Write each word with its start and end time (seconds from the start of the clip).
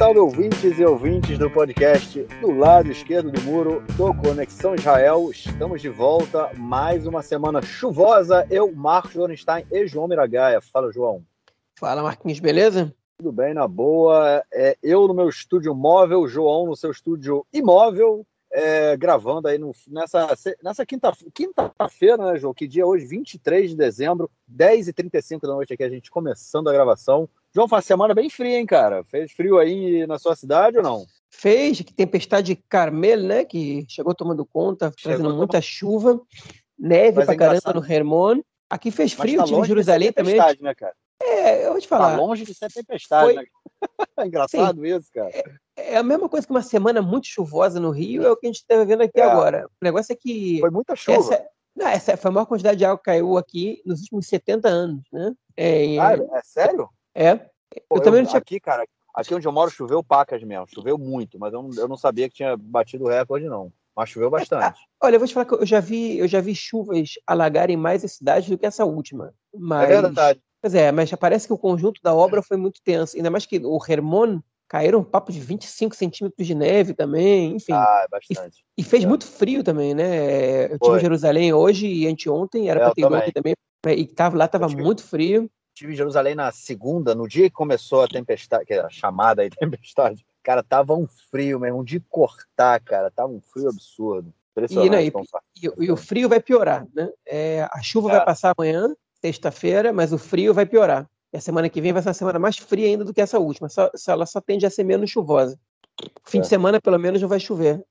salve 0.00 0.18
ouvintes 0.18 0.78
e 0.78 0.82
ouvintes 0.82 1.38
do 1.38 1.50
podcast 1.50 2.22
do 2.40 2.50
lado 2.52 2.90
esquerdo 2.90 3.30
do 3.30 3.42
muro 3.42 3.82
do 3.98 4.14
Conexão 4.14 4.74
Israel. 4.74 5.30
Estamos 5.30 5.82
de 5.82 5.90
volta, 5.90 6.50
mais 6.56 7.06
uma 7.06 7.20
semana 7.20 7.60
chuvosa. 7.60 8.46
Eu, 8.48 8.74
Marcos 8.74 9.14
Lorenstein 9.14 9.66
e 9.70 9.86
João 9.86 10.08
Miragaia. 10.08 10.58
Fala, 10.62 10.90
João. 10.90 11.22
Fala, 11.78 12.02
Marquinhos, 12.02 12.40
beleza? 12.40 12.90
Tudo 13.18 13.30
bem, 13.30 13.52
na 13.52 13.68
boa. 13.68 14.42
É, 14.50 14.74
eu 14.82 15.06
no 15.06 15.12
meu 15.12 15.28
estúdio 15.28 15.74
móvel, 15.74 16.26
João 16.26 16.64
no 16.64 16.76
seu 16.76 16.90
estúdio 16.90 17.46
imóvel, 17.52 18.26
é, 18.50 18.96
gravando 18.96 19.48
aí 19.48 19.58
no, 19.58 19.70
nessa, 19.86 20.34
nessa 20.64 20.86
quinta-feira, 20.86 21.30
quinta 21.34 21.74
né, 22.16 22.38
João? 22.38 22.54
Que 22.54 22.66
dia 22.66 22.84
é 22.84 22.86
hoje? 22.86 23.04
23 23.04 23.68
de 23.68 23.76
dezembro, 23.76 24.30
10h35 24.50 25.42
da 25.42 25.48
noite 25.48 25.74
aqui, 25.74 25.84
a 25.84 25.90
gente 25.90 26.10
começando 26.10 26.70
a 26.70 26.72
gravação. 26.72 27.28
João, 27.54 27.68
foi 27.68 27.76
uma 27.76 27.82
semana 27.82 28.14
bem 28.14 28.30
fria, 28.30 28.58
hein, 28.58 28.66
cara? 28.66 29.02
Fez 29.04 29.32
frio 29.32 29.58
aí 29.58 30.06
na 30.06 30.18
sua 30.18 30.36
cidade 30.36 30.78
ou 30.78 30.82
não? 30.82 31.04
Fez, 31.28 31.80
que 31.80 31.92
tempestade 31.92 32.56
Carmel, 32.68 33.22
né? 33.22 33.44
Que 33.44 33.84
chegou 33.88 34.14
tomando 34.14 34.44
conta, 34.44 34.92
chegou 34.96 35.16
trazendo 35.16 35.36
muita 35.36 35.60
chuva, 35.60 36.20
neve 36.78 37.16
Mas 37.18 37.26
pra 37.26 37.34
é 37.34 37.36
caramba 37.36 37.72
no 37.74 37.92
Hermon. 37.92 38.40
Aqui 38.68 38.90
fez 38.90 39.12
frio, 39.12 39.38
tá 39.38 39.44
tive 39.44 39.64
Jerusalém 39.64 40.12
também. 40.12 40.36
Né, 40.60 40.74
cara? 40.74 40.94
É, 41.22 41.66
eu 41.66 41.72
vou 41.72 41.80
te 41.80 41.88
falar. 41.88 42.12
Tá 42.12 42.16
longe 42.16 42.44
de 42.44 42.54
ser 42.54 42.72
tempestade, 42.72 43.24
Foi... 43.24 43.34
né? 43.34 43.44
Engraçado 44.26 44.80
Sim. 44.80 44.96
isso, 44.96 45.08
cara. 45.12 45.30
É, 45.76 45.94
é 45.94 45.96
a 45.96 46.02
mesma 46.02 46.28
coisa 46.28 46.46
que 46.46 46.52
uma 46.52 46.62
semana 46.62 47.02
muito 47.02 47.26
chuvosa 47.26 47.80
no 47.80 47.90
Rio, 47.90 48.22
é 48.24 48.30
o 48.30 48.36
que 48.36 48.46
a 48.46 48.48
gente 48.48 48.60
está 48.60 48.82
vendo 48.84 49.02
aqui 49.02 49.20
é. 49.20 49.24
agora. 49.24 49.66
O 49.80 49.84
negócio 49.84 50.12
é 50.12 50.16
que. 50.16 50.58
Foi 50.60 50.70
muita 50.70 50.94
chuva. 50.94 51.18
Essa, 51.18 51.46
não, 51.76 51.86
essa 51.86 52.16
foi 52.16 52.30
a 52.30 52.34
maior 52.34 52.46
quantidade 52.46 52.78
de 52.78 52.84
água 52.84 52.98
que 52.98 53.04
caiu 53.04 53.36
aqui 53.36 53.82
nos 53.84 54.00
últimos 54.02 54.26
70 54.26 54.68
anos, 54.68 55.02
né? 55.12 55.32
É, 55.56 55.98
ah, 55.98 56.14
é 56.14 56.40
sério? 56.42 56.88
É. 57.14 57.36
Pô, 57.88 57.96
eu 57.96 58.02
também 58.02 58.22
não 58.22 58.28
tinha... 58.28 58.38
Aqui, 58.38 58.58
cara, 58.58 58.84
aqui 59.14 59.34
onde 59.34 59.46
eu 59.46 59.52
moro 59.52 59.70
choveu 59.70 60.02
pacas 60.02 60.42
mesmo, 60.42 60.66
choveu 60.68 60.98
muito, 60.98 61.38
mas 61.38 61.52
eu 61.52 61.62
não, 61.62 61.70
eu 61.76 61.88
não 61.88 61.96
sabia 61.96 62.28
que 62.28 62.36
tinha 62.36 62.56
batido 62.56 63.04
o 63.04 63.08
recorde, 63.08 63.46
não. 63.46 63.72
Mas 63.96 64.10
choveu 64.10 64.30
bastante. 64.30 64.80
Olha, 65.02 65.16
eu 65.16 65.18
vou 65.18 65.28
te 65.28 65.34
falar 65.34 65.46
que 65.46 65.54
eu 65.54 65.66
já 65.66 65.80
vi, 65.80 66.18
eu 66.18 66.28
já 66.28 66.40
vi 66.40 66.54
chuvas 66.54 67.14
alagarem 67.26 67.76
mais 67.76 68.04
a 68.04 68.08
cidade 68.08 68.50
do 68.50 68.56
que 68.56 68.66
essa 68.66 68.84
última. 68.84 69.34
Mas... 69.54 69.90
É 69.90 70.00
verdade. 70.00 70.40
Pois 70.62 70.74
é, 70.74 70.92
mas 70.92 71.10
parece 71.12 71.46
que 71.46 71.52
o 71.52 71.58
conjunto 71.58 72.00
da 72.02 72.14
obra 72.14 72.42
foi 72.42 72.56
muito 72.56 72.82
tenso. 72.82 73.16
Ainda 73.16 73.30
mais 73.30 73.46
que 73.46 73.58
o 73.58 73.78
Hermon 73.88 74.40
caíram 74.68 75.00
um 75.00 75.04
papo 75.04 75.32
de 75.32 75.40
25 75.40 75.96
centímetros 75.96 76.46
de 76.46 76.54
neve 76.54 76.94
também, 76.94 77.56
enfim. 77.56 77.72
Ah, 77.72 78.06
bastante. 78.10 78.62
E, 78.76 78.82
e 78.82 78.84
fez 78.84 79.02
é. 79.02 79.06
muito 79.06 79.26
frio 79.26 79.64
também, 79.64 79.94
né? 79.94 80.66
Eu 80.66 80.74
estive 80.76 80.96
em 80.96 81.00
Jerusalém 81.00 81.52
hoje 81.52 81.86
e 81.86 82.06
anteontem, 82.06 82.68
era 82.68 82.80
para 82.80 82.94
ter 82.94 83.04
aqui 83.04 83.32
também. 83.32 83.54
E 83.86 84.06
tava, 84.06 84.36
lá 84.36 84.44
estava 84.44 84.68
muito 84.68 85.02
frio 85.02 85.50
estive 85.74 85.92
em 85.92 85.96
Jerusalém 85.96 86.34
na 86.34 86.52
segunda, 86.52 87.14
no 87.14 87.26
dia 87.26 87.48
que 87.48 87.54
começou 87.54 88.02
a 88.02 88.08
tempestade, 88.08 88.64
que 88.66 88.74
é 88.74 88.80
a 88.80 88.90
chamada 88.90 89.42
aí 89.42 89.50
tempestade. 89.50 90.24
Cara, 90.42 90.62
tava 90.62 90.94
um 90.94 91.06
frio 91.30 91.60
mesmo, 91.60 91.84
de 91.84 92.00
cortar, 92.00 92.80
cara. 92.80 93.10
Tava 93.10 93.32
um 93.32 93.40
frio 93.40 93.68
absurdo. 93.68 94.32
E, 94.68 94.74
não, 94.74 95.00
e, 95.00 95.08
e, 95.08 95.86
e, 95.86 95.92
o 95.92 95.96
frio 95.96 96.28
vai 96.28 96.40
piorar, 96.40 96.86
né? 96.94 97.08
É, 97.26 97.68
a 97.70 97.80
chuva 97.80 98.10
é. 98.10 98.16
vai 98.16 98.24
passar 98.24 98.52
amanhã, 98.56 98.94
sexta-feira, 99.20 99.92
mas 99.92 100.12
o 100.12 100.18
frio 100.18 100.52
vai 100.52 100.66
piorar. 100.66 101.08
E 101.32 101.36
a 101.36 101.40
semana 101.40 101.68
que 101.68 101.80
vem 101.80 101.92
vai 101.92 102.02
ser 102.02 102.08
uma 102.08 102.14
semana 102.14 102.38
mais 102.38 102.58
fria 102.58 102.86
ainda 102.86 103.04
do 103.04 103.14
que 103.14 103.20
essa 103.20 103.38
última. 103.38 103.68
Só, 103.68 103.90
ela 104.08 104.26
só 104.26 104.40
tende 104.40 104.66
a 104.66 104.70
ser 104.70 104.84
menos 104.84 105.10
chuvosa. 105.10 105.58
Fim 106.24 106.38
é. 106.38 106.40
de 106.40 106.48
semana, 106.48 106.80
pelo 106.80 106.98
menos, 106.98 107.22
não 107.22 107.28
vai 107.28 107.38
chover. 107.38 107.82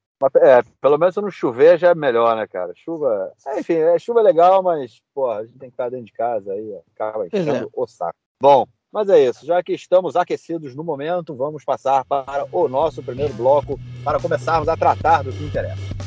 É, 0.42 0.62
pelo 0.82 0.98
menos 0.98 1.16
se 1.16 1.22
não 1.22 1.32
chover 1.32 1.78
já 1.78 1.90
é 1.90 1.96
melhor, 1.96 2.36
né, 2.36 2.46
cara? 2.46 2.74
Chuva. 2.76 3.32
É, 3.48 3.60
enfim, 3.60 3.76
é, 3.76 3.98
chuva 3.98 4.20
é 4.20 4.24
legal, 4.24 4.62
mas, 4.62 5.02
pô, 5.14 5.32
a 5.32 5.46
gente 5.46 5.58
tem 5.58 5.70
que 5.70 5.74
estar 5.74 5.90
dentro 5.90 6.08
de 6.08 6.12
casa 6.12 6.52
aí, 6.52 6.78
acaba 6.94 7.26
enchendo 7.26 7.66
é. 7.66 7.68
o 7.74 7.88
saco. 7.88 8.18
Bom, 8.42 8.68
mas 8.92 9.08
é 9.08 9.24
isso. 9.24 9.46
Já 9.46 9.64
que 9.64 9.74
estamos 9.74 10.16
aquecidos 10.16 10.76
no 10.76 10.84
momento, 10.84 11.36
vamos 11.36 11.64
passar 11.64 12.04
para 12.04 12.46
o 12.52 12.68
nosso 12.68 13.02
primeiro 13.02 13.34
bloco 13.34 13.80
para 14.04 14.20
começarmos 14.20 14.68
a 14.68 14.76
tratar 14.76 15.24
do 15.24 15.32
que 15.32 15.44
interessa. 15.44 16.00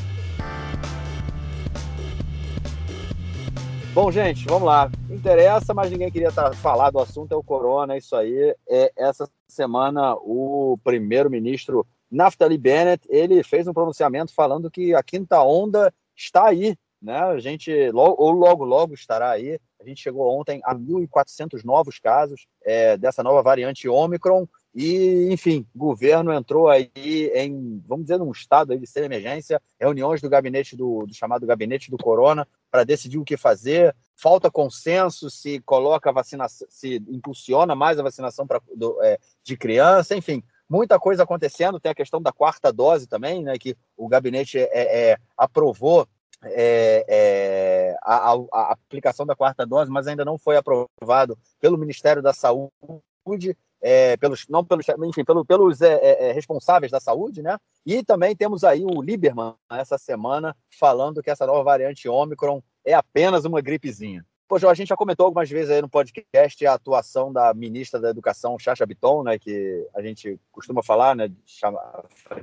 Bom, 3.94 4.10
gente, 4.10 4.46
vamos 4.46 4.66
lá. 4.66 4.90
Interessa, 5.10 5.74
mas 5.74 5.90
ninguém 5.90 6.10
queria 6.10 6.30
falar 6.30 6.90
do 6.90 6.98
assunto, 6.98 7.32
é 7.32 7.36
o 7.36 7.42
corona, 7.42 7.96
isso 7.96 8.16
aí. 8.16 8.54
É, 8.66 8.90
essa 8.96 9.28
semana, 9.46 10.14
o 10.14 10.78
primeiro-ministro 10.82 11.86
Naftali 12.12 12.58
Bennett, 12.58 13.06
ele 13.08 13.42
fez 13.42 13.66
um 13.66 13.72
pronunciamento 13.72 14.34
falando 14.34 14.70
que 14.70 14.94
a 14.94 15.02
quinta 15.02 15.42
onda 15.42 15.92
está 16.14 16.46
aí, 16.48 16.76
né? 17.00 17.18
A 17.18 17.38
gente, 17.38 17.90
logo, 17.90 18.22
ou 18.22 18.30
logo, 18.30 18.64
logo 18.64 18.92
estará 18.92 19.30
aí. 19.30 19.58
A 19.80 19.84
gente 19.84 20.02
chegou 20.02 20.38
ontem 20.38 20.60
a 20.62 20.74
1.400 20.74 21.64
novos 21.64 21.98
casos 21.98 22.46
é, 22.62 22.96
dessa 22.98 23.22
nova 23.22 23.42
variante 23.42 23.88
Omicron 23.88 24.46
e, 24.74 25.28
enfim, 25.32 25.66
o 25.74 25.78
governo 25.78 26.32
entrou 26.32 26.68
aí 26.68 26.90
em, 26.94 27.82
vamos 27.86 28.04
dizer, 28.04 28.18
num 28.18 28.30
estado 28.30 28.72
aí 28.72 28.78
de 28.78 28.86
ser 28.86 29.02
emergência, 29.02 29.60
reuniões 29.80 30.20
do 30.20 30.28
gabinete 30.28 30.76
do, 30.76 31.04
do 31.06 31.14
chamado 31.14 31.46
gabinete 31.46 31.90
do 31.90 31.96
corona 31.96 32.46
para 32.70 32.84
decidir 32.84 33.18
o 33.18 33.24
que 33.24 33.36
fazer. 33.36 33.96
Falta 34.14 34.50
consenso 34.50 35.28
se 35.28 35.60
coloca 35.60 36.10
a 36.10 36.12
vacinação, 36.12 36.68
se 36.70 37.02
impulsiona 37.08 37.74
mais 37.74 37.98
a 37.98 38.02
vacinação 38.02 38.46
pra, 38.46 38.60
do, 38.76 39.02
é, 39.02 39.18
de 39.42 39.56
criança, 39.56 40.14
enfim 40.14 40.44
muita 40.72 40.98
coisa 40.98 41.24
acontecendo. 41.24 41.78
Tem 41.78 41.92
a 41.92 41.94
questão 41.94 42.20
da 42.20 42.32
quarta 42.32 42.72
dose 42.72 43.06
também, 43.06 43.42
né, 43.42 43.58
que 43.58 43.76
o 43.94 44.08
gabinete 44.08 44.58
é, 44.58 45.10
é, 45.10 45.18
aprovou 45.36 46.08
é, 46.44 47.04
é, 47.06 47.96
a, 48.02 48.32
a, 48.32 48.72
aplicação 48.72 49.26
da 49.26 49.36
quarta 49.36 49.66
dose, 49.66 49.90
mas 49.90 50.06
ainda 50.06 50.24
não 50.24 50.38
foi 50.38 50.56
aprovado 50.56 51.38
pelo 51.60 51.76
Ministério 51.76 52.22
da 52.22 52.32
Saúde, 52.32 53.56
é, 53.82 54.16
pelos, 54.16 54.46
não 54.48 54.64
pelos, 54.64 54.86
enfim, 55.06 55.24
pelo, 55.24 55.44
pelos 55.44 55.82
é, 55.82 56.30
é, 56.30 56.32
responsáveis 56.32 56.90
da 56.90 57.00
saúde, 57.00 57.42
né? 57.42 57.58
E 57.84 58.02
também 58.02 58.34
temos 58.34 58.64
aí 58.64 58.84
o 58.84 59.02
Lieberman 59.02 59.54
essa 59.70 59.98
semana 59.98 60.56
falando 60.78 61.22
que 61.22 61.30
essa 61.30 61.46
nova 61.46 61.64
variante 61.64 62.08
Ômicron 62.08 62.62
é 62.84 62.94
apenas 62.94 63.44
uma 63.44 63.60
gripezinha. 63.60 64.24
João, 64.58 64.70
a 64.70 64.74
gente 64.74 64.88
já 64.88 64.96
comentou 64.96 65.26
algumas 65.26 65.48
vezes 65.48 65.70
aí 65.70 65.80
no 65.80 65.88
podcast 65.88 66.66
a 66.66 66.74
atuação 66.74 67.32
da 67.32 67.52
ministra 67.54 68.00
da 68.00 68.10
Educação, 68.10 68.58
Chacha 68.58 68.84
Biton, 68.84 69.22
né, 69.22 69.38
que 69.38 69.86
a 69.94 70.02
gente 70.02 70.38
costuma 70.50 70.82
falar, 70.82 71.16
né, 71.16 71.30
chama, 71.46 71.80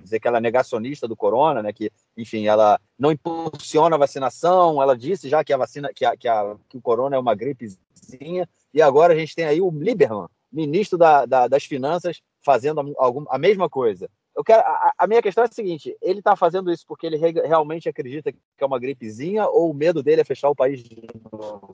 dizer 0.01 0.19
que 0.19 0.27
ela 0.27 0.37
é 0.37 0.41
negacionista 0.41 1.07
do 1.07 1.15
corona, 1.15 1.61
né, 1.61 1.73
que, 1.73 1.91
enfim, 2.17 2.47
ela 2.47 2.79
não 2.97 3.11
impulsiona 3.11 3.95
a 3.95 3.99
vacinação, 3.99 4.81
ela 4.81 4.97
disse 4.97 5.29
já 5.29 5.43
que 5.43 5.53
a 5.53 5.57
vacina, 5.57 5.91
que, 5.93 6.05
a, 6.05 6.15
que, 6.15 6.27
a, 6.27 6.55
que 6.67 6.77
o 6.77 6.81
corona 6.81 7.15
é 7.15 7.19
uma 7.19 7.35
gripezinha, 7.35 8.47
e 8.73 8.81
agora 8.81 9.13
a 9.13 9.17
gente 9.17 9.35
tem 9.35 9.45
aí 9.45 9.61
o 9.61 9.69
Lieberman, 9.69 10.27
ministro 10.51 10.97
da, 10.97 11.25
da, 11.25 11.47
das 11.47 11.63
Finanças, 11.65 12.21
fazendo 12.41 12.81
a, 12.81 13.35
a 13.35 13.37
mesma 13.37 13.69
coisa. 13.69 14.09
Eu 14.39 14.43
quero, 14.45 14.61
a, 14.61 14.93
a, 14.99 15.05
minha 15.05 15.21
questão 15.21 15.43
é 15.43 15.47
a 15.47 15.51
seguinte: 15.51 15.97
ele 16.01 16.19
está 16.19 16.33
fazendo 16.33 16.71
isso 16.71 16.85
porque 16.87 17.05
ele 17.05 17.17
re, 17.17 17.33
realmente 17.45 17.89
acredita 17.89 18.31
que 18.31 18.39
é 18.61 18.65
uma 18.65 18.79
gripezinha 18.79 19.45
ou 19.45 19.69
o 19.69 19.73
medo 19.73 20.01
dele 20.01 20.21
é 20.21 20.23
fechar 20.23 20.47
o 20.47 20.55
país 20.55 20.81
de 20.81 20.95
novo? 21.29 21.69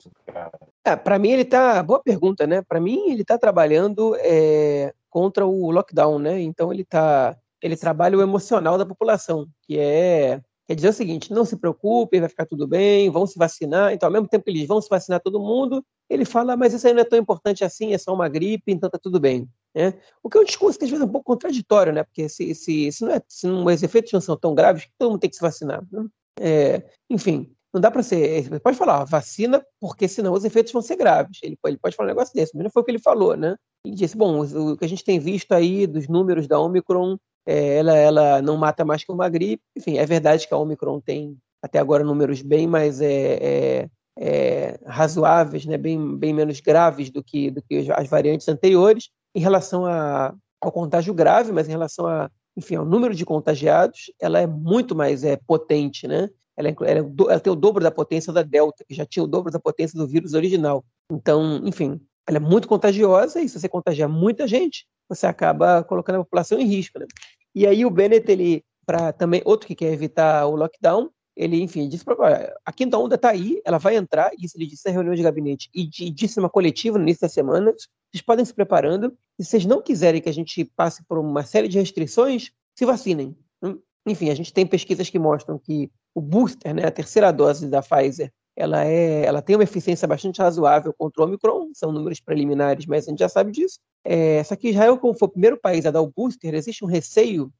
É, 0.84 0.96
para 0.96 1.16
mim, 1.16 1.30
ele 1.30 1.42
está. 1.42 1.80
Boa 1.84 2.02
pergunta, 2.02 2.44
né? 2.44 2.62
Para 2.62 2.80
mim, 2.80 3.08
ele 3.08 3.22
está 3.22 3.38
trabalhando 3.38 4.16
é, 4.18 4.92
contra 5.08 5.46
o 5.46 5.70
lockdown, 5.70 6.18
né? 6.18 6.40
Então, 6.40 6.72
ele 6.72 6.84
tá. 6.84 7.36
Ele 7.62 7.76
trabalha 7.76 8.18
o 8.18 8.20
emocional 8.22 8.76
da 8.76 8.84
população, 8.84 9.46
que 9.62 9.78
é 9.78 10.40
quer 10.66 10.74
dizer 10.74 10.88
o 10.88 10.92
seguinte: 10.92 11.32
não 11.32 11.44
se 11.44 11.56
preocupe, 11.56 12.18
vai 12.18 12.28
ficar 12.28 12.46
tudo 12.46 12.66
bem, 12.66 13.08
vão 13.10 13.28
se 13.28 13.38
vacinar. 13.38 13.92
Então, 13.92 14.08
ao 14.08 14.12
mesmo 14.12 14.26
tempo 14.26 14.44
que 14.44 14.50
eles 14.50 14.66
vão 14.66 14.80
se 14.80 14.88
vacinar 14.88 15.20
todo 15.20 15.38
mundo, 15.38 15.84
ele 16.10 16.24
fala, 16.24 16.56
mas 16.56 16.74
isso 16.74 16.84
aí 16.86 16.92
não 16.92 17.02
é 17.02 17.04
tão 17.04 17.18
importante 17.18 17.64
assim, 17.64 17.94
é 17.94 17.98
só 17.98 18.12
uma 18.12 18.28
gripe, 18.28 18.72
então 18.72 18.90
tá 18.90 18.98
tudo 18.98 19.20
bem. 19.20 19.48
Né? 19.76 19.92
O 20.22 20.30
que 20.30 20.38
é 20.38 20.40
um 20.40 20.44
discurso 20.44 20.78
que 20.78 20.86
às 20.86 20.90
vezes 20.90 21.04
é 21.04 21.06
um 21.06 21.12
pouco 21.12 21.26
contraditório, 21.26 21.92
né? 21.92 22.02
Porque 22.02 22.30
se, 22.30 22.54
se, 22.54 22.90
se, 22.90 23.04
não 23.04 23.12
é, 23.12 23.20
se 23.28 23.46
não, 23.46 23.66
os 23.66 23.82
efeitos 23.82 24.10
não 24.10 24.22
são 24.22 24.34
tão 24.34 24.54
graves, 24.54 24.88
todo 24.98 25.10
mundo 25.10 25.20
tem 25.20 25.28
que 25.28 25.36
se 25.36 25.42
vacinar. 25.42 25.84
Né? 25.92 26.06
É, 26.40 26.82
enfim, 27.10 27.54
não 27.74 27.78
dá 27.78 27.90
para 27.90 28.02
ser. 28.02 28.46
Ele 28.46 28.58
pode 28.58 28.78
falar, 28.78 29.04
vacina, 29.04 29.62
porque 29.78 30.08
senão 30.08 30.32
os 30.32 30.46
efeitos 30.46 30.72
vão 30.72 30.80
ser 30.80 30.96
graves. 30.96 31.40
Ele, 31.42 31.58
ele 31.66 31.76
pode 31.76 31.94
falar 31.94 32.06
um 32.06 32.14
negócio 32.14 32.34
desse, 32.34 32.52
mas 32.54 32.64
não 32.64 32.70
foi 32.70 32.80
o 32.80 32.84
que 32.86 32.90
ele 32.90 32.98
falou, 32.98 33.36
né? 33.36 33.54
Ele 33.84 33.94
disse: 33.94 34.16
bom, 34.16 34.40
o, 34.40 34.78
que 34.78 34.84
a 34.86 34.88
gente 34.88 35.04
tem 35.04 35.18
visto 35.18 35.52
aí 35.52 35.86
dos 35.86 36.08
números 36.08 36.48
da 36.48 36.58
Omicron, 36.58 37.18
é, 37.44 37.76
ela, 37.76 37.94
ela 37.94 38.42
não 38.42 38.56
mata 38.56 38.82
mais 38.82 39.04
que 39.04 39.12
uma 39.12 39.28
gripe. 39.28 39.62
Enfim, 39.76 39.98
é 39.98 40.06
verdade 40.06 40.48
que 40.48 40.54
a 40.54 40.56
Omicron 40.56 41.02
tem 41.02 41.36
até 41.62 41.78
agora 41.78 42.02
números 42.02 42.40
bem 42.40 42.66
mais 42.66 43.02
é, 43.02 43.08
é, 43.42 43.90
é 44.18 44.80
razoáveis, 44.86 45.66
né? 45.66 45.76
bem, 45.76 46.16
bem 46.16 46.32
menos 46.32 46.60
graves 46.60 47.10
do 47.10 47.22
que, 47.22 47.50
do 47.50 47.60
que 47.60 47.92
as 47.92 48.08
variantes 48.08 48.48
anteriores 48.48 49.10
em 49.36 49.40
relação 49.40 49.84
a, 49.84 50.34
ao 50.58 50.72
contágio 50.72 51.12
grave, 51.12 51.52
mas 51.52 51.68
em 51.68 51.72
relação 51.72 52.06
a, 52.06 52.30
enfim, 52.56 52.76
ao 52.76 52.86
número 52.86 53.14
de 53.14 53.26
contagiados, 53.26 54.10
ela 54.18 54.40
é 54.40 54.46
muito 54.46 54.96
mais 54.96 55.22
é, 55.22 55.36
potente, 55.36 56.08
né? 56.08 56.30
Ela, 56.56 56.68
é, 56.68 56.76
ela, 56.80 57.00
é, 57.00 57.32
ela, 57.32 57.40
tem 57.40 57.52
o 57.52 57.56
dobro 57.56 57.84
da 57.84 57.90
potência 57.90 58.32
da 58.32 58.42
Delta, 58.42 58.82
que 58.88 58.94
já 58.94 59.04
tinha 59.04 59.22
o 59.22 59.26
dobro 59.26 59.52
da 59.52 59.60
potência 59.60 59.98
do 59.98 60.06
vírus 60.06 60.32
original. 60.32 60.82
Então, 61.12 61.60
enfim, 61.66 62.00
ela 62.26 62.38
é 62.38 62.40
muito 62.40 62.66
contagiosa 62.66 63.42
e 63.42 63.48
se 63.48 63.60
você 63.60 63.68
contagiar 63.68 64.08
muita 64.08 64.48
gente, 64.48 64.86
você 65.06 65.26
acaba 65.26 65.84
colocando 65.84 66.16
a 66.16 66.24
população 66.24 66.58
em 66.58 66.66
risco, 66.66 66.98
né? 66.98 67.06
E 67.54 67.66
aí 67.66 67.84
o 67.84 67.90
Bennett, 67.90 68.30
ele, 68.32 68.64
para 68.86 69.12
também, 69.12 69.42
outro 69.44 69.66
que 69.66 69.74
quer 69.74 69.92
evitar 69.92 70.46
o 70.46 70.56
lockdown, 70.56 71.10
ele, 71.36 71.60
enfim, 71.62 71.88
disse 71.88 72.04
pra, 72.04 72.56
a 72.64 72.72
quinta 72.72 72.96
onda 72.96 73.16
está 73.16 73.30
aí, 73.30 73.60
ela 73.64 73.78
vai 73.78 73.96
entrar, 73.96 74.30
isso 74.38 74.56
ele 74.56 74.66
disse 74.66 74.86
na 74.86 74.92
reunião 74.92 75.14
de 75.14 75.22
gabinete 75.22 75.68
e 75.74 75.86
disse 75.86 76.40
uma 76.40 76.48
coletiva 76.48 76.96
no 76.96 77.04
início 77.04 77.20
da 77.20 77.28
semana, 77.28 77.72
vocês 78.10 78.22
podem 78.24 78.44
se 78.44 78.54
preparando, 78.54 79.16
e 79.38 79.44
se 79.44 79.50
vocês 79.50 79.66
não 79.66 79.82
quiserem 79.82 80.22
que 80.22 80.28
a 80.28 80.32
gente 80.32 80.64
passe 80.64 81.04
por 81.04 81.18
uma 81.18 81.44
série 81.44 81.68
de 81.68 81.78
restrições, 81.78 82.50
se 82.74 82.86
vacinem. 82.86 83.36
Hum, 83.62 83.78
enfim, 84.06 84.30
a 84.30 84.34
gente 84.34 84.52
tem 84.52 84.66
pesquisas 84.66 85.10
que 85.10 85.18
mostram 85.18 85.58
que 85.58 85.90
o 86.14 86.20
booster, 86.20 86.74
né, 86.74 86.86
a 86.86 86.90
terceira 86.90 87.30
dose 87.30 87.68
da 87.68 87.82
Pfizer, 87.82 88.32
ela, 88.56 88.86
é, 88.86 89.26
ela 89.26 89.42
tem 89.42 89.54
uma 89.54 89.64
eficiência 89.64 90.08
bastante 90.08 90.40
razoável 90.40 90.94
contra 90.96 91.22
o 91.22 91.26
Omicron, 91.26 91.68
são 91.74 91.92
números 91.92 92.20
preliminares, 92.20 92.86
mas 92.86 93.06
a 93.06 93.10
gente 93.10 93.18
já 93.18 93.28
sabe 93.28 93.52
disso. 93.52 93.78
É, 94.02 94.42
só 94.44 94.56
que 94.56 94.70
Israel, 94.70 94.96
como 94.96 95.12
foi 95.12 95.28
o 95.28 95.32
primeiro 95.32 95.58
país 95.60 95.84
a 95.84 95.90
dar 95.90 96.00
o 96.00 96.10
booster, 96.10 96.54
existe 96.54 96.82
um 96.82 96.88
receio 96.88 97.52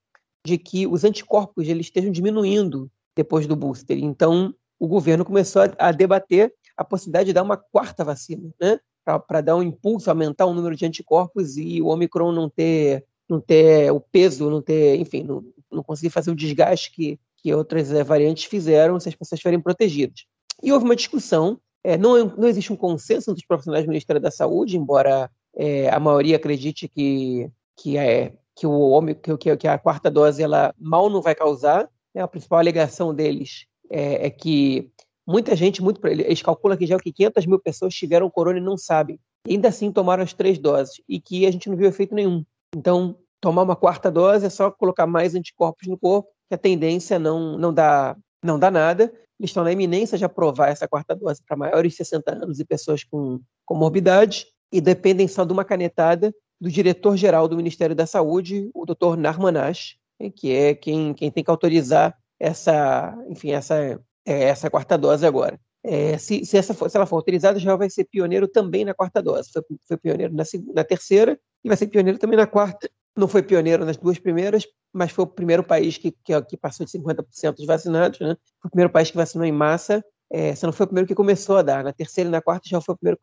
de 0.47 0.57
que 0.57 0.87
os 0.87 1.05
anticorpos 1.05 1.69
eles 1.69 1.87
estejam 1.87 2.11
diminuindo 2.11 2.91
depois 3.17 3.47
do 3.47 3.57
booster. 3.57 3.99
Então, 3.99 4.55
o 4.79 4.87
governo 4.87 5.25
começou 5.25 5.63
a, 5.79 5.91
debater 5.91 6.53
a 6.77 6.85
possibilidade 6.85 7.27
de 7.27 7.33
dar 7.33 7.43
uma 7.43 7.57
quarta 7.57 8.05
vacina, 8.05 8.51
né? 8.61 8.79
Para 9.27 9.41
dar 9.41 9.57
um 9.57 9.63
impulso, 9.63 10.11
aumentar 10.11 10.47
o 10.47 10.53
número 10.53 10.77
de 10.77 10.85
anticorpos 10.85 11.57
e 11.57 11.81
o 11.81 11.87
Omicron 11.87 12.33
não 12.33 12.51
ter, 12.51 13.05
não 13.29 13.41
ter 13.41 13.91
o 13.93 14.01
peso, 14.01 14.51
não 14.51 14.61
ter, 14.61 15.01
enfim, 15.01 15.23
não, 15.23 15.45
não 15.71 15.83
conseguir 15.83 16.11
fazer 16.11 16.31
o 16.31 16.35
desgaste 16.35 16.93
que, 16.93 17.19
que 17.39 17.55
outras 17.55 17.93
é, 17.93 18.03
variantes 18.03 18.45
fizeram 18.45 18.99
se 18.99 19.09
as 19.09 19.15
pessoas 19.15 19.39
estiverem 19.39 19.61
protegidas. 19.61 20.27
E 20.63 20.73
houve 20.73 20.85
uma 20.85 20.97
discussão, 20.97 21.59
é, 21.85 21.97
não, 21.97 22.25
não 22.37 22.49
existe 22.49 22.73
um 22.73 22.77
consenso 22.77 23.31
entre 23.31 23.43
os 23.43 23.47
profissionais 23.47 23.85
do 23.85 23.89
Ministério 23.89 24.21
da 24.21 24.31
Saúde, 24.31 24.77
embora 24.77 25.31
é, 25.55 25.89
a 25.89 26.01
maioria 26.01 26.37
acredite 26.37 26.89
que, 26.89 27.49
que, 27.77 27.97
é, 27.97 28.35
que, 28.57 28.67
o 28.67 29.01
que, 29.39 29.57
que 29.57 29.69
a 29.69 29.79
quarta 29.79 30.11
dose 30.11 30.43
ela 30.43 30.75
mal 30.79 31.09
não 31.09 31.23
vai 31.23 31.35
causar. 31.35 31.89
Né? 32.17 32.23
A 32.23 32.29
principal 32.29 32.59
alegação 32.59 33.15
deles 33.15 33.67
é, 33.91 34.27
é, 34.27 34.31
que 34.31 34.91
muita 35.27 35.55
gente, 35.55 35.83
muito, 35.83 36.05
eles 36.07 36.41
calculam 36.41 36.79
que 36.79 36.87
já 36.87 36.99
que 36.99 37.13
500 37.13 37.45
mil 37.45 37.59
pessoas 37.61 37.95
tiveram 37.95 38.31
corona 38.31 38.59
e 38.59 38.63
não 38.63 38.79
sabem. 38.79 39.21
E 39.47 39.53
ainda 39.53 39.69
assim 39.69 39.93
tomaram 39.93 40.23
as 40.23 40.33
três 40.33 40.59
doses 40.59 41.01
e 41.07 41.21
que 41.21 41.47
a 41.47 41.51
gente 41.51 41.69
não 41.69 41.77
viu 41.77 41.87
efeito 41.87 42.15
nenhum. 42.15 42.45
Então, 42.75 43.17
tomar 43.41 43.63
uma 43.63 43.77
quarta 43.77 44.11
dose 44.11 44.47
é 44.47 44.51
só 44.51 44.71
colocar 44.71 45.07
mais 45.07 45.35
anticorpos 45.35 45.87
no 45.87 45.99
corpo, 45.99 46.31
que 46.49 46.55
a 46.55 46.59
tendência 46.59 47.19
não, 47.19 47.59
não, 47.59 47.73
dá, 47.73 48.17
não 48.43 48.59
dá 48.59 48.71
nada. 48.71 49.13
Eles 49.39 49.51
estão 49.51 49.63
na 49.63 49.73
iminência 49.73 50.17
de 50.17 50.25
aprovar 50.25 50.71
essa 50.71 50.89
quarta 50.89 51.15
dose 51.15 51.43
para 51.47 51.57
maiores 51.57 51.93
de 51.93 51.99
60 51.99 52.35
anos 52.35 52.59
e 52.59 52.65
pessoas 52.65 53.05
com 53.05 53.39
comorbidades 53.67 54.47
e 54.73 54.81
dependem 54.81 55.29
só 55.29 55.45
de 55.45 55.53
uma 55.53 55.65
canetada 55.65 56.35
do 56.59 56.71
diretor-geral 56.71 57.47
do 57.47 57.57
Ministério 57.57 57.95
da 57.95 58.07
Saúde, 58.07 58.71
o 58.73 58.87
Dr. 58.87 59.17
Narmanash, 59.17 59.99
que 60.35 60.53
é 60.53 60.75
quem, 60.75 61.15
quem 61.15 61.31
tem 61.31 61.45
que 61.45 61.51
autorizar 61.51 62.17
essa, 62.39 63.17
enfim, 63.29 63.51
essa, 63.53 63.77
é, 64.25 64.45
essa 64.45 64.71
quarta 64.71 64.97
dose 64.97 65.27
agora. 65.27 65.59
É, 65.83 66.19
se, 66.19 66.45
se, 66.45 66.57
essa 66.57 66.75
for, 66.75 66.91
se 66.91 66.97
ela 66.97 67.07
for 67.07 67.17
autorizada, 67.17 67.59
já 67.59 67.77
vai 67.77 67.89
ser 67.89 68.05
pioneiro 68.05 68.49
também 68.49 68.85
na 68.85 68.95
quarta 68.95 69.23
dose. 69.23 69.51
Foi, 69.53 69.63
foi 69.87 69.97
pioneiro 69.97 70.35
na, 70.35 70.45
na 70.75 70.85
terceira 70.85 71.39
e 71.65 71.69
vai 71.69 71.77
ser 71.77 71.87
pioneiro 71.87 72.19
também 72.19 72.37
na 72.37 72.47
quarta. 72.47 72.91
Não 73.17 73.29
foi 73.29 73.43
pioneiro 73.43 73.85
nas 73.85 73.97
duas 73.97 74.19
primeiras, 74.19 74.67
mas 74.93 75.13
foi 75.13 75.25
o 75.25 75.29
primeiro 75.29 75.63
país 75.63 75.97
que, 75.97 76.11
que, 76.25 76.43
que 76.43 76.57
passou 76.57 76.85
de 76.85 76.93
50% 76.93 77.55
dos 77.55 77.67
vacinados, 77.67 78.19
né? 78.21 78.37
Foi 78.61 78.69
o 78.69 78.71
primeiro 78.71 78.93
país 78.93 79.11
que 79.11 79.17
vacinou 79.17 79.47
em 79.47 79.53
massa. 79.53 80.05
É, 80.31 80.53
não 80.63 80.73
foi 80.73 80.85
o 80.85 80.89
primeiro 80.89 81.07
que 81.07 81.15
começou 81.15 81.57
a 81.57 81.63
dar. 81.63 81.85
Na 81.85 81.93
terceira 81.93 82.29
e 82.29 82.33
na 82.33 82.43
quarta 82.43 82.69
já 82.69 82.81
foi 82.81 82.95
o 82.95 82.99
primeiro, 82.99 83.19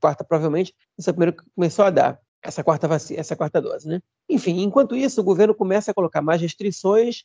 quarta 0.00 0.24
provavelmente, 0.24 0.74
esse 0.98 1.08
é 1.08 1.12
o 1.12 1.14
primeiro 1.14 1.36
que 1.36 1.44
começou 1.54 1.84
a 1.84 1.90
dar 1.90 2.18
essa 2.42 2.62
quarta 2.62 2.86
vacina, 2.86 3.20
essa 3.20 3.36
quarta 3.36 3.60
dose, 3.60 3.88
né? 3.88 4.00
Enfim, 4.28 4.62
enquanto 4.62 4.94
isso, 4.94 5.20
o 5.20 5.24
governo 5.24 5.54
começa 5.54 5.90
a 5.90 5.94
colocar 5.94 6.22
mais 6.22 6.40
restrições. 6.40 7.24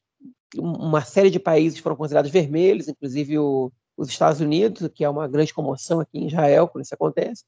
Uma 0.57 1.01
série 1.01 1.29
de 1.29 1.39
países 1.39 1.79
foram 1.79 1.95
considerados 1.95 2.31
vermelhos, 2.31 2.87
inclusive 2.87 3.37
o, 3.37 3.71
os 3.97 4.09
Estados 4.09 4.41
Unidos, 4.41 4.89
que 4.93 5.03
é 5.03 5.09
uma 5.09 5.27
grande 5.27 5.53
comoção 5.53 5.99
aqui 5.99 6.17
em 6.17 6.27
Israel 6.27 6.67
quando 6.67 6.83
isso 6.83 6.93
acontece. 6.93 7.43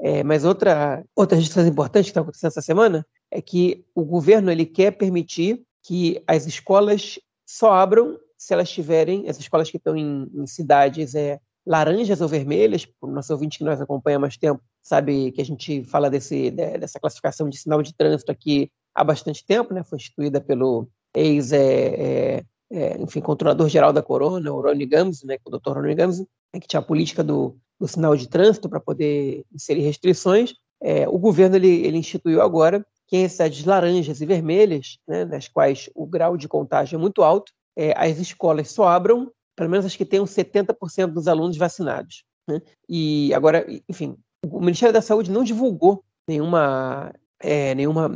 É, 0.00 0.24
mas 0.24 0.44
outra 0.44 1.04
outra 1.14 1.38
restrição 1.38 1.66
importante 1.66 2.06
que 2.06 2.10
está 2.10 2.22
acontecendo 2.22 2.48
essa 2.48 2.62
semana 2.62 3.06
é 3.30 3.40
que 3.40 3.84
o 3.94 4.04
governo 4.04 4.50
ele 4.50 4.66
quer 4.66 4.90
permitir 4.92 5.62
que 5.82 6.22
as 6.26 6.46
escolas 6.46 7.20
só 7.46 7.72
abram 7.72 8.18
se 8.36 8.52
elas 8.52 8.70
tiverem, 8.70 9.28
as 9.28 9.38
escolas 9.38 9.70
que 9.70 9.76
estão 9.76 9.96
em, 9.96 10.28
em 10.34 10.46
cidades 10.46 11.14
é, 11.14 11.38
laranjas 11.66 12.20
ou 12.20 12.28
vermelhas, 12.28 12.86
o 13.00 13.06
nosso 13.06 13.32
ouvinte 13.32 13.58
que 13.58 13.64
nos 13.64 13.80
acompanha 13.80 14.16
há 14.16 14.20
mais 14.20 14.36
tempo 14.36 14.60
sabe 14.82 15.30
que 15.32 15.40
a 15.40 15.44
gente 15.44 15.84
fala 15.84 16.10
desse, 16.10 16.50
dessa 16.50 16.98
classificação 16.98 17.48
de 17.48 17.56
sinal 17.56 17.82
de 17.82 17.94
trânsito 17.94 18.32
aqui 18.32 18.70
há 18.94 19.04
bastante 19.04 19.44
tempo, 19.46 19.72
né? 19.72 19.82
foi 19.84 19.96
instituída 19.96 20.40
pelo 20.40 20.88
ex, 21.14 21.52
é, 21.52 21.62
é, 21.62 22.44
é 22.70 22.98
enfim, 22.98 23.20
controlador-geral 23.20 23.92
da 23.92 24.02
Corona, 24.02 24.52
o 24.52 24.60
Ronnie 24.60 24.86
Gams, 24.86 25.24
né, 25.24 25.38
o 25.44 25.50
Dr. 25.50 25.72
Ronnie 25.72 25.94
Gams, 25.94 26.20
né, 26.52 26.60
que 26.60 26.66
tinha 26.66 26.80
a 26.80 26.84
política 26.84 27.22
do, 27.22 27.56
do 27.78 27.86
sinal 27.86 28.16
de 28.16 28.28
trânsito 28.28 28.68
para 28.68 28.80
poder 28.80 29.44
inserir 29.52 29.82
restrições. 29.82 30.54
É, 30.82 31.08
o 31.08 31.18
governo 31.18 31.56
ele, 31.56 31.86
ele 31.86 31.98
instituiu 31.98 32.42
agora 32.42 32.84
que 33.06 33.16
em 33.16 33.28
cidades 33.28 33.64
laranjas 33.64 34.20
e 34.20 34.26
vermelhas, 34.26 34.98
né, 35.06 35.24
nas 35.24 35.46
quais 35.46 35.88
o 35.94 36.06
grau 36.06 36.36
de 36.36 36.48
contágio 36.48 36.96
é 36.96 36.98
muito 36.98 37.22
alto, 37.22 37.52
é, 37.76 37.92
as 37.96 38.18
escolas 38.18 38.70
só 38.70 38.88
abram, 38.88 39.30
pelo 39.62 39.70
menos 39.70 39.86
as 39.86 39.96
que 39.96 40.04
tenham 40.04 40.24
70% 40.24 41.06
dos 41.06 41.28
alunos 41.28 41.56
vacinados. 41.56 42.24
Né? 42.48 42.60
E 42.88 43.32
agora, 43.32 43.64
enfim, 43.88 44.16
o 44.44 44.60
Ministério 44.60 44.92
da 44.92 45.00
Saúde 45.00 45.30
não 45.30 45.44
divulgou 45.44 46.02
nenhuma, 46.26 47.12
é, 47.40 47.74
nenhuma, 47.74 48.08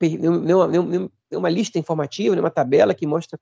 nenhuma, 0.00 0.66
nenhuma, 0.66 1.10
nenhuma, 1.30 1.48
lista 1.50 1.78
informativa, 1.78 2.34
nenhuma 2.34 2.50
tabela 2.50 2.94
que 2.94 3.06
mostra 3.06 3.38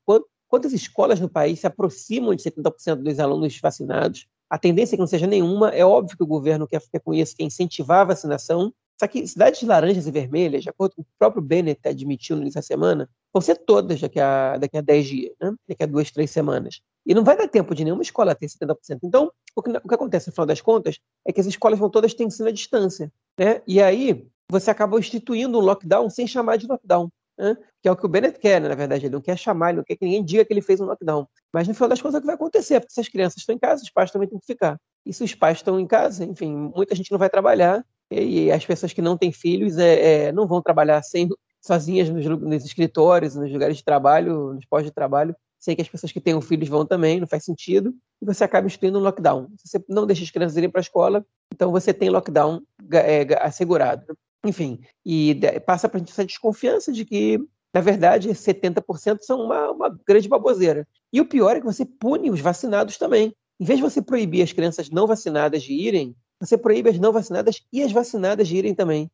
quantas 0.49 0.73
escolas 0.73 1.20
no 1.20 1.29
país 1.29 1.61
se 1.61 1.67
aproximam 1.67 2.35
de 2.35 2.43
70% 2.43 2.97
dos 2.97 3.20
alunos 3.20 3.59
vacinados. 3.61 4.26
A 4.50 4.59
tendência 4.59 4.94
é 4.94 4.97
que 4.97 5.00
não 5.00 5.06
seja 5.06 5.26
nenhuma. 5.26 5.70
É 5.70 5.85
óbvio 5.85 6.17
que 6.17 6.25
o 6.25 6.26
governo 6.26 6.67
quer, 6.67 6.82
quer 6.91 7.00
com 7.00 7.14
isso, 7.14 7.37
quer 7.37 7.44
incentivar 7.44 8.00
a 8.00 8.05
vacinação, 8.05 8.73
só 8.99 9.09
que 9.09 9.26
cidades 9.26 9.62
laranjas 9.62 10.06
e 10.06 10.11
vermelhas, 10.11 10.62
de 10.62 10.69
acordo 10.69 10.94
com 10.97 11.03
o 11.03 11.06
próprio 11.19 11.43
Bennett 11.43 11.81
admitiu 11.88 12.38
da 12.50 12.62
semana, 12.62 13.09
vão 13.32 13.41
ser 13.41 13.56
todas 13.56 14.00
daqui 14.00 14.20
a, 14.20 14.56
daqui 14.59 14.76
a 14.76 14.81
10 14.81 15.06
dias, 15.06 15.32
né? 15.41 15.53
daqui 15.69 15.82
a 15.82 15.87
duas, 15.87 16.11
três 16.11 16.31
semanas. 16.31 16.81
E 17.04 17.14
não 17.14 17.25
vai 17.25 17.37
dar 17.37 17.49
tempo 17.49 17.75
de 17.75 17.84
nenhuma 17.84 18.02
escola 18.02 18.34
ter 18.34 18.46
70%. 18.46 19.00
Então, 19.02 19.31
o 19.56 19.62
que, 19.62 19.70
o 19.70 19.88
que 19.88 19.94
acontece 19.94 20.28
no 20.28 20.32
final 20.32 20.46
das 20.46 20.60
contas 20.60 20.99
é 21.26 21.32
que 21.32 21.40
as 21.40 21.46
escolas 21.46 21.78
vão 21.78 21.90
todas 21.90 22.14
ter 22.14 22.25
ensino 22.25 22.49
à 22.49 22.52
distância. 22.52 23.12
Né? 23.38 23.60
E 23.66 23.82
aí 23.82 24.26
você 24.49 24.70
acaba 24.70 24.99
instituindo 24.99 25.58
um 25.58 25.62
lockdown 25.62 26.08
sem 26.10 26.26
chamar 26.26 26.56
de 26.56 26.66
lockdown. 26.66 27.10
Né? 27.38 27.56
Que 27.82 27.88
é 27.88 27.93
o 27.93 27.96
que 27.96 28.06
o 28.06 28.08
Bennett 28.08 28.38
quer, 28.38 28.60
né? 28.60 28.69
na 28.69 28.75
verdade. 28.75 29.06
Ele 29.06 29.14
não 29.14 29.20
quer 29.20 29.37
chamar, 29.37 29.70
ele 29.70 29.78
não 29.78 29.84
quer 29.84 29.96
que 29.96 30.04
ninguém 30.04 30.25
diga 30.25 30.44
que 30.44 30.52
ele 30.52 30.62
fez 30.62 30.81
um 30.81 30.84
lockdown. 30.84 31.26
Mas 31.52 31.66
no 31.66 31.75
final 31.75 31.88
das 31.88 32.00
contas 32.00 32.14
é 32.14 32.19
o 32.19 32.20
que 32.20 32.26
vai 32.26 32.37
acontecer, 32.37 32.81
porque 32.81 32.94
se 32.94 33.00
as 33.00 33.08
crianças 33.08 33.38
estão 33.38 33.54
em 33.54 33.59
casa, 33.59 33.82
os 33.82 33.90
pais 33.90 34.11
também 34.11 34.28
têm 34.28 34.38
que 34.38 34.47
ficar. 34.47 34.78
E 35.04 35.12
se 35.12 35.25
os 35.25 35.35
pais 35.35 35.59
estão 35.59 35.80
em 35.80 35.87
casa, 35.87 36.25
enfim, 36.25 36.54
muita 36.75 36.94
gente 36.94 37.11
não 37.11 37.18
vai 37.18 37.28
trabalhar 37.28 37.85
e 38.11 38.52
as 38.52 38.64
pessoas 38.64 38.92
que 38.92 39.00
não 39.00 39.16
têm 39.16 39.32
filhos 39.32 39.78
é, 39.78 40.26
é, 40.26 40.32
não 40.32 40.47
vão 40.47 40.61
trabalhar 40.61 41.02
sem, 41.02 41.28
sozinhas 41.61 42.11
nos, 42.11 42.25
nos, 42.26 42.64
escritórios, 42.64 43.35
nos 43.35 43.50
lugares 43.50 43.76
de 43.76 43.85
trabalho, 43.85 44.52
nos 44.54 44.66
pós 44.66 44.85
de 44.85 44.90
trabalho. 44.90 45.35
Sei 45.62 45.76
que 45.76 45.83
as 45.83 45.88
pessoas 45.88 46.11
que 46.11 46.21
têm 46.21 46.40
filhos 46.40 46.69
vão 46.69 46.85
também, 46.85 47.21
não 47.21 47.26
faz 47.28 47.45
sentido. 47.45 47.95
E 48.21 48.26
você 48.26 48.42
acaba 48.42 48.66
instituindo 48.66 48.99
um 48.99 49.02
lockdown. 49.02 49.47
Você 49.64 49.81
não 49.88 50.04
deixa 50.04 50.25
as 50.25 50.31
crianças 50.31 50.57
irem 50.57 50.69
para 50.69 50.81
a 50.81 50.83
escola, 50.83 51.25
então 51.54 51.71
você 51.71 51.95
tem 51.95 52.11
lockdown 52.11 52.61
é, 52.92 53.25
assegurado. 53.40 54.19
Enfim, 54.45 54.81
e 55.07 55.40
passa 55.64 55.88
para 55.88 55.99
a 55.99 56.00
gente 56.00 56.11
essa 56.11 56.25
desconfiança 56.25 56.90
de 56.90 57.04
que, 57.04 57.38
na 57.73 57.81
verdade, 57.81 58.28
70% 58.31 59.21
são 59.21 59.40
uma, 59.40 59.71
uma 59.71 60.00
grande 60.04 60.28
baboseira. 60.28 60.85
E 61.12 61.21
o 61.21 61.25
pior 61.25 61.54
é 61.54 61.61
que 61.61 61.66
você 61.66 61.87
pune 61.87 62.28
os 62.28 62.40
vacinados 62.40 62.99
também. 62.99 63.33
Em 63.61 63.64
vez 63.64 63.78
de 63.78 63.85
você 63.85 64.02
proibir 64.02 64.42
as 64.42 64.52
crianças 64.52 64.90
não 64.90 65.07
vacinadas 65.07 65.62
de 65.62 65.73
irem, 65.73 66.16
você 66.40 66.59
proíbe 66.59 66.90
as 66.90 66.99
não 66.99 67.12
vacinadas 67.12 67.62
e 67.73 67.85
as 67.85 67.92
vacinadas 67.92 68.49
de 68.49 68.57
irem 68.57 68.75
também. 68.75 69.09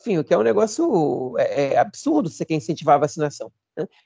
Enfim, 0.00 0.18
o 0.18 0.22
que 0.22 0.32
é 0.32 0.38
um 0.38 0.44
negócio 0.44 1.36
é, 1.38 1.72
é 1.72 1.76
absurdo 1.76 2.30
você 2.30 2.44
quer 2.44 2.54
incentivar 2.54 2.94
a 2.94 3.00
vacinação. 3.00 3.50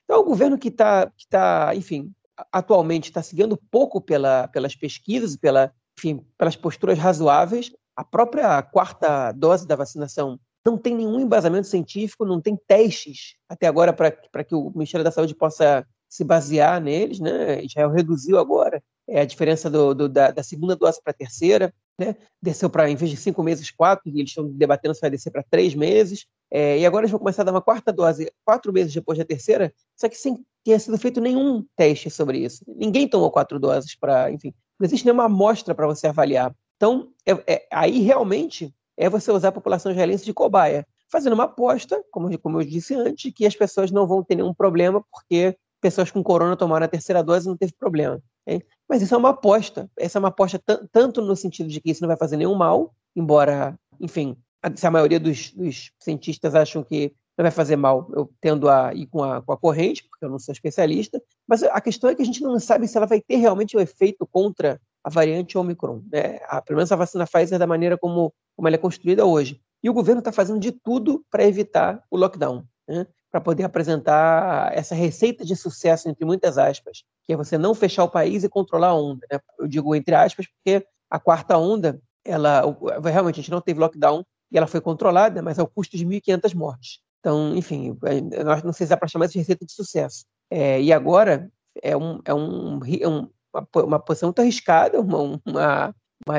Então, 0.04 0.20
o 0.20 0.24
governo 0.24 0.58
que 0.58 0.68
está, 0.68 1.10
que 1.16 1.26
tá, 1.28 1.72
enfim, 1.74 2.12
atualmente 2.50 3.06
está 3.06 3.22
seguindo 3.22 3.56
pouco 3.70 4.00
pela, 4.00 4.48
pelas 4.48 4.74
pesquisas, 4.74 5.36
pela, 5.36 5.72
enfim, 5.98 6.24
pelas 6.36 6.56
posturas 6.56 6.98
razoáveis, 6.98 7.70
a 7.96 8.04
própria 8.04 8.62
quarta 8.62 9.32
dose 9.32 9.66
da 9.66 9.76
vacinação 9.76 10.38
não 10.64 10.78
tem 10.78 10.94
nenhum 10.94 11.20
embasamento 11.20 11.66
científico, 11.66 12.24
não 12.24 12.40
tem 12.40 12.56
testes 12.66 13.34
até 13.48 13.66
agora 13.66 13.92
para 13.92 14.44
que 14.44 14.54
o 14.54 14.70
Ministério 14.70 15.04
da 15.04 15.10
Saúde 15.10 15.34
possa 15.34 15.86
se 16.08 16.24
basear 16.24 16.80
neles, 16.80 17.20
né? 17.20 17.64
Israel 17.64 17.90
reduziu 17.90 18.38
agora 18.38 18.82
é, 19.08 19.20
a 19.20 19.24
diferença 19.24 19.68
do, 19.68 19.94
do, 19.94 20.08
da, 20.08 20.30
da, 20.30 20.42
segunda 20.42 20.76
dose 20.76 21.02
para 21.02 21.10
a 21.10 21.14
terceira 21.14 21.74
né? 21.98 22.16
desceu 22.40 22.68
para, 22.70 22.88
em 22.90 22.96
vez 22.96 23.10
de 23.10 23.16
cinco 23.16 23.42
meses, 23.42 23.70
quatro, 23.70 24.08
e 24.08 24.18
eles 24.18 24.30
estão 24.30 24.48
debatendo 24.48 24.94
se 24.94 25.00
vai 25.00 25.10
descer 25.10 25.30
para 25.30 25.44
três 25.48 25.74
meses. 25.74 26.26
É, 26.50 26.78
e 26.78 26.86
agora 26.86 27.04
eles 27.04 27.10
vão 27.10 27.20
começar 27.20 27.42
a 27.42 27.44
dar 27.46 27.52
uma 27.52 27.62
quarta 27.62 27.92
dose 27.92 28.30
quatro 28.44 28.72
meses 28.72 28.92
depois 28.92 29.18
da 29.18 29.24
terceira, 29.24 29.72
só 29.96 30.08
que 30.08 30.16
sem 30.16 30.44
ter 30.64 30.78
sido 30.78 30.98
feito 30.98 31.20
nenhum 31.20 31.64
teste 31.76 32.10
sobre 32.10 32.38
isso. 32.38 32.64
Ninguém 32.68 33.08
tomou 33.08 33.30
quatro 33.30 33.58
doses 33.58 33.94
para, 33.94 34.30
enfim, 34.30 34.52
não 34.78 34.86
existe 34.86 35.04
nenhuma 35.04 35.24
amostra 35.24 35.74
para 35.74 35.86
você 35.86 36.08
avaliar. 36.08 36.54
Então, 36.76 37.10
é, 37.26 37.32
é, 37.54 37.66
aí 37.72 38.00
realmente 38.00 38.74
é 38.96 39.08
você 39.08 39.30
usar 39.30 39.48
a 39.48 39.52
população 39.52 39.92
israelense 39.92 40.24
de 40.24 40.34
cobaia, 40.34 40.86
fazendo 41.10 41.34
uma 41.34 41.44
aposta, 41.44 42.02
como, 42.10 42.36
como 42.38 42.60
eu 42.60 42.64
disse 42.66 42.94
antes, 42.94 43.32
que 43.32 43.46
as 43.46 43.54
pessoas 43.54 43.90
não 43.90 44.06
vão 44.06 44.22
ter 44.22 44.34
nenhum 44.34 44.52
problema, 44.52 45.04
porque 45.10 45.56
pessoas 45.80 46.10
com 46.10 46.22
corona 46.22 46.56
tomaram 46.56 46.84
a 46.84 46.88
terceira 46.88 47.22
dose 47.22 47.46
e 47.46 47.48
não 47.48 47.56
teve 47.56 47.72
problema. 47.72 48.20
Hein? 48.46 48.62
Mas 48.92 49.00
isso 49.00 49.14
é 49.14 49.16
uma 49.16 49.30
aposta. 49.30 49.90
Essa 49.98 50.18
é 50.18 50.20
uma 50.20 50.28
aposta 50.28 50.62
tanto 50.92 51.22
no 51.22 51.34
sentido 51.34 51.66
de 51.70 51.80
que 51.80 51.90
isso 51.90 52.02
não 52.02 52.08
vai 52.08 52.16
fazer 52.18 52.36
nenhum 52.36 52.54
mal, 52.54 52.94
embora, 53.16 53.74
enfim, 53.98 54.36
se 54.74 54.86
a 54.86 54.90
maioria 54.90 55.18
dos, 55.18 55.50
dos 55.54 55.92
cientistas 55.98 56.54
acham 56.54 56.84
que 56.84 57.10
não 57.38 57.42
vai 57.42 57.50
fazer 57.50 57.74
mal, 57.74 58.06
eu 58.14 58.30
tendo 58.38 58.68
a 58.68 58.92
ir 58.92 59.06
com 59.06 59.24
a, 59.24 59.40
com 59.40 59.50
a 59.50 59.56
corrente, 59.56 60.06
porque 60.06 60.26
eu 60.26 60.28
não 60.28 60.38
sou 60.38 60.52
especialista, 60.52 61.22
mas 61.48 61.62
a 61.62 61.80
questão 61.80 62.10
é 62.10 62.14
que 62.14 62.20
a 62.20 62.24
gente 62.26 62.42
não 62.42 62.60
sabe 62.60 62.86
se 62.86 62.94
ela 62.98 63.06
vai 63.06 63.22
ter 63.22 63.36
realmente 63.36 63.74
um 63.74 63.80
efeito 63.80 64.26
contra 64.26 64.78
a 65.02 65.08
variante 65.08 65.56
Omicron. 65.56 66.02
Né? 66.12 66.40
A, 66.46 66.60
pelo 66.60 66.76
menos 66.76 66.92
a 66.92 66.96
vacina 66.96 67.26
Pfizer 67.26 67.58
da 67.58 67.66
maneira 67.66 67.96
como, 67.96 68.30
como 68.54 68.68
ela 68.68 68.74
é 68.74 68.78
construída 68.78 69.24
hoje. 69.24 69.58
E 69.82 69.88
o 69.88 69.94
governo 69.94 70.18
está 70.18 70.32
fazendo 70.32 70.60
de 70.60 70.70
tudo 70.70 71.24
para 71.30 71.46
evitar 71.46 72.04
o 72.10 72.16
lockdown, 72.18 72.62
né? 72.86 73.06
para 73.30 73.40
poder 73.40 73.64
apresentar 73.64 74.70
essa 74.76 74.94
receita 74.94 75.46
de 75.46 75.56
sucesso, 75.56 76.10
entre 76.10 76.26
muitas 76.26 76.58
aspas, 76.58 77.04
que 77.24 77.32
é 77.32 77.36
você 77.36 77.56
não 77.56 77.74
fechar 77.74 78.04
o 78.04 78.10
país 78.10 78.44
e 78.44 78.48
controlar 78.48 78.88
a 78.88 78.94
onda. 78.94 79.26
Né? 79.30 79.38
Eu 79.58 79.68
digo 79.68 79.94
entre 79.94 80.14
aspas 80.14 80.46
porque 80.46 80.84
a 81.10 81.18
quarta 81.18 81.56
onda, 81.58 82.00
ela 82.24 82.62
realmente 83.04 83.40
a 83.40 83.42
gente 83.42 83.50
não 83.50 83.60
teve 83.60 83.80
lockdown 83.80 84.24
e 84.50 84.58
ela 84.58 84.66
foi 84.66 84.80
controlada, 84.80 85.42
mas 85.42 85.58
ao 85.58 85.66
custo 85.66 85.96
de 85.96 86.06
1.500 86.06 86.54
mortes. 86.54 87.00
Então, 87.20 87.54
enfim, 87.56 87.96
é, 88.04 88.42
nós 88.42 88.62
não 88.62 88.72
sei 88.72 88.86
se 88.86 88.90
dá 88.90 88.96
para 88.96 89.08
chamar 89.08 89.26
isso 89.26 89.34
de 89.34 89.38
receita 89.38 89.64
de 89.64 89.72
sucesso. 89.72 90.24
É, 90.50 90.82
e 90.82 90.92
agora 90.92 91.50
é, 91.80 91.96
um, 91.96 92.20
é, 92.24 92.34
um, 92.34 92.80
é 92.84 93.08
um, 93.08 93.28
uma, 93.54 93.68
uma 93.84 93.98
posição 94.00 94.28
muito 94.28 94.40
arriscada, 94.40 95.00
uma, 95.00 95.40
uma, 95.46 95.94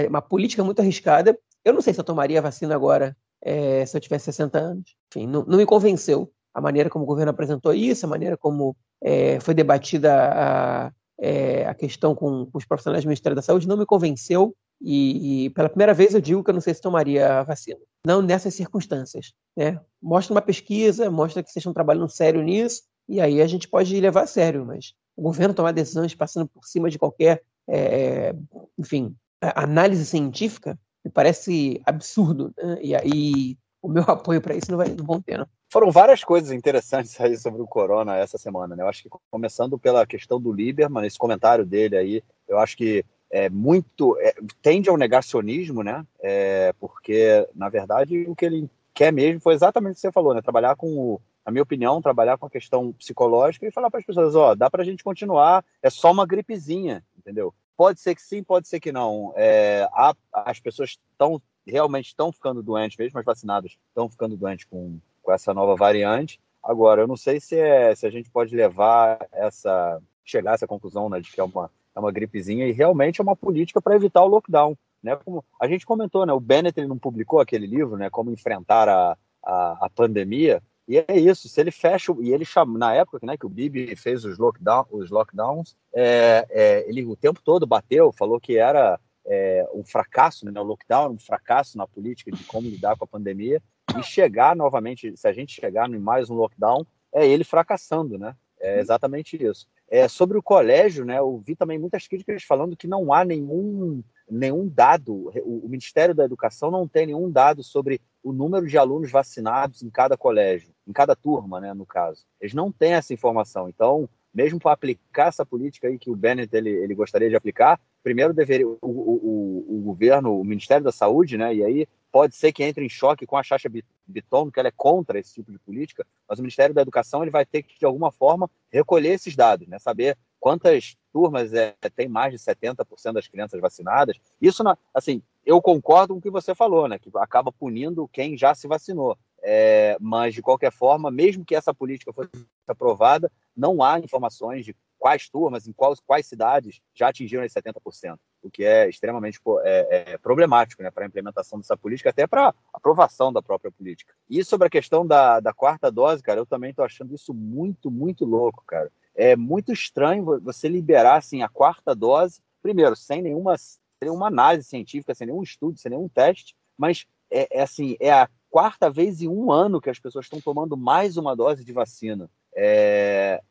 uma, 0.07 0.21
política 0.21 0.63
muito 0.63 0.81
arriscada. 0.81 1.37
Eu 1.63 1.73
não 1.73 1.81
sei 1.81 1.93
se 1.93 1.99
eu 1.99 2.03
tomaria 2.03 2.39
a 2.39 2.41
vacina 2.41 2.75
agora 2.75 3.15
é, 3.41 3.85
se 3.85 3.95
eu 3.95 4.01
tivesse 4.01 4.25
60 4.25 4.59
anos. 4.59 4.95
Enfim, 5.09 5.25
não, 5.25 5.45
não, 5.45 5.57
me 5.57 5.65
convenceu 5.65 6.31
a 6.53 6.61
maneira 6.61 6.89
como 6.89 7.05
o 7.05 7.07
governo 7.07 7.31
apresentou 7.31 7.73
isso, 7.73 8.05
a 8.05 8.09
maneira 8.09 8.37
como 8.37 8.75
é, 9.03 9.39
foi 9.39 9.53
debatida 9.53 10.13
a, 10.15 10.91
é, 11.19 11.65
a 11.65 11.73
questão 11.73 12.15
com, 12.15 12.45
com, 12.45 12.57
os 12.57 12.65
profissionais 12.65 13.03
do 13.03 13.07
Ministério 13.07 13.35
da 13.35 13.41
Saúde, 13.41 13.67
não 13.67 13.77
me 13.77 13.85
convenceu. 13.85 14.55
E, 14.81 15.45
e, 15.45 15.49
pela 15.51 15.69
primeira 15.69 15.93
vez 15.93 16.13
eu 16.13 16.19
digo 16.19 16.43
que 16.43 16.49
eu 16.49 16.53
não 16.53 16.61
sei 16.61 16.73
se 16.73 16.81
tomaria 16.81 17.39
a 17.39 17.43
vacina. 17.43 17.79
Não 18.05 18.21
nessas 18.21 18.53
circunstâncias. 18.53 19.33
Né? 19.55 19.79
Mostra 20.01 20.33
uma 20.33 20.41
pesquisa, 20.41 21.09
mostra 21.11 21.43
que 21.43 21.49
vocês 21.49 21.61
estão 21.61 21.73
trabalhando 21.73 22.09
sério 22.09 22.41
nisso, 22.41 22.81
e 23.07 23.21
aí 23.21 23.41
a 23.41 23.47
gente 23.47 23.67
pode 23.67 23.99
levar 23.99 24.23
a 24.23 24.27
sério, 24.27 24.65
mas 24.65 24.93
o 25.15 25.21
governo 25.21 25.53
tomar 25.53 25.71
decisões 25.71 26.15
passando 26.15 26.47
por 26.47 26.65
cima 26.65 26.89
de 26.89 26.97
qualquer, 26.97 27.43
é, 27.69 28.33
enfim, 28.77 29.15
análise 29.41 30.05
científica, 30.05 30.77
me 31.03 31.11
parece 31.11 31.81
absurdo. 31.85 32.53
Né? 32.57 32.79
E 32.81 32.95
aí 32.95 33.57
o 33.83 33.89
meu 33.89 34.03
apoio 34.07 34.41
para 34.41 34.55
isso 34.55 34.71
não, 34.71 34.77
vai, 34.77 34.87
não 34.87 35.05
vão 35.05 35.21
ter. 35.21 35.37
Não. 35.37 35.47
Foram 35.69 35.91
várias 35.91 36.23
coisas 36.23 36.51
interessantes 36.51 37.19
aí 37.19 37.37
sobre 37.37 37.61
o 37.61 37.67
corona 37.67 38.15
essa 38.15 38.37
semana. 38.37 38.75
Né? 38.75 38.83
Eu 38.83 38.87
acho 38.87 39.03
que 39.03 39.09
começando 39.29 39.77
pela 39.77 40.07
questão 40.07 40.39
do 40.39 40.51
Lieberman, 40.51 41.05
esse 41.05 41.17
comentário 41.17 41.65
dele 41.65 41.97
aí, 41.97 42.23
eu 42.47 42.57
acho 42.57 42.77
que 42.77 43.05
é 43.29 43.49
muito 43.49 44.17
é, 44.19 44.33
tende 44.61 44.89
ao 44.89 44.97
negacionismo, 44.97 45.83
né? 45.83 46.05
É, 46.21 46.71
porque 46.79 47.47
na 47.55 47.67
verdade 47.67 48.25
o 48.27 48.35
que 48.35 48.45
ele 48.45 48.69
quer 48.93 49.11
mesmo 49.11 49.41
foi 49.41 49.55
exatamente 49.55 49.93
o 49.93 49.95
que 49.95 50.01
você 50.01 50.11
falou, 50.11 50.33
né? 50.33 50.41
Trabalhar 50.41 50.75
com 50.75 50.87
o 50.87 51.21
na 51.45 51.51
minha 51.51 51.63
opinião, 51.63 52.01
trabalhar 52.01 52.37
com 52.37 52.45
a 52.45 52.49
questão 52.49 52.93
psicológica 52.93 53.67
e 53.67 53.71
falar 53.71 53.89
para 53.91 53.99
as 53.99 54.05
pessoas, 54.05 54.33
ó, 54.33 54.51
oh, 54.51 54.55
dá 54.55 54.69
para 54.69 54.81
a 54.81 54.85
gente 54.85 55.03
continuar, 55.03 55.65
é 55.81 55.89
só 55.89 56.09
uma 56.09 56.25
gripezinha, 56.25 57.03
entendeu? 57.17 57.53
Pode 57.75 57.99
ser 57.99 58.15
que 58.15 58.21
sim, 58.21 58.41
pode 58.41 58.67
ser 58.67 58.79
que 58.79 58.93
não. 58.93 59.33
É, 59.35 59.85
há, 59.91 60.15
as 60.31 60.59
pessoas 60.61 60.91
estão 61.11 61.41
realmente 61.71 62.07
estão 62.07 62.31
ficando 62.31 62.61
doentes, 62.61 62.97
mesmo 62.97 63.19
as 63.19 63.25
vacinadas 63.25 63.77
estão 63.87 64.09
ficando 64.09 64.35
doentes 64.35 64.65
com, 64.65 64.99
com 65.21 65.31
essa 65.31 65.53
nova 65.53 65.75
variante. 65.75 66.39
Agora, 66.61 67.01
eu 67.01 67.07
não 67.07 67.17
sei 67.17 67.39
se, 67.39 67.57
é, 67.57 67.93
se 67.95 68.05
a 68.05 68.09
gente 68.09 68.29
pode 68.29 68.55
levar 68.55 69.25
essa 69.31 70.01
chegar 70.25 70.51
a 70.51 70.53
essa 70.53 70.67
conclusão 70.67 71.09
né, 71.09 71.19
de 71.19 71.29
que 71.29 71.39
é 71.39 71.43
uma, 71.43 71.69
é 71.95 71.99
uma 71.99 72.11
gripezinha 72.11 72.65
e 72.65 72.71
realmente 72.71 73.19
é 73.19 73.23
uma 73.23 73.35
política 73.35 73.81
para 73.81 73.95
evitar 73.95 74.23
o 74.23 74.27
lockdown. 74.27 74.77
Né? 75.01 75.15
Como 75.17 75.43
a 75.59 75.67
gente 75.67 75.85
comentou, 75.85 76.25
né, 76.25 76.31
o 76.31 76.39
Bennett 76.39 76.79
ele 76.79 76.87
não 76.87 76.97
publicou 76.97 77.39
aquele 77.39 77.67
livro, 77.67 77.97
né, 77.97 78.09
Como 78.09 78.31
Enfrentar 78.31 78.87
a, 78.87 79.17
a, 79.43 79.85
a 79.85 79.89
Pandemia, 79.89 80.61
e 80.87 80.97
é 80.97 81.17
isso, 81.17 81.47
se 81.47 81.61
ele 81.61 81.71
fecha, 81.71 82.13
e 82.19 82.31
ele 82.31 82.43
chama, 82.43 82.77
na 82.77 82.93
época 82.93 83.25
né, 83.25 83.37
que 83.37 83.45
o 83.45 83.49
Bibi 83.49 83.95
fez 83.95 84.25
os, 84.25 84.37
lockdown, 84.37 84.85
os 84.91 85.09
lockdowns, 85.09 85.77
é, 85.93 86.45
é, 86.49 86.89
ele 86.89 87.05
o 87.05 87.15
tempo 87.15 87.41
todo 87.43 87.65
bateu, 87.65 88.11
falou 88.11 88.39
que 88.39 88.57
era 88.57 88.99
é, 89.25 89.67
um 89.73 89.83
fracasso, 89.83 90.45
né, 90.45 90.59
o 90.59 90.63
lockdown, 90.63 91.13
um 91.13 91.19
fracasso 91.19 91.77
na 91.77 91.87
política 91.87 92.31
de 92.31 92.43
como 92.43 92.67
lidar 92.67 92.97
com 92.97 93.05
a 93.05 93.07
pandemia, 93.07 93.61
e 93.97 94.03
chegar 94.03 94.55
novamente, 94.55 95.15
se 95.15 95.27
a 95.27 95.33
gente 95.33 95.53
chegar 95.53 95.89
em 95.89 95.99
mais 95.99 96.29
um 96.29 96.35
lockdown, 96.35 96.85
é 97.13 97.27
ele 97.27 97.43
fracassando, 97.43 98.17
né? 98.17 98.35
É 98.59 98.79
exatamente 98.79 99.41
isso. 99.41 99.67
É, 99.89 100.07
sobre 100.07 100.37
o 100.37 100.41
colégio, 100.41 101.05
né, 101.05 101.19
eu 101.19 101.37
vi 101.45 101.55
também 101.55 101.77
muitas 101.77 102.07
críticas 102.07 102.43
falando 102.43 102.77
que 102.77 102.87
não 102.87 103.13
há 103.13 103.25
nenhum, 103.25 104.01
nenhum 104.29 104.67
dado, 104.67 105.29
o, 105.43 105.65
o 105.65 105.69
Ministério 105.69 106.15
da 106.15 106.23
Educação 106.23 106.71
não 106.71 106.87
tem 106.87 107.05
nenhum 107.07 107.29
dado 107.29 107.61
sobre 107.61 108.01
o 108.23 108.31
número 108.31 108.65
de 108.65 108.77
alunos 108.77 109.11
vacinados 109.11 109.83
em 109.83 109.89
cada 109.89 110.17
colégio, 110.17 110.73
em 110.87 110.93
cada 110.93 111.15
turma, 111.15 111.59
né, 111.59 111.73
no 111.73 111.85
caso. 111.85 112.25
Eles 112.39 112.53
não 112.53 112.71
têm 112.71 112.93
essa 112.93 113.13
informação. 113.13 113.67
Então, 113.67 114.09
mesmo 114.33 114.59
para 114.59 114.71
aplicar 114.71 115.27
essa 115.27 115.45
política 115.45 115.87
aí 115.87 115.99
que 115.99 116.09
o 116.09 116.15
Bennett 116.15 116.55
ele, 116.55 116.69
ele 116.69 116.95
gostaria 116.95 117.29
de 117.29 117.35
aplicar, 117.35 117.79
primeiro 118.01 118.33
deveria 118.33 118.67
o, 118.67 118.77
o, 118.81 119.77
o, 119.77 119.81
governo, 119.81 120.39
o 120.39 120.43
Ministério 120.43 120.83
da 120.83 120.91
Saúde, 120.91 121.37
né, 121.37 121.53
e 121.53 121.63
aí 121.63 121.87
pode 122.11 122.35
ser 122.35 122.51
que 122.51 122.63
entre 122.63 122.85
em 122.85 122.89
choque 122.89 123.25
com 123.25 123.37
a 123.37 123.43
Chacha 123.43 123.69
Biton, 124.07 124.51
que 124.51 124.59
ela 124.59 124.69
é 124.69 124.73
contra 124.75 125.19
esse 125.19 125.33
tipo 125.33 125.51
de 125.51 125.59
política, 125.59 126.05
mas 126.27 126.39
o 126.39 126.41
Ministério 126.41 126.73
da 126.73 126.81
Educação 126.81 127.21
ele 127.21 127.31
vai 127.31 127.45
ter 127.45 127.63
que, 127.63 127.77
de 127.77 127.85
alguma 127.85 128.11
forma, 128.11 128.49
recolher 128.71 129.13
esses 129.13 129.35
dados, 129.35 129.67
né, 129.67 129.77
saber 129.79 130.17
quantas 130.39 130.97
turmas 131.11 131.53
é, 131.53 131.73
tem 131.95 132.09
mais 132.09 132.33
de 132.33 132.39
70% 132.39 133.13
das 133.13 133.27
crianças 133.27 133.61
vacinadas. 133.61 134.19
Isso, 134.41 134.61
assim, 134.93 135.21
eu 135.45 135.61
concordo 135.61 136.13
com 136.13 136.19
o 136.19 136.21
que 136.21 136.29
você 136.29 136.53
falou, 136.53 136.87
né, 136.87 136.99
que 136.99 137.09
acaba 137.15 137.51
punindo 137.51 138.09
quem 138.09 138.35
já 138.35 138.53
se 138.53 138.67
vacinou. 138.67 139.17
É, 139.43 139.97
mas, 139.99 140.33
de 140.33 140.41
qualquer 140.41 140.71
forma, 140.71 141.11
mesmo 141.11 141.43
que 141.43 141.53
essa 141.53 141.73
política 141.73 142.13
fosse 142.13 142.29
aprovada, 142.65 143.29
não 143.55 143.83
há 143.83 143.99
informações 143.99 144.63
de 144.63 144.73
quais 144.97 145.27
turmas, 145.27 145.67
em 145.67 145.73
quais, 145.73 145.99
quais 145.99 146.25
cidades 146.25 146.79
já 146.95 147.09
atingiram 147.09 147.43
esses 147.43 147.61
70%, 147.61 148.17
o 148.41 148.49
que 148.49 148.63
é 148.63 148.87
extremamente 148.87 149.37
é, 149.65 150.13
é 150.13 150.17
problemático 150.17 150.81
né, 150.81 150.89
para 150.89 151.03
a 151.03 151.07
implementação 151.07 151.59
dessa 151.59 151.75
política, 151.75 152.09
até 152.09 152.25
para 152.25 152.55
aprovação 152.73 153.33
da 153.33 153.41
própria 153.41 153.69
política. 153.69 154.13
E 154.29 154.41
sobre 154.45 154.67
a 154.67 154.71
questão 154.71 155.05
da, 155.05 155.41
da 155.41 155.51
quarta 155.51 155.91
dose, 155.91 156.23
cara, 156.23 156.39
eu 156.39 156.45
também 156.45 156.69
estou 156.69 156.85
achando 156.85 157.13
isso 157.13 157.33
muito, 157.33 157.91
muito 157.91 158.23
louco, 158.23 158.63
cara. 158.65 158.89
É 159.13 159.35
muito 159.35 159.73
estranho 159.73 160.39
você 160.39 160.69
liberar 160.69 161.17
assim, 161.17 161.41
a 161.41 161.49
quarta 161.49 161.93
dose, 161.93 162.41
primeiro, 162.61 162.95
sem 162.95 163.21
nenhuma, 163.21 163.57
sem 163.57 163.77
nenhuma 164.03 164.27
análise 164.27 164.69
científica, 164.69 165.13
sem 165.13 165.27
nenhum 165.27 165.43
estudo, 165.43 165.77
sem 165.77 165.89
nenhum 165.89 166.07
teste, 166.07 166.55
mas 166.77 167.05
é, 167.29 167.59
é 167.59 167.61
assim, 167.61 167.97
é 167.99 168.09
a 168.09 168.29
quarta 168.53 168.87
vez 168.87 169.19
em 169.19 169.27
um 169.27 169.51
ano 169.51 169.81
que 169.81 169.89
as 169.89 169.97
pessoas 169.97 170.25
estão 170.25 170.39
tomando 170.39 170.77
mais 170.77 171.17
uma 171.17 171.35
dose 171.35 171.65
de 171.65 171.73
vacina. 171.73 172.29
É, 172.55 173.41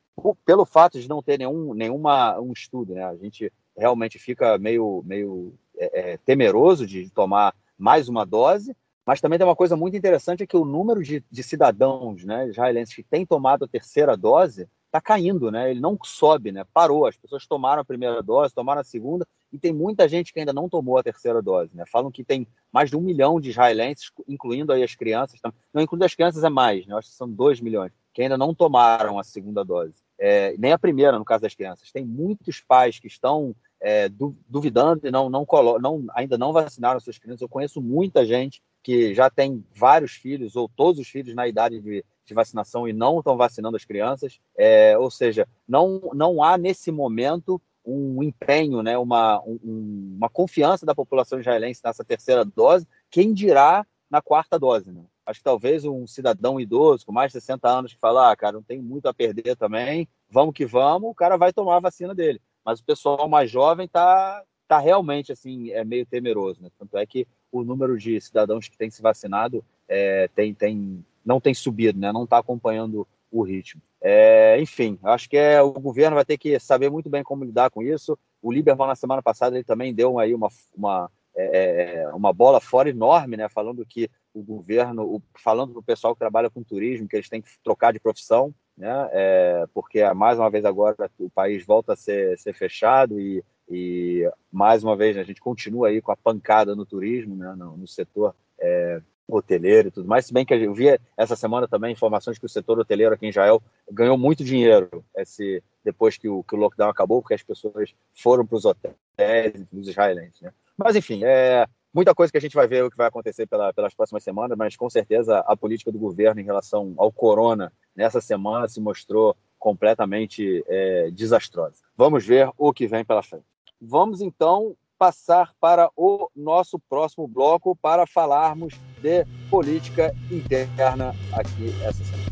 pelo 0.47 0.64
fato 0.64 1.00
de 1.00 1.09
não 1.09 1.21
ter 1.21 1.40
nenhum 1.40 1.75
nenhuma, 1.75 2.38
um 2.38 2.52
estudo, 2.52 2.94
né? 2.94 3.04
A 3.04 3.16
gente 3.16 3.52
realmente 3.76 4.16
fica 4.16 4.56
meio, 4.59 5.02
meio 5.04 5.54
é, 5.76 6.12
é, 6.12 6.16
temeroso 6.18 6.87
de 6.87 7.11
tomar 7.11 7.52
mais 7.76 8.09
uma 8.09 8.25
dose, 8.25 8.76
mas 9.04 9.21
também 9.21 9.40
tem 9.40 9.44
uma 9.44 9.56
coisa 9.56 9.75
muito 9.75 9.97
interessante 9.97 10.44
é 10.44 10.47
que 10.47 10.56
o 10.56 10.64
número 10.64 11.02
de, 11.02 11.25
de 11.28 11.42
cidadãos 11.42 12.23
né, 12.23 12.47
israelenses 12.47 12.94
que 12.94 13.02
têm 13.02 13.26
tomado 13.26 13.64
a 13.64 13.68
terceira 13.68 14.16
dose 14.16 14.68
está 14.92 15.00
caindo, 15.00 15.50
né? 15.50 15.70
Ele 15.70 15.80
não 15.80 15.99
sobe, 16.04 16.52
né? 16.52 16.64
Parou. 16.75 17.06
As 17.06 17.16
pessoas 17.16 17.46
tomaram 17.46 17.80
a 17.80 17.84
primeira 17.84 18.22
dose, 18.22 18.54
tomaram 18.54 18.82
a 18.82 18.84
segunda, 18.84 19.26
e 19.50 19.58
tem 19.58 19.72
muita 19.72 20.06
gente 20.06 20.32
que 20.32 20.38
ainda 20.38 20.52
não 20.52 20.68
tomou 20.68 20.99
a 20.99 21.02
terceira 21.02 21.40
dose, 21.40 21.75
né? 21.75 21.84
Falam 21.90 22.11
que 22.11 22.22
tem 22.22 22.46
mais 22.70 22.90
de 22.90 22.96
um 22.96 23.00
milhão 23.00 23.40
de 23.40 23.50
israelenses, 23.50 24.12
incluindo 24.28 24.70
aí 24.70 24.82
as 24.82 24.94
crianças, 24.94 25.40
não 25.72 25.82
incluindo 25.82 26.04
as 26.04 26.14
crianças 26.14 26.44
é 26.44 26.50
mais, 26.50 26.87
né? 26.87 26.92
Eu 26.92 26.99
acho 26.99 27.08
que 27.08 27.14
são 27.14 27.28
dois 27.28 27.61
milhões 27.61 27.90
que 28.12 28.20
ainda 28.20 28.37
não 28.37 28.54
tomaram 28.54 29.18
a 29.18 29.25
segunda 29.25 29.64
dose, 29.64 29.94
é, 30.18 30.54
nem 30.58 30.72
a 30.72 30.78
primeira 30.78 31.18
no 31.18 31.25
caso 31.25 31.42
das 31.42 31.54
crianças. 31.54 31.90
Tem 31.90 32.04
muitos 32.04 32.61
pais 32.61 32.99
que 32.99 33.06
estão 33.06 33.56
é, 33.80 34.11
duvidando 34.46 35.06
e 35.06 35.11
não, 35.11 35.30
não, 35.30 35.46
não, 35.80 36.04
ainda 36.14 36.37
não 36.37 36.52
vacinaram 36.52 37.00
suas 37.00 37.18
crianças. 37.18 37.40
Eu 37.40 37.49
conheço 37.49 37.80
muita 37.80 38.25
gente 38.26 38.62
que 38.82 39.14
já 39.14 39.30
tem 39.30 39.64
vários 39.74 40.12
filhos 40.12 40.56
ou 40.56 40.68
todos 40.68 41.00
os 41.00 41.08
filhos 41.08 41.34
na 41.34 41.46
idade 41.46 41.80
de 41.80 42.04
de 42.24 42.34
vacinação 42.34 42.88
e 42.88 42.92
não 42.92 43.18
estão 43.18 43.36
vacinando 43.36 43.76
as 43.76 43.84
crianças. 43.84 44.40
É, 44.56 44.96
ou 44.98 45.10
seja, 45.10 45.46
não, 45.66 46.00
não 46.14 46.42
há 46.42 46.56
nesse 46.56 46.90
momento 46.90 47.60
um 47.84 48.22
empenho, 48.22 48.80
né, 48.80 48.96
uma, 48.96 49.40
um, 49.42 50.14
uma 50.16 50.28
confiança 50.28 50.86
da 50.86 50.94
população 50.94 51.40
israelense 51.40 51.80
nessa 51.84 52.04
terceira 52.04 52.44
dose, 52.44 52.86
quem 53.10 53.34
dirá 53.34 53.84
na 54.08 54.22
quarta 54.22 54.56
dose. 54.56 54.92
Né? 54.92 55.02
Acho 55.26 55.40
que 55.40 55.44
talvez 55.44 55.84
um 55.84 56.06
cidadão 56.06 56.60
idoso 56.60 57.04
com 57.04 57.12
mais 57.12 57.32
de 57.32 57.40
60 57.40 57.68
anos 57.68 57.92
que 57.92 57.98
fala, 57.98 58.30
ah, 58.30 58.36
cara, 58.36 58.52
não 58.52 58.62
tem 58.62 58.80
muito 58.80 59.06
a 59.06 59.14
perder 59.14 59.56
também, 59.56 60.08
vamos 60.30 60.54
que 60.54 60.64
vamos, 60.64 61.10
o 61.10 61.14
cara 61.14 61.36
vai 61.36 61.52
tomar 61.52 61.76
a 61.76 61.80
vacina 61.80 62.14
dele. 62.14 62.40
Mas 62.64 62.78
o 62.78 62.84
pessoal 62.84 63.28
mais 63.28 63.50
jovem 63.50 63.86
está 63.86 64.44
tá 64.68 64.78
realmente 64.78 65.32
assim, 65.32 65.70
é 65.72 65.84
meio 65.84 66.06
temeroso. 66.06 66.62
Né? 66.62 66.70
Tanto 66.78 66.96
é 66.96 67.04
que 67.04 67.26
o 67.52 67.62
número 67.62 67.99
de 67.99 68.18
cidadãos 68.21 68.66
que 68.66 68.78
têm 68.78 68.90
se 68.90 69.02
vacinado 69.02 69.62
é, 69.87 70.28
tem, 70.35 70.54
tem 70.54 71.04
não 71.25 71.40
tem 71.40 71.54
subido, 71.54 72.00
né? 72.00 72.11
não 72.11 72.25
está 72.25 72.38
acompanhando 72.38 73.06
o 73.30 73.42
ritmo. 73.42 73.80
É, 74.00 74.61
enfim, 74.61 74.99
acho 75.04 75.28
que 75.28 75.37
é, 75.37 75.62
o 75.62 75.73
governo 75.73 76.16
vai 76.16 76.25
ter 76.25 76.37
que 76.37 76.59
saber 76.59 76.90
muito 76.90 77.09
bem 77.09 77.23
como 77.23 77.44
lidar 77.44 77.71
com 77.71 77.82
isso. 77.82 78.18
O 78.42 78.50
Lieberman, 78.50 78.88
na 78.88 78.97
semana 78.97 79.23
passada, 79.23 79.56
ele 79.56 79.64
também 79.64 79.94
deu 79.94 80.18
aí 80.18 80.35
uma, 80.35 80.49
uma, 80.76 81.09
é, 81.37 82.00
é 82.00 82.09
uma 82.09 82.32
bola 82.32 82.61
fora 82.61 82.90
enorme, 82.90 83.37
né, 83.37 83.49
falando 83.49 83.87
que 83.87 84.11
o 84.35 84.42
governo, 84.42 85.04
o, 85.04 85.23
falando 85.38 85.73
para 85.73 85.80
o 85.80 85.85
pessoal 85.85 86.14
que 86.14 86.18
trabalha 86.18 86.50
com 86.50 86.64
turismo, 86.64 87.06
que 87.06 87.16
eles 87.16 87.28
têm 87.28 87.40
que 87.40 87.49
trocar 87.62 87.92
de 87.92 88.00
profissão, 88.00 88.52
né, 88.76 89.09
é, 89.12 89.64
porque 89.73 90.02
mais 90.14 90.38
uma 90.38 90.50
vez 90.50 90.64
agora 90.64 91.09
o 91.18 91.30
país 91.30 91.64
volta 91.64 91.92
a 91.92 91.97
ser, 91.97 92.37
ser 92.38 92.54
fechado 92.54 93.21
e, 93.21 93.44
e 93.69 94.28
mais 94.50 94.83
uma 94.85 94.97
vez 94.97 95.16
a 95.16 95.23
gente 95.23 95.40
continua 95.40 95.88
aí 95.88 96.00
com 96.00 96.12
a 96.12 96.16
pancada 96.16 96.75
no 96.75 96.85
turismo, 96.85 97.37
né, 97.37 97.54
no, 97.57 97.76
no 97.76 97.87
setor 97.87 98.35
é, 98.59 99.00
hoteleiro 99.28 99.88
e 99.88 99.90
tudo 99.90 100.09
mais, 100.09 100.26
se 100.26 100.33
bem 100.33 100.45
que 100.45 100.54
eu 100.54 100.75
vi 100.75 100.99
essa 101.16 101.37
semana 101.37 101.66
também 101.66 101.92
informações 101.92 102.38
que 102.38 102.47
o 102.47 102.49
setor 102.49 102.78
hoteleiro 102.78 103.14
aqui 103.14 103.26
em 103.26 103.31
Israel 103.31 103.62
ganhou 103.90 104.19
muito 104.19 104.45
dinheiro 104.45 105.04
esse, 105.16 105.62
depois 105.85 106.16
que 106.16 106.28
o, 106.28 106.42
que 106.42 106.54
o 106.54 106.59
lockdown 106.59 106.90
acabou, 106.90 107.23
porque 107.23 107.35
as 107.35 107.42
pessoas 107.42 107.95
foram 108.14 108.47
para 108.47 108.57
os 108.57 108.64
hotéis, 108.64 109.64
os 109.73 109.88
israelenses, 109.88 110.40
né? 110.40 110.52
Mas, 110.76 110.97
enfim, 110.97 111.23
é 111.25 111.66
muita 111.92 112.14
coisa 112.14 112.33
que 112.33 112.38
a 112.38 112.40
gente 112.40 112.54
vai 112.54 112.66
ver 112.66 112.85
o 112.85 112.90
que 112.90 112.97
vai 112.97 113.07
acontecer 113.07 113.47
pela, 113.47 113.73
pelas 113.73 113.95
próximas 113.95 114.23
semanas, 114.23 114.57
mas 114.57 114.76
com 114.76 114.88
certeza 114.88 115.38
a 115.40 115.57
política 115.57 115.92
do 115.92 115.99
governo 115.99 116.40
em 116.40 116.45
relação 116.45 116.95
ao 116.97 117.12
corona 117.12 117.73
nessa 117.95 118.21
semana 118.21 118.69
se 118.69 118.81
mostrou 118.81 119.37
completamente 119.59 120.64
é, 120.66 121.11
desastrosa. 121.11 121.76
Vamos 121.97 122.26
ver 122.26 122.50
o 122.59 122.73
que 122.73 122.87
vem 122.87 123.04
pela 123.04 123.23
frente. 123.23 123.45
Vamos 123.84 124.20
então 124.20 124.76
passar 124.96 125.52
para 125.58 125.90
o 125.96 126.30
nosso 126.36 126.78
próximo 126.78 127.26
bloco 127.26 127.74
para 127.74 128.06
falarmos 128.06 128.74
de 129.00 129.24
política 129.50 130.14
interna 130.30 131.12
aqui 131.32 131.66
essa 131.82 132.04
semana. 132.04 132.30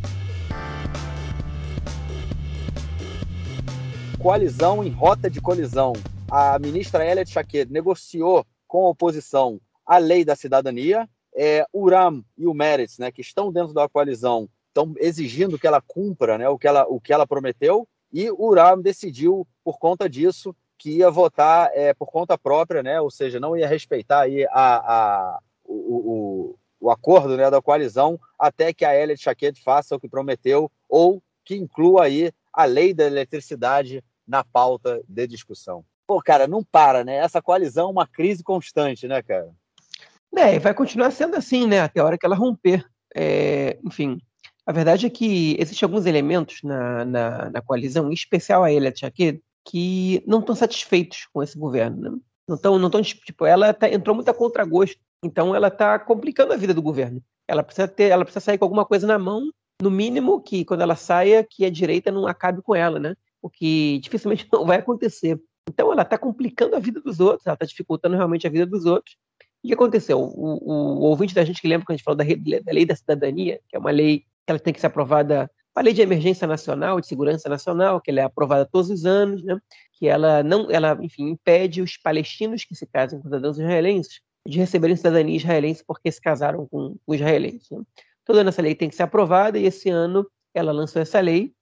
Coalizão 4.23 4.85
em 4.85 4.91
rota 4.91 5.29
de 5.29 5.41
colisão. 5.41 5.93
A 6.31 6.57
ministra 6.61 7.05
Elia 7.05 7.27
Shaked 7.27 7.73
negociou 7.73 8.47
com 8.69 8.87
a 8.87 8.91
oposição 8.91 9.61
a 9.85 9.99
lei 9.99 10.25
da 10.25 10.37
cidadania. 10.37 11.11
É, 11.35 11.67
o 11.73 11.91
RAM 11.91 12.23
e 12.39 12.47
o 12.47 12.55
Meretz, 12.55 12.97
né, 12.99 13.11
que 13.11 13.23
estão 13.23 13.51
dentro 13.51 13.75
da 13.75 13.89
coalizão, 13.89 14.49
estão 14.69 14.95
exigindo 14.99 15.59
que 15.59 15.67
ela 15.67 15.81
cumpra 15.81 16.39
né, 16.39 16.49
o, 16.49 16.57
que 16.57 16.69
ela, 16.69 16.87
o 16.89 17.01
que 17.01 17.13
ela 17.13 17.27
prometeu, 17.27 17.89
e 18.13 18.31
o 18.31 18.55
RAM 18.55 18.81
decidiu, 18.81 19.45
por 19.65 19.81
conta 19.81 20.09
disso, 20.09 20.55
que 20.81 20.91
ia 20.91 21.11
votar 21.11 21.71
é, 21.75 21.93
por 21.93 22.07
conta 22.07 22.39
própria, 22.39 22.83
né? 22.83 22.99
ou 23.03 23.11
seja, 23.11 23.39
não 23.39 23.55
ia 23.55 23.69
respeitar 23.69 24.23
aí 24.23 24.47
a, 24.47 24.77
a, 24.95 25.39
o, 25.63 25.75
o, 25.75 26.59
o 26.81 26.91
acordo 26.91 27.37
né, 27.37 27.51
da 27.51 27.61
coalizão 27.61 28.19
até 28.39 28.73
que 28.73 28.87
a 28.87 28.99
Elliot 28.99 29.23
Chaquet 29.23 29.53
faça 29.63 29.95
o 29.95 30.01
que 30.01 30.09
prometeu 30.09 30.73
ou 30.89 31.23
que 31.45 31.55
inclua 31.55 32.05
aí 32.05 32.33
a 32.51 32.65
lei 32.65 32.95
da 32.95 33.05
eletricidade 33.05 34.03
na 34.27 34.43
pauta 34.43 35.03
de 35.07 35.27
discussão. 35.27 35.85
Pô, 36.07 36.23
cara, 36.23 36.49
não 36.49 36.65
para, 36.65 37.05
né? 37.05 37.17
Essa 37.17 37.43
coalizão 37.43 37.89
é 37.89 37.93
uma 37.93 38.07
crise 38.07 38.43
constante, 38.43 39.07
né, 39.07 39.23
cara? 39.23 39.51
É, 40.35 40.55
e 40.55 40.59
vai 40.59 40.73
continuar 40.73 41.11
sendo 41.11 41.37
assim, 41.37 41.67
né? 41.67 41.81
Até 41.81 42.01
a 42.01 42.05
hora 42.05 42.17
que 42.17 42.25
ela 42.25 42.35
romper. 42.35 42.85
É, 43.15 43.79
enfim, 43.85 44.19
a 44.65 44.73
verdade 44.73 45.07
é 45.07 45.11
que 45.11 45.57
existem 45.59 45.87
alguns 45.87 46.07
elementos 46.07 46.63
na, 46.63 47.05
na, 47.05 47.51
na 47.51 47.61
coalizão, 47.61 48.11
em 48.11 48.15
especial 48.15 48.65
a 48.65 48.73
Elliot 48.73 48.99
Chaquet, 48.99 49.43
que 49.65 50.23
não 50.27 50.41
estão 50.41 50.55
satisfeitos 50.55 51.27
com 51.33 51.43
esse 51.43 51.59
governo. 51.59 52.01
Né? 52.01 52.19
Não 52.49 52.57
estão, 52.57 52.79
não 52.79 52.87
estão 52.87 53.03
tipo, 53.03 53.47
ela 53.47 53.73
tá, 53.73 53.89
entrou 53.89 54.15
muito 54.15 54.29
a 54.29 54.35
contragosto, 54.35 55.01
então 55.25 55.55
ela 55.55 55.69
está 55.69 55.99
complicando 55.99 56.53
a 56.53 56.57
vida 56.57 56.75
do 56.75 56.83
governo. 56.83 57.23
Ela 57.47 57.63
precisa 57.63 57.89
ter, 57.89 58.05
ela 58.05 58.25
precisa 58.25 58.45
sair 58.45 58.59
com 58.59 58.65
alguma 58.65 58.85
coisa 58.85 59.07
na 59.07 59.19
mão, 59.19 59.51
no 59.81 59.91
mínimo 59.91 60.41
que 60.41 60.65
quando 60.65 60.83
ela 60.83 60.97
saia, 60.97 61.47
que 61.49 61.65
a 61.65 61.71
direita 61.71 62.11
não 62.11 62.27
acabe 62.27 62.63
com 62.63 62.75
ela, 62.75 62.99
né? 62.99 63.15
O 63.43 63.49
que 63.49 63.99
dificilmente 64.01 64.47
não 64.53 64.67
vai 64.67 64.79
acontecer. 64.79 65.41
Então 65.69 65.93
ela 65.93 66.03
está 66.03 66.19
complicando 66.19 66.77
a 66.77 66.79
vida 66.79 67.01
dos 67.01 67.21
outros, 67.21 67.47
ela 67.47 67.55
está 67.55 67.67
dificultando 67.67 68.17
realmente 68.17 68.47
a 68.47 68.51
vida 68.51 68.67
dos 68.67 68.87
outros. 68.87 69.17
E 69.63 69.67
o 69.67 69.69
que 69.69 69.75
aconteceu? 69.75 70.19
O, 70.19 70.57
o, 70.57 70.73
o, 70.73 71.03
ouvinte 71.03 71.35
da 71.35 71.45
gente 71.45 71.61
que 71.61 71.69
lembra 71.69 71.87
quando 71.87 71.95
a 71.95 71.97
gente 71.97 72.05
falou 72.05 72.17
da, 72.17 72.25
da 72.25 72.73
lei 72.73 72.87
da 72.87 72.97
cidadania, 72.97 73.61
que 73.69 73.77
é 73.77 73.79
uma 73.79 73.91
lei 73.91 74.21
que 74.21 74.25
ela 74.49 74.59
tem 74.59 74.73
que 74.73 74.81
ser 74.81 74.87
aprovada 74.87 75.51
a 75.75 75.83
lei 75.83 75.93
de 75.93 76.03
emergência 76.03 76.47
nacional, 76.47 77.01
de 77.01 77.07
segurança 77.07 77.49
nacional, 77.49 78.01
que 78.01 78.11
ela 78.11 78.21
é 78.21 78.25
aprovada 78.25 78.67
todos 78.67 78.91
os 78.91 79.05
anos, 79.07 79.43
né? 79.43 79.59
que 79.93 80.09
ela 80.09 80.43
não, 80.43 80.71
ela, 80.71 80.99
enfim, 81.01 81.29
impede 81.31 81.81
os 81.81 81.97
palestinos 81.97 82.65
que 82.65 82.75
se 82.75 82.87
casem 82.87 83.19
com 83.19 83.25
cidadãos 83.25 83.59
israelenses 83.59 84.21
de 84.47 84.59
receberem 84.59 84.97
cidadania 84.97 85.37
israelense 85.37 85.85
porque 85.87 86.11
se 86.11 86.21
casaram 86.21 86.67
com, 86.67 86.97
com 87.05 87.15
israelenses. 87.15 87.71
Né? 87.71 87.83
Toda 88.25 88.49
essa 88.49 88.63
lei 88.63 88.75
tem 88.75 88.89
que 88.89 88.97
ser 88.97 89.05
aprovada 89.05 89.59
e 89.59 89.67
esse 89.67 89.91
ano 89.91 90.27
ela 90.55 90.73
lançou 90.73 91.01
essa 91.01 91.21
lei 91.21 91.53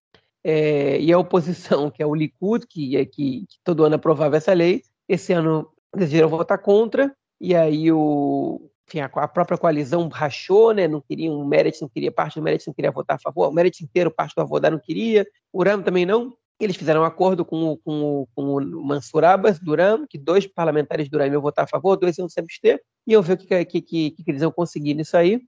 é, 0.43 0.99
e 1.01 1.13
a 1.13 1.19
oposição, 1.19 1.91
que 1.91 2.03
é 2.03 2.07
o 2.07 2.15
Likud, 2.15 2.67
que, 2.67 2.97
é, 2.97 3.05
que, 3.05 3.47
que 3.49 3.59
todo 3.65 3.85
ano 3.85 3.97
aprovava 3.97 4.37
essa 4.37 4.53
lei, 4.53 4.83
esse 5.09 5.33
ano 5.33 5.71
decidiram 5.95 6.29
votar 6.29 6.59
contra 6.59 7.15
e 7.41 7.55
aí 7.55 7.91
o, 7.93 8.71
enfim, 8.89 9.01
a, 9.01 9.09
própria 9.29 9.59
coalizão 9.59 10.09
rachou, 10.09 10.73
né? 10.73 10.89
Não 10.89 11.01
queria, 11.01 11.31
o 11.31 11.47
Meretz 11.47 11.81
não 11.81 11.89
queria, 11.89 12.11
parte 12.11 12.37
do 12.37 12.43
Meretz 12.43 12.67
não 12.67 12.73
queria 12.73 12.91
votar 12.91 13.17
a 13.17 13.19
favor, 13.19 13.49
o 13.49 13.53
Meretz 13.53 13.81
inteiro, 13.83 14.11
parte 14.11 14.35
do 14.35 14.41
Avodá 14.41 14.71
não 14.71 14.79
queria, 14.79 15.27
o 15.53 15.63
Ram 15.63 15.83
também 15.83 16.07
não. 16.07 16.35
Eles 16.59 16.75
fizeram 16.75 17.03
um 17.03 17.05
acordo 17.05 17.45
com 17.45 17.77
com 17.85 18.27
com 18.35 18.57
o 18.57 18.85
Mansur 18.85 19.25
Abbas, 19.25 19.61
do 19.61 19.77
que 20.09 20.19
dois 20.19 20.47
parlamentares 20.47 21.09
do 21.09 21.23
iam 21.23 21.41
votar 21.41 21.67
a 21.67 21.69
favor, 21.69 21.97
dois 21.97 22.19
iam 22.19 22.29
se 22.29 22.41
abster, 22.41 22.81
e 23.07 23.13
iam 23.13 23.23
ver 23.23 23.35
o 23.35 23.37
que, 23.37 23.65
que, 23.65 23.81
que, 23.83 24.11
que 24.11 24.31
eles 24.31 24.43
iam 24.43 24.51
conseguir 24.51 24.95
nisso 24.95 25.17
aí. 25.17 25.41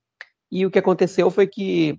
E 0.52 0.66
o 0.66 0.70
que 0.70 0.78
aconteceu 0.78 1.30
foi 1.30 1.46
que 1.46 1.98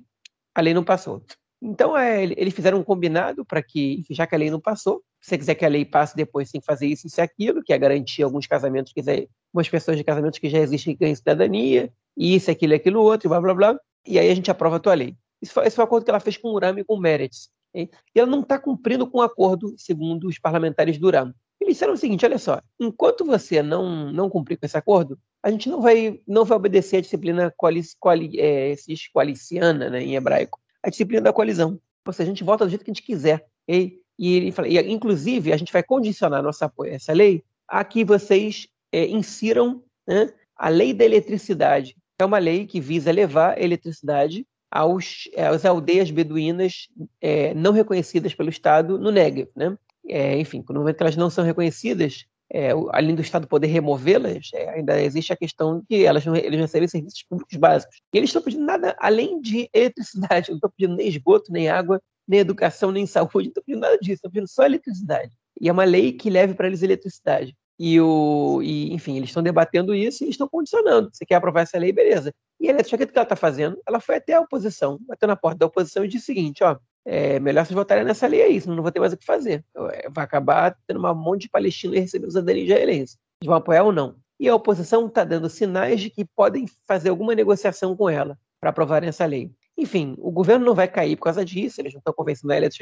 a 0.55 0.61
lei 0.61 0.73
não 0.73 0.83
passou. 0.83 1.23
Então, 1.61 1.95
é, 1.97 2.23
eles 2.23 2.53
fizeram 2.53 2.79
um 2.79 2.83
combinado 2.83 3.45
para 3.45 3.61
que, 3.61 4.03
já 4.09 4.25
que 4.25 4.33
a 4.33 4.37
lei 4.37 4.49
não 4.49 4.59
passou, 4.59 5.03
se 5.21 5.29
você 5.29 5.37
quiser 5.37 5.55
que 5.55 5.65
a 5.65 5.69
lei 5.69 5.85
passe 5.85 6.15
depois, 6.15 6.49
tem 6.49 6.59
que 6.59 6.65
fazer 6.65 6.87
isso, 6.87 7.05
isso 7.05 7.19
e 7.19 7.21
aquilo, 7.21 7.63
que 7.63 7.71
é 7.71 7.77
garantir 7.77 8.23
alguns 8.23 8.47
casamentos, 8.47 8.91
quiser, 8.91 9.27
algumas 9.51 9.69
pessoas 9.69 9.97
de 9.97 10.03
casamentos 10.03 10.39
que 10.39 10.49
já 10.49 10.59
existem 10.59 10.93
que 10.93 11.01
ganham 11.01 11.15
cidadania, 11.15 11.91
e 12.17 12.35
isso, 12.35 12.49
aquilo, 12.49 12.73
aquilo, 12.73 13.01
outro, 13.01 13.29
blá, 13.29 13.39
blá, 13.39 13.53
blá, 13.53 13.79
e 14.07 14.17
aí 14.17 14.29
a 14.29 14.35
gente 14.35 14.49
aprova 14.49 14.77
a 14.77 14.79
tua 14.79 14.93
lei. 14.93 15.15
Isso 15.41 15.53
foi, 15.53 15.67
esse 15.67 15.75
foi 15.75 15.83
o 15.83 15.87
acordo 15.87 16.03
que 16.03 16.09
ela 16.09 16.19
fez 16.19 16.37
com 16.37 16.49
o 16.49 16.53
URAM 16.53 16.79
e 16.79 16.83
com 16.83 16.95
o 16.95 16.99
Meretz. 16.99 17.49
E 17.73 17.89
ela 18.15 18.29
não 18.29 18.41
está 18.41 18.59
cumprindo 18.59 19.07
com 19.07 19.19
o 19.19 19.21
acordo, 19.21 19.73
segundo 19.77 20.27
os 20.27 20.37
parlamentares 20.37 20.97
do 20.97 21.07
URAM. 21.07 21.33
Eles 21.59 21.75
disseram 21.75 21.93
o 21.93 21.97
seguinte, 21.97 22.25
olha 22.25 22.37
só, 22.37 22.59
enquanto 22.79 23.25
você 23.25 23.61
não, 23.61 24.11
não 24.11 24.29
cumprir 24.29 24.57
com 24.57 24.65
esse 24.65 24.77
acordo, 24.77 25.17
a 25.43 25.51
gente 25.51 25.69
não 25.69 25.81
vai, 25.81 26.19
não 26.27 26.43
vai 26.43 26.57
obedecer 26.57 26.97
a 26.97 27.01
disciplina 27.01 27.53
coalic, 27.55 27.89
coali, 27.99 28.39
é, 28.39 28.75
coaliciana, 29.13 29.89
né, 29.89 30.01
em 30.01 30.15
hebraico, 30.15 30.59
a 30.83 30.89
disciplina 30.89 31.21
da 31.21 31.33
coalizão. 31.33 31.79
Ou 32.05 32.13
seja, 32.13 32.23
a 32.23 32.33
gente 32.33 32.43
vota 32.43 32.65
do 32.65 32.69
jeito 32.69 32.83
que 32.83 32.91
a 32.91 32.93
gente 32.93 33.05
quiser. 33.05 33.45
E, 33.67 33.99
e 34.17 34.35
ele 34.35 34.51
fala, 34.51 34.67
e, 34.67 34.77
inclusive, 34.91 35.53
a 35.53 35.57
gente 35.57 35.71
vai 35.71 35.83
condicionar 35.83 36.41
nosso 36.41 36.63
apoio 36.65 36.91
a 36.91 36.95
essa 36.95 37.13
lei 37.13 37.43
a 37.67 37.83
que 37.83 38.03
vocês 38.03 38.67
é, 38.91 39.07
insiram 39.07 39.83
né, 40.07 40.31
a 40.55 40.69
lei 40.69 40.93
da 40.93 41.05
eletricidade. 41.05 41.95
É 42.19 42.25
uma 42.25 42.37
lei 42.37 42.65
que 42.65 42.79
visa 42.79 43.11
levar 43.11 43.57
a 43.57 43.61
eletricidade 43.61 44.45
aos, 44.69 45.29
às 45.35 45.65
aldeias 45.65 46.11
beduínas 46.11 46.87
é, 47.19 47.53
não 47.53 47.71
reconhecidas 47.71 48.33
pelo 48.33 48.49
Estado 48.49 48.97
no 48.97 49.11
Negev. 49.11 49.49
Né? 49.55 49.77
É, 50.07 50.37
enfim, 50.39 50.63
no 50.69 50.79
momento 50.79 50.97
que 50.97 51.03
elas 51.03 51.15
não 51.15 51.29
são 51.29 51.43
reconhecidas, 51.43 52.25
é, 52.53 52.71
além 52.91 53.15
do 53.15 53.21
Estado 53.21 53.47
poder 53.47 53.67
removê-las, 53.67 54.49
é, 54.53 54.69
ainda 54.71 55.01
existe 55.01 55.31
a 55.31 55.37
questão 55.37 55.79
de 55.79 55.85
que 55.87 56.05
elas 56.05 56.25
não, 56.25 56.35
eles 56.35 56.59
recebem 56.59 56.87
serviços 56.87 57.23
públicos 57.23 57.57
básicos. 57.57 58.01
E 58.13 58.17
eles 58.17 58.29
estão 58.29 58.41
pedindo 58.41 58.65
nada 58.65 58.95
além 58.99 59.41
de 59.41 59.69
eletricidade, 59.73 60.49
não 60.49 60.57
estão 60.57 60.71
pedindo 60.75 60.97
nem 60.97 61.07
esgoto, 61.07 61.51
nem 61.51 61.69
água, 61.69 62.01
nem 62.27 62.39
educação, 62.39 62.91
nem 62.91 63.05
saúde, 63.05 63.45
não 63.45 63.49
estão 63.51 63.63
pedindo 63.63 63.81
nada 63.81 63.97
disso, 63.97 64.15
estão 64.15 64.31
pedindo 64.31 64.49
só 64.49 64.65
eletricidade. 64.65 65.31
E 65.59 65.69
é 65.69 65.71
uma 65.71 65.83
lei 65.83 66.11
que 66.11 66.29
leve 66.29 66.53
para 66.53 66.67
eles 66.67 66.81
eletricidade. 66.81 67.55
E, 67.79 67.99
o, 67.99 68.61
e, 68.61 68.93
enfim, 68.93 69.17
eles 69.17 69.29
estão 69.29 69.41
debatendo 69.41 69.93
isso 69.93 70.23
e 70.23 70.29
estão 70.29 70.47
condicionando. 70.47 71.09
Você 71.11 71.25
quer 71.25 71.35
aprovar 71.35 71.61
essa 71.61 71.77
lei, 71.79 71.91
beleza. 71.91 72.33
E 72.59 72.67
a 72.67 72.71
Eletra, 72.71 72.95
o 72.95 72.97
que 72.97 73.03
ela 73.03 73.23
está 73.23 73.35
fazendo? 73.35 73.81
Ela 73.87 73.99
foi 73.99 74.15
até 74.15 74.33
a 74.33 74.41
oposição, 74.41 74.99
bateu 75.07 75.27
na 75.27 75.35
porta 75.35 75.57
da 75.57 75.65
oposição 75.65 76.05
e 76.05 76.07
disse 76.07 76.23
o 76.23 76.25
seguinte: 76.27 76.63
ó, 76.63 76.77
é 77.03 77.39
melhor 77.39 77.65
vocês 77.65 77.75
votarem 77.75 78.03
nessa 78.03 78.27
lei 78.27 78.41
aí, 78.43 78.61
senão 78.61 78.75
não 78.75 78.83
vou 78.83 78.91
ter 78.91 78.99
mais 78.99 79.13
o 79.13 79.17
que 79.17 79.25
fazer. 79.25 79.65
É, 79.93 80.09
vai 80.09 80.23
acabar 80.23 80.77
tendo 80.85 81.03
um 81.03 81.15
monte 81.15 81.43
de 81.43 81.49
palestinos 81.49 81.97
e 81.97 81.99
receber 81.99 82.27
os 82.27 82.35
aderir 82.35 82.65
israelenses. 82.65 83.17
Eles 83.41 83.47
vão 83.47 83.55
apoiar 83.55 83.83
ou 83.83 83.91
não. 83.91 84.15
E 84.39 84.47
a 84.47 84.55
oposição 84.55 85.07
está 85.07 85.23
dando 85.23 85.49
sinais 85.49 86.01
de 86.01 86.09
que 86.09 86.25
podem 86.25 86.65
fazer 86.87 87.09
alguma 87.09 87.33
negociação 87.33 87.95
com 87.95 88.09
ela 88.09 88.37
para 88.59 88.69
aprovarem 88.69 89.09
essa 89.09 89.25
lei. 89.25 89.51
Enfim, 89.77 90.15
o 90.19 90.31
governo 90.31 90.65
não 90.65 90.75
vai 90.75 90.87
cair 90.87 91.15
por 91.15 91.23
causa 91.23 91.43
disso, 91.43 91.81
eles 91.81 91.93
não 91.93 91.99
estão 91.99 92.13
convencendo 92.13 92.53
a 92.53 92.57
Eletro 92.57 92.77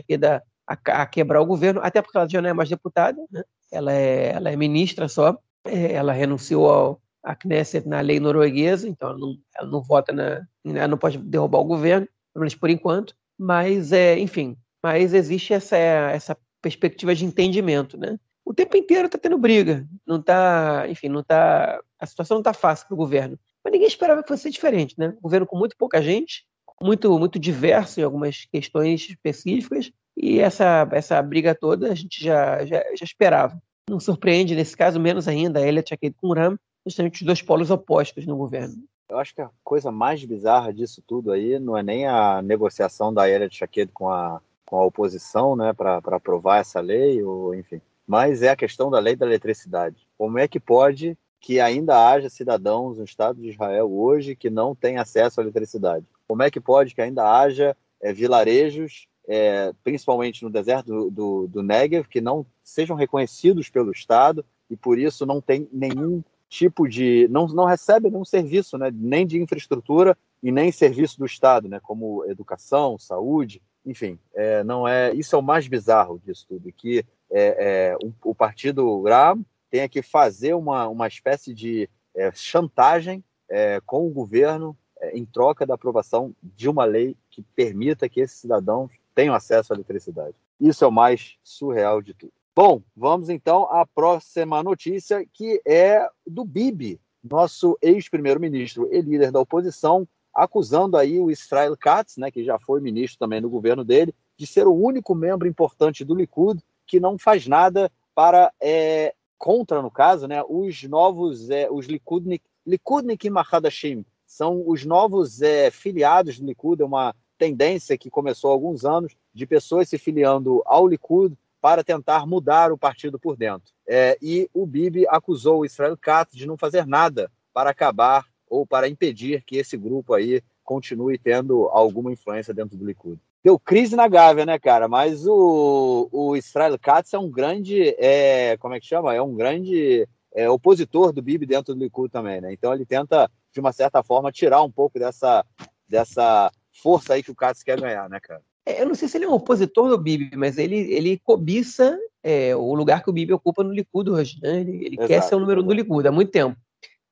a, 0.69 1.01
a, 1.01 1.05
quebrar 1.08 1.41
o 1.41 1.45
governo, 1.45 1.82
até 1.84 2.01
porque 2.01 2.17
ela 2.17 2.29
já 2.29 2.41
não 2.41 2.49
é 2.49 2.53
mais 2.53 2.69
deputada, 2.69 3.19
né? 3.32 3.43
ela, 3.71 3.91
é, 3.91 4.34
ela 4.34 4.51
é 4.51 4.55
ministra 4.55 5.08
só, 5.08 5.36
é, 5.65 5.93
ela 5.93 6.13
renunciou 6.13 6.69
ao, 6.69 7.01
à 7.23 7.36
Knesset 7.36 7.88
na 7.88 8.01
lei 8.01 8.19
norueguesa, 8.19 8.88
então 8.88 9.10
ela 9.10 9.17
não, 9.17 9.36
ela 9.58 9.67
não 9.69 9.82
vota 9.82 10.13
na. 10.13 10.45
Ela 10.63 10.88
não 10.88 10.97
pode 10.97 11.17
derrubar 11.17 11.60
o 11.60 11.65
governo, 11.65 12.08
pelo 12.34 12.41
menos 12.41 12.55
por 12.55 12.69
enquanto. 12.69 13.15
Mas, 13.38 13.91
é, 13.91 14.19
enfim, 14.19 14.55
mas 14.84 15.13
existe 15.13 15.53
essa, 15.53 15.77
essa 15.77 16.38
perspectiva 16.62 17.15
de 17.15 17.25
entendimento, 17.25 17.97
né? 17.97 18.19
O 18.45 18.53
tempo 18.53 18.75
inteiro 18.77 19.05
está 19.05 19.17
tendo 19.17 19.38
briga, 19.38 19.88
não 20.05 20.21
tá, 20.21 20.86
enfim, 20.89 21.08
não 21.08 21.23
tá, 21.23 21.79
a 21.99 22.05
situação 22.05 22.36
não 22.36 22.41
está 22.41 22.53
fácil 22.53 22.88
para 22.88 22.95
o 22.95 22.97
governo. 22.97 23.39
Mas 23.63 23.73
ninguém 23.73 23.88
esperava 23.88 24.21
que 24.21 24.27
fosse 24.27 24.49
diferente, 24.49 24.95
né? 24.97 25.13
O 25.17 25.21
governo 25.21 25.45
com 25.47 25.58
muito 25.58 25.75
pouca 25.77 26.01
gente, 26.01 26.45
muito, 26.82 27.17
muito 27.19 27.38
diverso 27.38 27.99
em 27.99 28.03
algumas 28.03 28.45
questões 28.45 29.10
específicas, 29.10 29.91
e 30.21 30.39
essa, 30.39 30.88
essa 30.91 31.21
briga 31.21 31.55
toda 31.55 31.91
a 31.91 31.95
gente 31.95 32.23
já, 32.23 32.65
já, 32.65 32.84
já 32.95 33.03
esperava. 33.03 33.62
Não 33.89 33.99
surpreende, 33.99 34.55
nesse 34.55 34.75
caso, 34.75 34.99
menos 34.99 35.27
ainda, 35.27 35.60
a 35.60 35.67
Elliot 35.67 35.93
Aked 35.93 36.15
com 36.21 36.34
Ram, 36.34 36.58
justamente 36.86 37.21
os 37.21 37.25
dois 37.25 37.41
polos 37.41 37.71
opostos 37.71 38.25
no 38.25 38.36
governo. 38.36 38.75
Eu 39.10 39.17
acho 39.17 39.34
que 39.34 39.41
a 39.41 39.49
coisa 39.63 39.91
mais 39.91 40.23
bizarra 40.23 40.71
disso 40.71 41.01
tudo 41.05 41.32
aí 41.32 41.58
não 41.58 41.75
é 41.75 41.82
nem 41.82 42.05
a 42.05 42.41
negociação 42.43 43.12
da 43.12 43.27
Elliot 43.27 43.55
Shaked 43.55 43.91
com 43.91 44.10
a, 44.10 44.39
com 44.65 44.77
a 44.77 44.86
oposição, 44.86 45.55
né, 45.55 45.73
para 45.73 45.97
aprovar 45.97 46.60
essa 46.60 46.79
lei, 46.79 47.23
ou 47.23 47.55
enfim, 47.55 47.82
mas 48.05 48.43
é 48.43 48.49
a 48.49 48.55
questão 48.55 48.91
da 48.91 48.99
lei 48.99 49.15
da 49.15 49.25
eletricidade. 49.25 50.08
Como 50.15 50.38
é 50.38 50.47
que 50.47 50.60
pode 50.60 51.17
que 51.39 51.60
ainda 51.60 52.08
haja 52.08 52.29
cidadãos 52.29 52.99
no 52.99 53.03
Estado 53.03 53.41
de 53.41 53.49
Israel 53.49 53.91
hoje 53.91 54.36
que 54.36 54.49
não 54.49 54.75
têm 54.75 54.97
acesso 54.97 55.39
à 55.39 55.43
eletricidade? 55.43 56.05
Como 56.27 56.43
é 56.43 56.51
que 56.51 56.60
pode 56.60 56.93
que 56.93 57.01
ainda 57.01 57.27
haja 57.27 57.75
é, 57.99 58.13
vilarejos, 58.13 59.08
é, 59.29 59.71
principalmente 59.83 60.43
no 60.43 60.49
deserto 60.49 60.87
do, 60.87 61.11
do, 61.11 61.47
do 61.47 61.63
Negev, 61.63 62.07
que 62.07 62.19
não 62.19 62.43
sejam 62.63 62.95
reconhecidos 62.95 63.69
pelo 63.69 63.91
Estado 63.91 64.43
e 64.67 64.75
por 64.75 64.97
isso 64.97 65.23
não 65.23 65.39
tem 65.39 65.69
nenhum 65.71 66.23
tipo 66.49 66.87
de. 66.87 67.27
não, 67.29 67.45
não 67.47 67.65
recebe 67.65 68.09
nenhum 68.09 68.25
serviço, 68.25 68.75
né, 68.75 68.91
nem 68.91 69.27
de 69.27 69.39
infraestrutura 69.39 70.17
e 70.41 70.51
nem 70.51 70.71
serviço 70.71 71.19
do 71.19 71.25
Estado, 71.27 71.69
né, 71.69 71.79
como 71.79 72.25
educação, 72.25 72.97
saúde, 72.97 73.61
enfim, 73.85 74.17
é, 74.33 74.63
não 74.63 74.87
é. 74.87 75.13
Isso 75.13 75.35
é 75.35 75.39
o 75.39 75.43
mais 75.43 75.67
bizarro 75.67 76.19
disso 76.25 76.45
tudo, 76.49 76.71
que 76.71 77.05
é, 77.31 77.93
é, 77.93 77.97
o, 78.23 78.33
partido 78.33 79.03
Ram 79.03 79.45
tenha 79.69 79.87
que 79.87 80.01
fazer 80.01 80.55
uma, 80.55 80.87
uma 80.87 81.07
espécie 81.07 81.53
de 81.53 81.87
é, 82.15 82.31
chantagem 82.33 83.23
é, 83.47 83.79
com 83.85 84.07
o 84.07 84.09
governo 84.09 84.75
é, 84.99 85.15
em 85.17 85.23
troca 85.25 85.65
da 85.65 85.75
aprovação 85.75 86.35
de 86.41 86.67
uma 86.67 86.85
lei 86.85 87.15
que 87.29 87.43
permita 87.55 88.09
que 88.09 88.19
esses 88.19 88.39
cidadãos 88.39 88.91
tenham 89.19 89.36
acesso 89.36 89.73
à 89.73 89.75
eletricidade. 89.75 90.34
Isso 90.62 90.86
é 90.86 90.88
o 90.88 90.91
mais 90.91 91.36
surreal 91.43 92.01
de 92.01 92.13
tudo. 92.13 92.32
Bom, 92.55 92.82
vamos 92.95 93.29
então 93.29 93.65
à 93.69 93.86
próxima 93.86 94.63
notícia, 94.63 95.25
que 95.34 95.62
é 95.67 96.08
do 96.25 96.45
Bibi, 96.45 97.01
nosso 97.21 97.77
ex-primeiro-ministro 97.82 98.88
e 98.89 99.01
líder 99.01 99.29
da 99.29 99.41
oposição, 99.41 100.08
acusando 100.34 100.95
aí 100.95 101.19
o 101.19 101.29
Israel 101.29 101.75
Katz, 101.75 102.15
né, 102.15 102.32
que 102.32 102.45
já 102.45 102.58
foi 102.58 102.79
ministro 102.79 103.19
também 103.19 103.41
no 103.41 103.49
governo 103.49 103.84
dele, 103.84 104.15
de 104.38 104.47
ser 104.47 104.67
o 104.67 104.73
único 104.73 105.13
membro 105.13 105.49
importante 105.49 106.05
do 106.05 106.15
Likud 106.15 106.63
que 106.88 106.97
não 106.97 107.17
faz 107.17 107.45
nada 107.45 107.91
para 108.15 108.53
é, 108.62 109.13
contra, 109.38 109.82
no 109.82 109.91
caso, 109.91 110.29
né, 110.29 110.41
os 110.47 110.82
novos, 110.84 111.49
é, 111.49 111.69
os 111.69 111.88
Likudnik, 111.88 112.45
Likudnik 112.65 113.29
Mahadashim, 113.29 114.05
são 114.25 114.63
os 114.65 114.86
novos 114.86 115.41
é, 115.41 115.69
filiados 115.71 116.39
do 116.39 116.45
Likud, 116.45 116.82
é 116.82 116.86
uma 116.86 117.13
tendência 117.39 117.97
que 117.97 118.10
começou 118.10 118.52
há 118.52 118.54
alguns 118.54 118.84
anos 118.86 119.15
de 119.34 119.47
pessoas 119.47 119.88
se 119.88 119.97
filiando 119.97 120.62
ao 120.65 120.86
Likud 120.86 121.36
para 121.62 121.84
tentar 121.84 122.28
mudar 122.28 122.71
o 122.71 122.78
partido 122.78 123.17
por 123.17 123.36
dentro. 123.36 123.73
É, 123.88 124.17
e 124.21 124.49
o 124.54 124.65
Bibi 124.65 125.08
acusou 125.08 125.60
o 125.60 125.65
Israel 125.65 125.97
Katz 125.97 126.36
de 126.36 126.45
não 126.45 126.58
fazer 126.58 126.86
nada 126.86 127.32
para 127.54 127.69
acabar 127.69 128.25
ou 128.47 128.65
para 128.67 128.89
impedir 128.89 129.43
que 129.43 129.58
esse 129.58 129.78
grupo 129.78 130.13
aí 130.13 130.41
continue 130.63 131.17
tendo 131.17 131.67
alguma 131.69 132.12
influência 132.12 132.54
dentro 132.54 132.78
do 132.78 132.86
Likud. 132.86 133.19
Deu 133.43 133.58
crise 133.58 133.95
na 133.95 134.08
Gávea, 134.08 134.45
né, 134.45 134.60
cara? 134.60 134.88
Mas 134.88 135.25
o, 135.25 136.10
o 136.12 136.36
Israel 136.36 136.78
Katz 136.78 137.13
é 137.13 137.17
um 137.17 137.32
grande, 137.32 137.95
é, 137.97 138.58
como 138.58 138.73
é 138.73 138.80
que 138.80 138.86
chama? 138.86 139.15
É 139.15 139.21
um 139.21 139.34
grande 139.34 140.08
é, 140.34 140.49
opositor 140.49 141.13
do 141.13 141.21
Bibi 141.21 141.45
dentro 141.45 141.73
do 141.73 141.80
Likud 141.80 142.12
também, 142.12 142.41
né? 142.41 142.52
Então 142.52 142.73
ele 142.73 142.86
tenta, 142.86 143.30
de 143.52 143.60
uma 143.60 143.71
certa 143.71 144.04
forma, 144.04 144.32
tirar 144.32 144.62
um 144.62 144.71
pouco 144.71 144.99
dessa, 144.99 145.45
dessa 145.88 146.52
força 146.81 147.13
aí 147.13 147.23
que 147.23 147.31
o 147.31 147.35
Katz 147.35 147.63
quer 147.63 147.79
ganhar, 147.79 148.09
né, 148.09 148.19
cara? 148.19 148.41
É, 148.65 148.81
eu 148.81 148.87
não 148.87 148.95
sei 148.95 149.07
se 149.07 149.17
ele 149.17 149.25
é 149.25 149.29
um 149.29 149.33
opositor 149.33 149.89
do 149.89 149.97
Bibi, 149.97 150.35
mas 150.35 150.57
ele, 150.57 150.77
ele 150.93 151.17
cobiça 151.17 151.97
é, 152.23 152.55
o 152.55 152.73
lugar 152.73 153.03
que 153.03 153.09
o 153.09 153.13
Bibi 153.13 153.33
ocupa 153.33 153.63
no 153.63 153.73
Likud 153.73 154.09
hoje. 154.09 154.39
Né? 154.41 154.61
Ele, 154.61 154.85
ele 154.85 154.97
quer 154.97 155.21
ser 155.23 155.35
o 155.35 155.39
número 155.39 155.61
um 155.61 155.65
do 155.65 155.73
Likud 155.73 156.07
há 156.07 156.11
muito 156.11 156.31
tempo. 156.31 156.57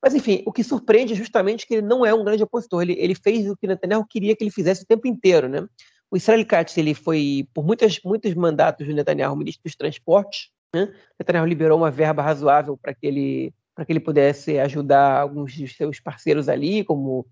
Mas, 0.01 0.13
enfim, 0.13 0.43
o 0.45 0.51
que 0.51 0.63
surpreende 0.63 1.13
é 1.13 1.15
justamente 1.15 1.65
que 1.65 1.75
ele 1.75 1.87
não 1.87 2.05
é 2.05 2.13
um 2.13 2.23
grande 2.23 2.43
opositor. 2.43 2.83
Ele, 2.83 2.93
ele 2.99 3.15
fez 3.15 3.49
o 3.49 3.57
que 3.57 3.67
Netanyahu 3.67 4.05
queria 4.05 4.35
que 4.35 4.43
ele 4.43 4.51
fizesse 4.51 4.83
o 4.83 4.85
tempo 4.85 5.07
inteiro. 5.07 5.49
Né? 5.49 5.67
O 6.11 6.15
Israel 6.15 6.45
Katz 6.45 6.77
ele 6.77 6.93
foi, 6.93 7.47
por 7.53 7.65
muitas, 7.65 7.99
muitos 8.03 8.33
mandatos 8.35 8.85
do 8.85 8.93
Netanyahu, 8.93 9.35
ministro 9.35 9.63
dos 9.63 9.75
transportes. 9.75 10.49
Né? 10.73 10.93
Netanyahu 11.19 11.47
liberou 11.47 11.77
uma 11.77 11.89
verba 11.89 12.21
razoável 12.21 12.77
para 12.77 12.93
que 12.93 13.07
ele 13.07 13.53
para 13.73 13.85
que 13.85 13.91
ele 13.91 13.99
pudesse 13.99 14.57
ajudar 14.57 15.21
alguns 15.21 15.53
de 15.53 15.67
seus 15.67 15.99
parceiros 15.99 16.49
ali, 16.49 16.83
como 16.83 17.27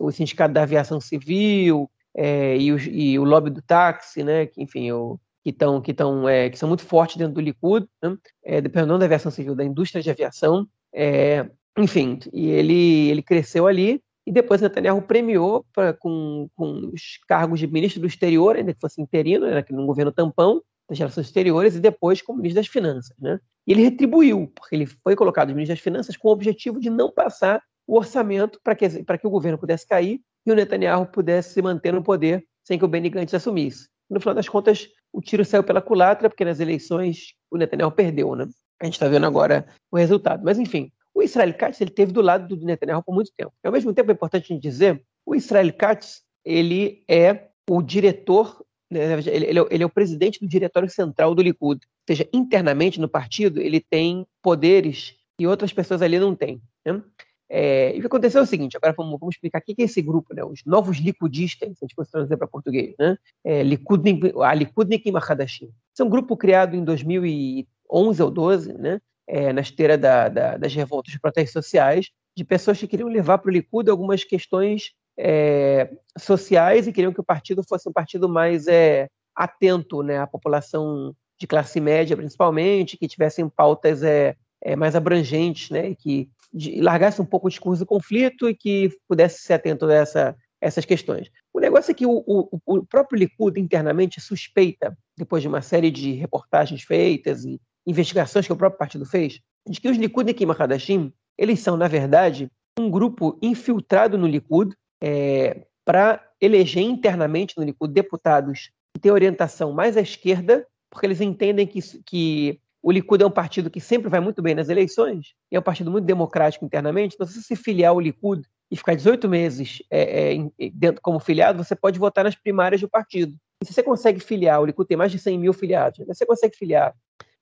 o 0.00 0.10
Sindicato 0.10 0.54
da 0.54 0.62
Aviação 0.62 1.00
Civil, 1.00 1.90
é, 2.16 2.56
e, 2.56 2.72
o, 2.72 2.78
e, 2.78 3.18
o, 3.18 3.24
lobby 3.24 3.50
do 3.50 3.62
táxi, 3.62 4.24
né, 4.24 4.46
que, 4.46 4.62
enfim, 4.62 4.90
o, 4.90 5.18
que, 5.44 5.52
tão, 5.52 5.80
que, 5.80 5.94
tão, 5.94 6.28
é, 6.28 6.50
que 6.50 6.58
são 6.58 6.68
muito 6.68 6.84
fortes 6.84 7.16
dentro 7.16 7.34
do 7.34 7.40
Likud, 7.40 7.86
né, 8.02 8.16
é, 8.44 8.60
da 8.60 9.04
aviação 9.04 9.30
civil, 9.30 9.54
da 9.54 9.64
indústria 9.64 10.02
de 10.02 10.10
aviação, 10.10 10.66
é, 10.92 11.48
enfim, 11.78 12.18
e 12.32 12.48
ele, 12.48 13.08
ele 13.10 13.22
cresceu 13.22 13.66
ali, 13.66 14.02
e 14.26 14.32
depois 14.32 14.60
Netanyahu 14.60 15.00
premiou 15.00 15.64
pra, 15.72 15.94
com, 15.94 16.48
com 16.54 16.90
os 16.92 17.18
cargos 17.26 17.60
de 17.60 17.66
ministro 17.66 18.00
do 18.00 18.06
exterior, 18.06 18.56
ainda 18.56 18.74
que 18.74 18.80
fosse 18.80 19.00
interino, 19.00 19.46
né, 19.46 19.64
no 19.70 19.86
governo 19.86 20.12
tampão, 20.12 20.62
das 20.88 20.98
relações 20.98 21.26
exteriores, 21.26 21.76
e 21.76 21.80
depois 21.80 22.22
como 22.22 22.38
ministro 22.38 22.60
das 22.60 22.66
finanças. 22.66 23.14
Né? 23.18 23.38
E 23.66 23.72
ele 23.72 23.82
retribuiu, 23.82 24.50
porque 24.54 24.74
ele 24.74 24.86
foi 24.86 25.14
colocado 25.14 25.48
ministro 25.50 25.74
das 25.74 25.82
finanças 25.82 26.16
com 26.16 26.28
o 26.28 26.32
objetivo 26.32 26.80
de 26.80 26.90
não 26.90 27.12
passar 27.12 27.62
o 27.88 27.96
orçamento 27.96 28.60
para 28.62 28.74
que, 28.74 28.86
que 28.88 29.26
o 29.26 29.30
governo 29.30 29.58
pudesse 29.58 29.86
cair 29.86 30.20
e 30.44 30.52
o 30.52 30.54
Netanyahu 30.54 31.06
pudesse 31.06 31.54
se 31.54 31.62
manter 31.62 31.92
no 31.92 32.02
poder 32.02 32.46
sem 32.62 32.78
que 32.78 32.84
o 32.84 32.88
Benny 32.88 33.08
Gantz 33.08 33.32
assumisse. 33.32 33.88
No 34.10 34.20
final 34.20 34.34
das 34.34 34.48
contas, 34.48 34.88
o 35.10 35.22
tiro 35.22 35.42
saiu 35.44 35.64
pela 35.64 35.80
culatra, 35.80 36.28
porque 36.28 36.44
nas 36.44 36.60
eleições 36.60 37.34
o 37.50 37.56
Netanyahu 37.56 37.90
perdeu, 37.90 38.34
né? 38.34 38.46
A 38.80 38.84
gente 38.84 38.94
está 38.94 39.08
vendo 39.08 39.26
agora 39.26 39.66
o 39.90 39.96
resultado. 39.96 40.44
Mas, 40.44 40.58
enfim, 40.58 40.92
o 41.14 41.22
Israel 41.22 41.52
Katz 41.54 41.80
ele 41.80 41.90
teve 41.90 42.12
do 42.12 42.20
lado 42.20 42.54
do 42.54 42.64
Netanyahu 42.64 43.02
por 43.02 43.14
muito 43.14 43.32
tempo. 43.36 43.52
Ao 43.64 43.72
mesmo 43.72 43.92
tempo, 43.94 44.10
é 44.10 44.14
importante 44.14 44.56
dizer, 44.58 45.02
o 45.26 45.34
Israel 45.34 45.72
Katz 45.72 46.22
ele 46.44 47.02
é 47.08 47.48
o 47.68 47.82
diretor, 47.82 48.64
né, 48.90 49.14
ele, 49.14 49.30
ele, 49.30 49.58
é, 49.60 49.66
ele, 49.70 49.82
é, 49.82 49.86
o 49.86 49.90
presidente 49.90 50.40
do 50.40 50.46
diretório 50.46 50.88
central 50.88 51.34
do 51.34 51.42
Likud. 51.42 51.80
Ou 51.84 52.14
seja, 52.14 52.28
internamente 52.32 53.00
no 53.00 53.08
partido, 53.08 53.60
ele 53.60 53.80
tem 53.80 54.26
poderes 54.42 55.16
que 55.38 55.46
outras 55.46 55.72
pessoas 55.72 56.02
ali 56.02 56.18
não 56.18 56.34
têm. 56.34 56.62
Né? 56.84 57.02
É, 57.50 57.94
e 57.94 57.98
o 57.98 58.00
que 58.00 58.06
aconteceu 58.06 58.40
é 58.40 58.44
o 58.44 58.46
seguinte, 58.46 58.76
agora 58.76 58.94
vamos, 58.96 59.18
vamos 59.18 59.34
explicar 59.34 59.60
o 59.60 59.62
que 59.62 59.74
é 59.78 59.84
esse 59.84 60.02
grupo, 60.02 60.34
né? 60.34 60.44
os 60.44 60.62
novos 60.66 60.98
liquidistas, 60.98 61.70
se 61.70 61.84
a 61.84 61.86
gente 61.86 61.94
fosse 61.94 62.10
trazer 62.10 62.36
para 62.36 62.46
português, 62.46 62.94
né? 62.98 63.16
é, 63.44 63.62
Likudnik, 63.62 64.32
a 64.42 64.52
Likudnik 64.52 65.10
Mahadashim. 65.10 65.70
Esse 65.92 66.02
é 66.02 66.04
um 66.04 66.10
grupo 66.10 66.36
criado 66.36 66.76
em 66.76 66.84
2011 66.84 68.22
ou 68.22 68.30
12, 68.30 68.72
né? 68.74 69.00
É, 69.30 69.52
na 69.52 69.60
esteira 69.60 69.98
da, 69.98 70.28
da, 70.28 70.56
das 70.56 70.74
revoltas 70.74 71.12
de 71.12 71.20
protestos 71.20 71.52
sociais, 71.52 72.10
de 72.34 72.44
pessoas 72.44 72.78
que 72.78 72.86
queriam 72.86 73.10
levar 73.10 73.36
para 73.36 73.50
o 73.50 73.52
Likud 73.52 73.90
algumas 73.90 74.24
questões 74.24 74.92
é, 75.18 75.90
sociais 76.16 76.86
e 76.86 76.92
queriam 76.92 77.12
que 77.12 77.20
o 77.20 77.24
partido 77.24 77.62
fosse 77.62 77.88
um 77.88 77.92
partido 77.92 78.26
mais 78.26 78.66
é, 78.68 79.08
atento 79.34 80.02
né, 80.02 80.18
à 80.18 80.26
população 80.26 81.14
de 81.38 81.46
classe 81.46 81.80
média, 81.80 82.16
principalmente, 82.16 82.96
que 82.96 83.06
tivessem 83.06 83.48
pautas 83.48 84.02
é, 84.02 84.34
é 84.62 84.74
mais 84.74 84.96
abrangentes, 84.96 85.70
né, 85.70 85.90
e 85.90 85.96
que 85.96 86.28
de, 86.52 86.80
largasse 86.80 87.20
um 87.20 87.26
pouco 87.26 87.46
o 87.46 87.50
discurso 87.50 87.80
do 87.80 87.86
conflito 87.86 88.48
e 88.48 88.54
que 88.54 88.90
pudesse 89.08 89.42
ser 89.42 89.54
atento 89.54 89.86
a 89.86 89.94
essa, 89.94 90.36
essas 90.60 90.84
questões. 90.84 91.30
O 91.52 91.60
negócio 91.60 91.90
é 91.90 91.94
que 91.94 92.06
o, 92.06 92.22
o, 92.26 92.60
o, 92.66 92.86
próprio 92.86 93.18
Likud 93.18 93.60
internamente 93.60 94.20
suspeita, 94.20 94.96
depois 95.16 95.42
de 95.42 95.48
uma 95.48 95.62
série 95.62 95.90
de 95.90 96.12
reportagens 96.12 96.82
feitas 96.82 97.44
e 97.44 97.60
investigações 97.86 98.46
que 98.46 98.52
o 98.52 98.56
próprio 98.56 98.78
partido 98.78 99.06
fez, 99.06 99.40
de 99.68 99.80
que 99.80 99.88
os 99.88 99.96
Likud 99.96 100.30
e 100.30 100.62
Hadashim, 100.62 101.12
eles 101.36 101.60
são, 101.60 101.76
na 101.76 101.88
verdade, 101.88 102.50
um 102.78 102.90
grupo 102.90 103.38
infiltrado 103.42 104.16
no 104.18 104.26
Likud 104.26 104.74
é, 105.02 105.66
para 105.84 106.24
eleger 106.40 106.82
internamente 106.82 107.54
no 107.56 107.64
Likud 107.64 107.92
deputados 107.92 108.70
que 108.94 109.00
têm 109.00 109.12
orientação 109.12 109.72
mais 109.72 109.96
à 109.96 110.00
esquerda, 110.00 110.66
porque 110.90 111.06
eles 111.06 111.20
entendem 111.20 111.66
que, 111.66 111.80
que 112.04 112.60
o 112.82 112.92
Likud 112.92 113.22
é 113.22 113.26
um 113.26 113.30
partido 113.30 113.70
que 113.70 113.80
sempre 113.80 114.08
vai 114.08 114.20
muito 114.20 114.40
bem 114.40 114.54
nas 114.54 114.68
eleições, 114.68 115.34
e 115.50 115.56
é 115.56 115.58
um 115.58 115.62
partido 115.62 115.90
muito 115.90 116.04
democrático 116.04 116.64
internamente, 116.64 117.14
então 117.14 117.26
se 117.26 117.34
você 117.34 117.40
se 117.40 117.56
filiar 117.56 117.90
ao 117.90 118.00
Likud 118.00 118.42
e 118.70 118.76
ficar 118.76 118.94
18 118.94 119.28
meses 119.28 119.82
é, 119.90 120.36
é, 120.36 120.70
dentro 120.72 121.00
como 121.02 121.18
filiado, 121.18 121.62
você 121.62 121.74
pode 121.74 121.98
votar 121.98 122.24
nas 122.24 122.34
primárias 122.34 122.80
do 122.80 122.88
partido. 122.88 123.34
E 123.62 123.66
se 123.66 123.72
você 123.72 123.82
consegue 123.82 124.20
filiar, 124.20 124.60
o 124.60 124.66
Likud 124.66 124.86
tem 124.86 124.96
mais 124.96 125.10
de 125.10 125.18
100 125.18 125.38
mil 125.38 125.52
filiados, 125.52 125.98
né? 125.98 126.14
você 126.14 126.24
consegue 126.24 126.56
filiar 126.56 126.94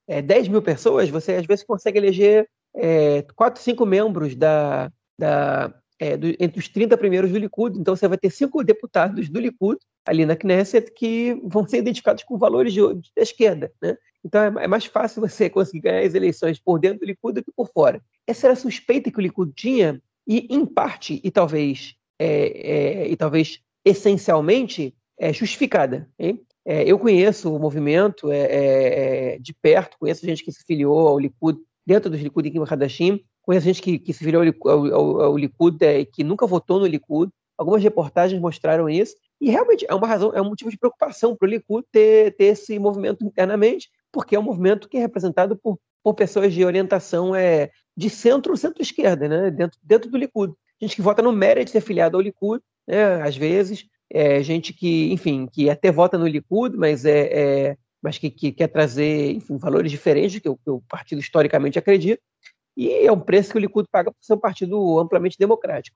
é, 0.08 0.22
10 0.22 0.48
mil 0.48 0.62
pessoas, 0.62 1.10
você 1.10 1.34
às 1.34 1.46
vezes 1.46 1.64
consegue 1.64 1.98
eleger 1.98 2.48
é, 2.74 3.22
4, 3.34 3.60
5 3.62 3.84
membros 3.84 4.34
da, 4.34 4.90
da, 5.18 5.74
é, 5.98 6.16
do, 6.16 6.28
entre 6.38 6.58
os 6.58 6.68
30 6.68 6.96
primeiros 6.96 7.30
do 7.30 7.38
Likud. 7.38 7.78
Então 7.78 7.96
você 7.96 8.06
vai 8.06 8.18
ter 8.18 8.30
cinco 8.30 8.62
deputados 8.62 9.28
do 9.28 9.40
Likud 9.40 9.78
ali 10.04 10.24
na 10.24 10.36
Knesset 10.36 10.92
que 10.92 11.40
vão 11.44 11.66
ser 11.66 11.78
identificados 11.78 12.22
com 12.22 12.38
valores 12.38 12.72
de, 12.72 12.80
de, 12.80 13.10
da 13.14 13.22
esquerda. 13.22 13.72
Né? 13.82 13.96
Então 14.24 14.40
é, 14.40 14.64
é, 14.64 14.66
mais 14.66 14.84
fácil 14.86 15.20
você 15.26 15.48
conseguir 15.48 15.80
ganhar 15.80 16.06
as 16.06 16.14
eleições 16.14 16.58
por 16.58 16.78
dentro 16.78 17.00
do 17.00 17.06
Likud 17.06 17.34
do 17.34 17.44
que 17.44 17.52
por 17.52 17.68
fora. 17.72 18.02
Essa 18.26 18.48
era 18.48 18.54
a 18.54 18.56
suspeita 18.56 19.10
que 19.10 19.18
o 19.18 19.22
Likud 19.22 19.52
tinha, 19.54 20.00
e 20.26 20.46
em 20.50 20.66
parte, 20.66 21.20
e 21.22 21.30
talvez, 21.30 21.94
é, 22.18 23.04
é, 23.04 23.08
e 23.08 23.16
talvez 23.16 23.60
essencialmente 23.84 24.94
é, 25.18 25.32
justificada. 25.32 26.08
É, 26.64 26.82
eu 26.84 26.98
conheço 26.98 27.54
o 27.54 27.58
movimento 27.60 28.30
é, 28.32 29.38
de 29.40 29.54
perto, 29.54 29.96
conheço 29.98 30.26
gente 30.26 30.42
que 30.42 30.50
se 30.50 30.64
filiou 30.64 31.06
ao 31.06 31.18
Likud, 31.18 31.60
dentro 31.86 32.10
dos 32.10 32.20
Likud 32.20 32.48
em 32.48 32.62
Hadashim, 32.68 33.20
conheço 33.40 33.66
gente 33.66 33.80
que, 33.80 33.98
que 34.00 34.12
se 34.12 34.24
filiou 34.24 34.42
ao, 34.64 34.70
ao, 34.92 35.20
ao 35.20 35.36
Likud 35.36 35.78
que 36.12 36.24
nunca 36.24 36.46
votou 36.46 36.80
no 36.80 36.86
Likud. 36.86 37.30
Algumas 37.56 37.82
reportagens 37.82 38.40
mostraram 38.40 38.88
isso. 38.88 39.14
E 39.40 39.50
realmente 39.50 39.86
é 39.88 39.94
uma 39.94 40.06
razão, 40.06 40.32
é 40.34 40.42
um 40.42 40.48
motivo 40.48 40.70
de 40.70 40.76
preocupação 40.76 41.36
para 41.36 41.46
o 41.46 41.50
Likud 41.50 41.86
ter, 41.92 42.34
ter 42.36 42.46
esse 42.46 42.78
movimento 42.78 43.24
internamente, 43.24 43.88
porque 44.16 44.34
é 44.34 44.38
um 44.38 44.42
movimento 44.42 44.88
que 44.88 44.96
é 44.96 45.00
representado 45.00 45.58
por, 45.58 45.78
por 46.02 46.14
pessoas 46.14 46.54
de 46.54 46.64
orientação 46.64 47.36
é, 47.36 47.70
de 47.94 48.08
centro, 48.08 48.56
centro-esquerda, 48.56 49.28
né? 49.28 49.50
dentro, 49.50 49.78
dentro 49.82 50.10
do 50.10 50.16
Likud. 50.16 50.54
Gente 50.80 50.96
que 50.96 51.02
vota 51.02 51.20
no 51.20 51.30
mérito 51.30 51.66
de 51.66 51.72
ser 51.72 51.82
filiado 51.82 52.16
ao 52.16 52.22
Likud, 52.22 52.62
né? 52.88 53.20
às 53.20 53.36
vezes, 53.36 53.86
é, 54.10 54.42
gente 54.42 54.72
que, 54.72 55.12
enfim, 55.12 55.46
que 55.52 55.68
até 55.68 55.92
vota 55.92 56.16
no 56.16 56.26
Likud, 56.26 56.74
mas 56.78 57.04
é, 57.04 57.18
é 57.20 57.76
mas 58.02 58.16
que, 58.16 58.30
que, 58.30 58.52
quer 58.52 58.68
trazer 58.68 59.32
enfim, 59.32 59.58
valores 59.58 59.90
diferentes 59.90 60.40
que 60.40 60.48
o, 60.48 60.56
que 60.56 60.70
o, 60.70 60.80
partido 60.88 61.20
historicamente 61.20 61.78
acredita, 61.78 62.22
e 62.74 62.90
é 62.90 63.12
um 63.12 63.20
preço 63.20 63.52
que 63.52 63.58
o 63.58 63.60
Likud 63.60 63.86
paga 63.92 64.10
por 64.10 64.16
ser 64.22 64.32
um 64.32 64.38
partido 64.38 64.98
amplamente 64.98 65.36
democrático. 65.38 65.94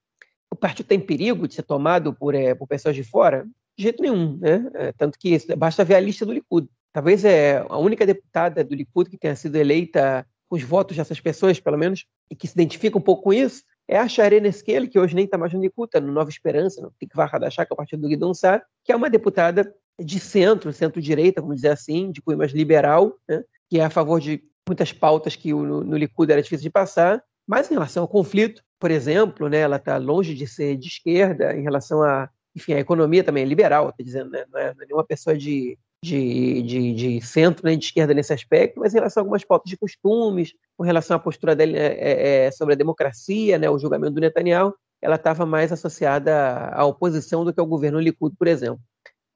O 0.52 0.56
partido 0.56 0.88
tem 0.88 1.00
perigo 1.00 1.48
de 1.48 1.54
ser 1.54 1.62
tomado 1.62 2.12
por, 2.12 2.34
é, 2.34 2.54
por 2.54 2.68
pessoas 2.68 2.94
de 2.94 3.02
fora? 3.02 3.46
De 3.78 3.84
jeito 3.84 4.02
nenhum, 4.02 4.36
né? 4.36 4.70
É, 4.74 4.92
tanto 4.92 5.18
que 5.18 5.38
basta 5.56 5.84
ver 5.84 5.94
a 5.94 6.00
lista 6.00 6.26
do 6.26 6.34
Likud. 6.34 6.68
Talvez 6.92 7.24
é 7.24 7.64
a 7.68 7.78
única 7.78 8.04
deputada 8.04 8.64
do 8.64 8.74
Likud 8.74 9.08
que 9.08 9.18
tenha 9.18 9.36
sido 9.36 9.56
eleita 9.56 10.26
com 10.48 10.56
os 10.56 10.62
votos 10.62 10.96
dessas 10.96 11.20
pessoas, 11.20 11.60
pelo 11.60 11.78
menos, 11.78 12.06
e 12.28 12.34
que 12.34 12.48
se 12.48 12.54
identifica 12.54 12.98
um 12.98 13.00
pouco 13.00 13.22
com 13.22 13.32
isso, 13.32 13.62
é 13.86 13.98
a 13.98 14.08
Sharene 14.08 14.48
Esquele, 14.48 14.88
que 14.88 14.98
hoje 14.98 15.14
nem 15.14 15.24
está 15.24 15.38
mais 15.38 15.52
no 15.52 15.60
Likud, 15.60 15.90
no 16.00 16.12
Nova 16.12 16.30
Esperança, 16.30 16.80
no 16.80 16.92
Tikva 16.98 17.24
Hadashah, 17.24 17.64
que 17.64 17.72
é 17.72 17.74
o 17.74 17.76
partido 17.76 18.02
do 18.02 18.08
Guidon 18.08 18.34
Sá, 18.34 18.62
que 18.84 18.92
é 18.92 18.96
uma 18.96 19.10
deputada 19.10 19.72
de 19.98 20.18
centro, 20.18 20.72
centro-direita, 20.72 21.40
vamos 21.40 21.56
dizer 21.56 21.70
assim, 21.70 22.10
de 22.10 22.22
cunho 22.22 22.38
mais 22.38 22.52
liberal, 22.52 23.16
né, 23.28 23.42
que 23.68 23.78
é 23.78 23.84
a 23.84 23.90
favor 23.90 24.20
de 24.20 24.42
muitas 24.66 24.92
pautas 24.92 25.36
que 25.36 25.52
no, 25.52 25.84
no 25.84 25.96
Likud 25.96 26.30
era 26.30 26.42
difícil 26.42 26.62
de 26.62 26.70
passar, 26.70 27.22
mas 27.46 27.70
em 27.70 27.74
relação 27.74 28.04
ao 28.04 28.08
conflito, 28.08 28.62
por 28.78 28.90
exemplo, 28.90 29.48
né, 29.48 29.58
ela 29.58 29.76
está 29.76 29.96
longe 29.96 30.34
de 30.34 30.46
ser 30.46 30.76
de 30.76 30.86
esquerda, 30.86 31.54
em 31.54 31.62
relação 31.62 32.02
a, 32.02 32.30
enfim, 32.54 32.74
a 32.74 32.80
economia 32.80 33.22
também 33.22 33.42
é 33.42 33.46
liberal, 33.46 33.90
está 33.90 34.02
dizendo, 34.02 34.30
né, 34.30 34.40
é, 34.40 34.46
não 34.74 34.82
é 34.82 34.86
nenhuma 34.86 35.04
pessoa 35.04 35.36
de, 35.36 35.76
de, 36.02 36.62
de, 36.62 36.94
de 36.94 37.20
centro 37.20 37.64
nem 37.64 37.74
né, 37.74 37.78
de 37.78 37.84
esquerda 37.86 38.14
nesse 38.14 38.32
aspecto, 38.32 38.80
mas 38.80 38.94
em 38.94 38.96
relação 38.96 39.20
a 39.20 39.22
algumas 39.22 39.44
pautas 39.44 39.68
de 39.68 39.76
costumes, 39.76 40.54
com 40.76 40.84
relação 40.84 41.16
à 41.16 41.20
postura 41.20 41.54
dele 41.54 41.76
é, 41.76 41.86
é, 41.86 42.46
é, 42.46 42.50
sobre 42.50 42.74
a 42.74 42.76
democracia, 42.76 43.58
né, 43.58 43.68
o 43.68 43.78
julgamento 43.78 44.14
do 44.14 44.20
Netanyahu, 44.20 44.74
ela 45.02 45.16
estava 45.16 45.44
mais 45.44 45.72
associada 45.72 46.68
à 46.72 46.84
oposição 46.84 47.44
do 47.44 47.52
que 47.52 47.60
ao 47.60 47.66
governo 47.66 48.00
Likud, 48.00 48.34
por 48.36 48.46
exemplo. 48.46 48.80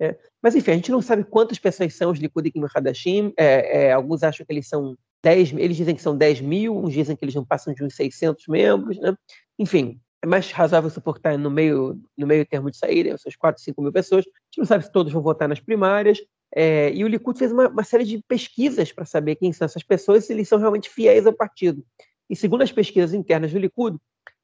É, 0.00 0.16
mas, 0.42 0.54
enfim, 0.54 0.72
a 0.72 0.74
gente 0.74 0.90
não 0.90 1.00
sabe 1.00 1.24
quantas 1.24 1.58
pessoas 1.58 1.94
são 1.94 2.10
os 2.10 2.18
Likud 2.18 2.50
e 2.54 2.60
Hadashim. 2.74 3.32
É, 3.38 3.84
é, 3.86 3.92
alguns 3.92 4.22
acham 4.22 4.44
que 4.44 4.52
eles 4.52 4.68
são 4.68 4.96
10, 5.22 5.52
eles 5.54 5.76
dizem 5.76 5.94
que 5.94 6.02
são 6.02 6.16
10 6.16 6.40
mil, 6.40 6.76
uns 6.76 6.92
dizem 6.92 7.16
que 7.16 7.24
eles 7.24 7.34
não 7.34 7.44
passam 7.44 7.72
de 7.72 7.82
uns 7.82 7.94
600 7.94 8.46
membros, 8.48 8.98
né? 8.98 9.16
Enfim, 9.58 9.98
é 10.22 10.26
mais 10.26 10.50
razoável 10.50 10.90
supor 10.90 11.14
que 11.14 11.20
está 11.20 11.36
no 11.38 11.50
meio, 11.50 12.00
no 12.16 12.26
meio 12.26 12.44
termo 12.46 12.70
de 12.70 12.76
saída, 12.76 13.10
né? 13.10 13.14
essas 13.14 13.36
4, 13.36 13.62
5 13.62 13.80
mil 13.80 13.92
pessoas. 13.92 14.24
A 14.26 14.30
gente 14.46 14.58
não 14.58 14.64
sabe 14.64 14.84
se 14.84 14.90
todos 14.92 15.12
vão 15.12 15.22
votar 15.22 15.48
nas 15.48 15.60
primárias. 15.60 16.18
É, 16.54 16.92
e 16.94 17.02
o 17.02 17.08
Likud 17.08 17.36
fez 17.36 17.50
uma, 17.50 17.68
uma 17.68 17.82
série 17.82 18.04
de 18.04 18.22
pesquisas 18.28 18.92
para 18.92 19.04
saber 19.04 19.34
quem 19.34 19.52
são 19.52 19.64
essas 19.64 19.82
pessoas 19.82 20.24
se 20.24 20.32
eles 20.32 20.48
são 20.48 20.58
realmente 20.58 20.88
fiéis 20.88 21.26
ao 21.26 21.32
partido. 21.32 21.84
E 22.30 22.36
segundo 22.36 22.62
as 22.62 22.70
pesquisas 22.70 23.12
internas 23.12 23.52
do 23.52 23.58
Likud, 23.58 23.98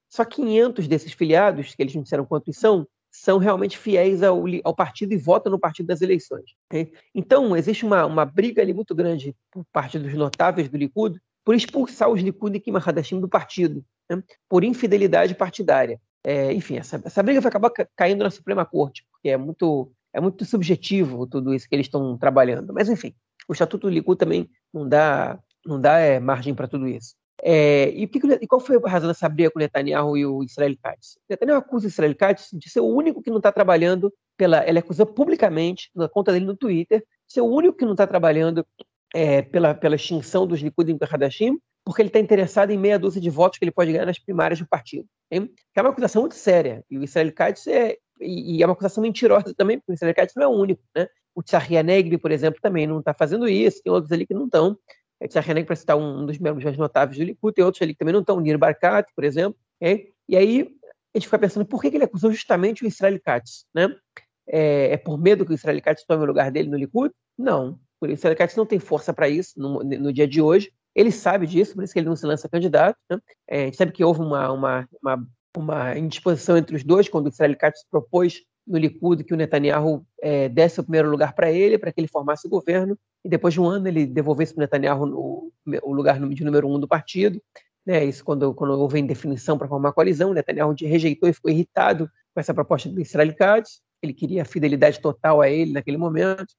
só 0.08 0.24
500 0.24 0.88
desses 0.88 1.12
filiados, 1.12 1.74
que 1.74 1.82
eles 1.82 1.94
não 1.94 2.02
disseram 2.02 2.26
quantos 2.26 2.56
são, 2.56 2.86
são 3.12 3.38
realmente 3.38 3.78
fiéis 3.78 4.22
ao, 4.22 4.44
ao 4.64 4.74
partido 4.74 5.12
e 5.12 5.16
votam 5.16 5.52
no 5.52 5.58
partido 5.58 5.86
das 5.86 6.02
eleições. 6.02 6.50
Okay? 6.66 6.92
Então, 7.14 7.56
existe 7.56 7.84
uma, 7.84 8.04
uma 8.04 8.24
briga 8.24 8.60
ali 8.60 8.74
muito 8.74 8.94
grande 8.94 9.34
por 9.50 9.64
parte 9.72 9.98
dos 9.98 10.12
notáveis 10.14 10.68
do 10.68 10.76
Likud 10.76 11.20
por 11.44 11.54
expulsar 11.54 12.10
os 12.10 12.20
Likud 12.20 12.56
e 12.56 12.60
Kima 12.60 12.82
Hadashim 12.84 13.20
do 13.20 13.28
partido, 13.28 13.84
né? 14.10 14.22
por 14.48 14.64
infidelidade 14.64 15.34
partidária. 15.34 16.00
É, 16.24 16.52
enfim, 16.52 16.76
essa, 16.76 17.00
essa 17.04 17.22
briga 17.22 17.40
vai 17.40 17.48
acabar 17.48 17.70
caindo 17.96 18.22
na 18.22 18.30
Suprema 18.30 18.66
Corte, 18.66 19.06
porque 19.10 19.30
é 19.30 19.36
muito 19.36 19.90
é 20.12 20.20
muito 20.20 20.44
subjetivo 20.44 21.26
tudo 21.26 21.54
isso 21.54 21.68
que 21.68 21.74
eles 21.74 21.86
estão 21.86 22.16
trabalhando. 22.18 22.72
Mas, 22.72 22.88
enfim, 22.88 23.14
o 23.48 23.52
Estatuto 23.52 23.88
do 23.88 23.92
Likud 23.92 24.18
também 24.18 24.48
não 24.72 24.88
dá, 24.88 25.38
não 25.64 25.80
dá 25.80 25.98
é, 25.98 26.20
margem 26.20 26.54
para 26.54 26.68
tudo 26.68 26.88
isso. 26.88 27.14
É, 27.42 27.88
e, 27.88 28.06
que, 28.06 28.18
e, 28.18 28.46
qual 28.46 28.60
foi 28.60 28.76
a 28.76 28.88
razão 28.88 29.08
dessa 29.08 29.28
briga 29.28 29.50
com 29.50 29.58
o 29.58 29.62
Netanyahu 29.62 30.16
e 30.16 30.26
o 30.26 30.42
Israel 30.42 30.74
Katz? 30.82 31.18
Netanyahu 31.28 31.58
acusa 31.58 31.86
o 31.86 31.88
Israel 31.88 32.14
Katz 32.14 32.50
de 32.52 32.68
ser 32.68 32.80
o 32.80 32.86
único 32.86 33.22
que 33.22 33.30
não 33.30 33.38
está 33.38 33.50
trabalhando 33.50 34.12
pela. 34.36 34.66
Ele 34.68 34.78
acusa 34.78 35.06
publicamente, 35.06 35.90
na 35.94 36.08
conta 36.08 36.32
dele 36.32 36.44
no 36.44 36.56
Twitter, 36.56 37.00
de 37.00 37.32
ser 37.32 37.40
o 37.40 37.46
único 37.46 37.76
que 37.76 37.84
não 37.84 37.92
está 37.92 38.06
trabalhando 38.06 38.66
é, 39.14 39.42
pela, 39.42 39.74
pela 39.74 39.96
extinção 39.96 40.46
dos 40.46 40.60
Likud 40.60 40.90
em 40.92 40.98
Hadashim, 41.00 41.58
porque 41.84 42.02
ele 42.02 42.08
está 42.08 42.18
interessado 42.18 42.70
em 42.70 42.78
meia 42.78 42.98
dúzia 42.98 43.20
de 43.20 43.30
votos 43.30 43.58
que 43.58 43.64
ele 43.64 43.72
pode 43.72 43.90
ganhar 43.90 44.06
nas 44.06 44.18
primárias 44.18 44.58
do 44.58 44.68
partido. 44.68 45.06
Hein? 45.30 45.50
É 45.74 45.80
uma 45.80 45.90
acusação 45.90 46.22
muito 46.22 46.34
séria. 46.34 46.84
E 46.90 46.98
o 46.98 47.04
Israel 47.04 47.32
Katz 47.32 47.66
é, 47.66 47.96
e, 48.20 48.62
é 48.62 48.66
uma 48.66 48.72
acusação 48.72 49.02
mentirosa 49.02 49.54
também, 49.54 49.78
porque 49.78 50.04
o 50.04 50.14
Katz 50.14 50.34
não 50.34 50.42
é 50.42 50.46
o 50.46 50.50
único. 50.50 50.82
Né? 50.94 51.08
O 51.34 51.42
Tsahia 51.42 51.82
Negri, 51.82 52.18
por 52.18 52.30
exemplo, 52.30 52.60
também 52.60 52.86
não 52.86 53.00
está 53.00 53.14
fazendo 53.14 53.48
isso, 53.48 53.82
tem 53.82 53.92
outros 53.92 54.12
ali 54.12 54.26
que 54.26 54.34
não 54.34 54.44
estão. 54.44 54.76
O 55.22 55.28
Tsahia 55.28 55.54
Negri, 55.54 55.66
para 55.66 55.76
citar 55.76 55.96
um, 55.96 56.26
dos 56.26 56.38
membros 56.38 56.64
mais 56.64 56.76
notáveis 56.76 57.18
do 57.18 57.24
Likud, 57.24 57.54
tem 57.54 57.64
outros 57.64 57.82
ali 57.82 57.92
que 57.92 57.98
também 57.98 58.12
não 58.12 58.20
estão, 58.20 58.36
o 58.36 58.40
Nir 58.40 58.58
Barkat, 58.58 59.10
por 59.14 59.24
exemplo. 59.24 59.58
Okay? 59.80 60.12
E 60.28 60.36
aí 60.36 60.70
a 61.14 61.18
gente 61.18 61.26
fica 61.26 61.38
pensando 61.38 61.66
por 61.66 61.80
que, 61.80 61.90
que 61.90 61.96
ele 61.96 62.04
acusou 62.04 62.30
justamente 62.30 62.84
o 62.84 62.86
Israel 62.86 63.20
Katz? 63.24 63.66
Né? 63.74 63.88
É, 64.46 64.92
é, 64.92 64.96
por 64.96 65.18
medo 65.18 65.44
que 65.44 65.52
o 65.52 65.54
Israel 65.54 65.80
Katz 65.82 66.04
tome 66.04 66.22
o 66.22 66.26
lugar 66.26 66.50
dele 66.50 66.68
no 66.68 66.76
Likud? 66.76 67.12
Não. 67.36 67.78
O 68.00 68.06
Israel 68.06 68.36
Katz 68.36 68.56
não 68.56 68.66
tem 68.66 68.78
força 68.78 69.12
para 69.12 69.28
isso 69.28 69.58
no, 69.58 69.82
no 69.82 70.12
dia 70.12 70.26
de 70.26 70.40
hoje. 70.40 70.72
Ele 70.94 71.12
sabe 71.12 71.46
disso, 71.46 71.74
por 71.74 71.84
isso 71.84 71.92
que 71.92 71.98
ele 71.98 72.08
não 72.08 72.16
se 72.16 72.26
lança 72.26 72.48
candidato. 72.48 72.96
Né? 73.10 73.18
É, 73.48 73.62
a 73.62 73.64
gente 73.66 73.76
sabe 73.76 73.92
que 73.92 74.04
houve 74.04 74.20
uma, 74.20 74.50
uma, 74.52 74.88
uma, 75.02 75.26
uma 75.56 75.96
indisposição 75.98 76.56
entre 76.56 76.76
os 76.76 76.84
dois 76.84 77.08
quando 77.08 77.26
o 77.26 77.28
Israel 77.28 77.56
Katz 77.56 77.84
propôs 77.90 78.42
no 78.66 78.78
Likud 78.78 79.24
que 79.24 79.34
o 79.34 79.36
Netanyahu 79.36 80.06
é, 80.22 80.48
desse 80.48 80.80
o 80.80 80.82
primeiro 80.82 81.10
lugar 81.10 81.34
para 81.34 81.50
ele, 81.50 81.78
para 81.78 81.92
que 81.92 82.00
ele 82.00 82.08
formasse 82.08 82.46
o 82.46 82.50
governo, 82.50 82.96
e 83.24 83.28
depois 83.28 83.54
de 83.54 83.60
um 83.60 83.66
ano 83.66 83.88
ele 83.88 84.06
devolvesse 84.06 84.54
para 84.54 84.60
o 84.60 84.64
Netanyahu 84.64 85.50
o 85.82 85.92
lugar 85.92 86.18
de 86.20 86.44
número 86.44 86.68
um 86.68 86.78
do 86.78 86.86
partido. 86.86 87.42
Né? 87.84 88.04
Isso 88.04 88.24
quando, 88.24 88.54
quando 88.54 88.78
houve 88.78 88.98
indefinição 88.98 89.58
para 89.58 89.68
formar 89.68 89.90
a 89.90 89.92
coalizão, 89.92 90.32
Netanyahu 90.32 90.74
rejeitou 90.80 91.28
e 91.28 91.32
ficou 91.32 91.50
irritado 91.50 92.08
com 92.32 92.40
essa 92.40 92.54
proposta 92.54 92.88
do 92.88 93.00
Israel 93.00 93.34
Katz. 93.34 93.80
Ele 94.02 94.14
queria 94.14 94.44
fidelidade 94.44 95.00
total 95.00 95.40
a 95.40 95.50
ele 95.50 95.72
naquele 95.72 95.96
momento. 95.96 96.54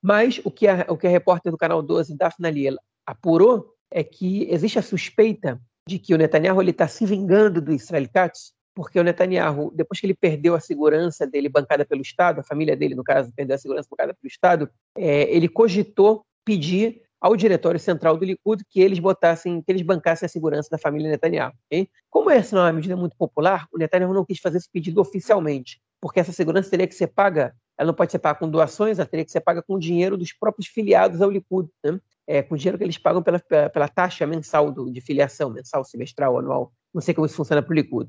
Mas 0.00 0.40
o 0.44 0.50
que 0.50 0.66
a, 0.66 0.86
o 0.88 0.96
que 0.96 1.06
a 1.06 1.10
repórter 1.10 1.52
do 1.52 1.58
Canal 1.58 1.82
12, 1.82 2.16
Daphne 2.16 2.48
Aliela, 2.48 2.78
apurou 3.06 3.74
é 3.90 4.02
que 4.02 4.48
existe 4.50 4.78
a 4.78 4.82
suspeita 4.82 5.60
de 5.88 5.98
que 5.98 6.14
o 6.14 6.18
Netanyahu 6.18 6.62
está 6.62 6.86
se 6.88 7.04
vingando 7.04 7.60
do 7.60 7.72
Israel 7.72 8.08
Katz, 8.12 8.52
porque 8.74 8.98
o 8.98 9.04
Netanyahu, 9.04 9.70
depois 9.74 10.00
que 10.00 10.06
ele 10.06 10.14
perdeu 10.14 10.54
a 10.54 10.60
segurança 10.60 11.26
dele 11.26 11.48
bancada 11.48 11.84
pelo 11.84 12.00
Estado, 12.00 12.40
a 12.40 12.44
família 12.44 12.76
dele, 12.76 12.94
no 12.94 13.04
caso, 13.04 13.32
perdeu 13.34 13.54
a 13.54 13.58
segurança 13.58 13.88
bancada 13.90 14.14
pelo 14.14 14.28
Estado, 14.28 14.70
é, 14.96 15.34
ele 15.34 15.48
cogitou 15.48 16.24
pedir 16.44 17.02
ao 17.20 17.36
diretório 17.36 17.78
central 17.78 18.16
do 18.16 18.24
Likud 18.24 18.64
que 18.68 18.80
eles 18.80 18.98
botassem, 18.98 19.62
que 19.62 19.70
eles 19.70 19.82
bancassem 19.82 20.26
a 20.26 20.28
segurança 20.28 20.68
da 20.70 20.78
família 20.78 21.10
Netanyahu. 21.10 21.52
Okay? 21.66 21.88
Como 22.10 22.30
essa 22.30 22.56
não 22.56 22.62
é 22.62 22.66
uma 22.66 22.72
medida 22.72 22.96
muito 22.96 23.16
popular, 23.16 23.68
o 23.72 23.78
Netanyahu 23.78 24.12
não 24.12 24.24
quis 24.24 24.40
fazer 24.40 24.58
esse 24.58 24.70
pedido 24.70 25.00
oficialmente, 25.00 25.80
porque 26.00 26.18
essa 26.18 26.32
segurança 26.32 26.70
teria 26.70 26.88
que 26.88 26.94
ser 26.94 27.08
paga, 27.08 27.54
ela 27.78 27.88
não 27.88 27.94
pode 27.94 28.12
ser 28.12 28.18
paga 28.18 28.38
com 28.38 28.48
doações, 28.48 28.98
ela 28.98 29.08
teria 29.08 29.24
que 29.24 29.32
ser 29.32 29.40
paga 29.40 29.62
com 29.62 29.78
dinheiro 29.78 30.16
dos 30.16 30.32
próprios 30.32 30.68
filiados 30.68 31.20
ao 31.20 31.30
Likud. 31.30 31.68
Né? 31.84 31.98
é, 32.26 32.42
com 32.42 32.56
dinheiro 32.56 32.78
que 32.78 32.84
eles 32.84 32.98
pagam 32.98 33.22
pela, 33.22 33.38
pela, 33.38 33.68
pela 33.68 33.88
taxa 33.88 34.26
mensal 34.26 34.70
do, 34.70 34.90
de 34.90 35.00
filiação, 35.00 35.50
mensal, 35.50 35.84
semestral, 35.84 36.38
anual, 36.38 36.72
não 36.92 37.00
sei 37.00 37.14
como 37.14 37.26
isso 37.26 37.36
funciona 37.36 37.62
para 37.62 37.72
o 37.72 37.74
Likud. 37.74 38.08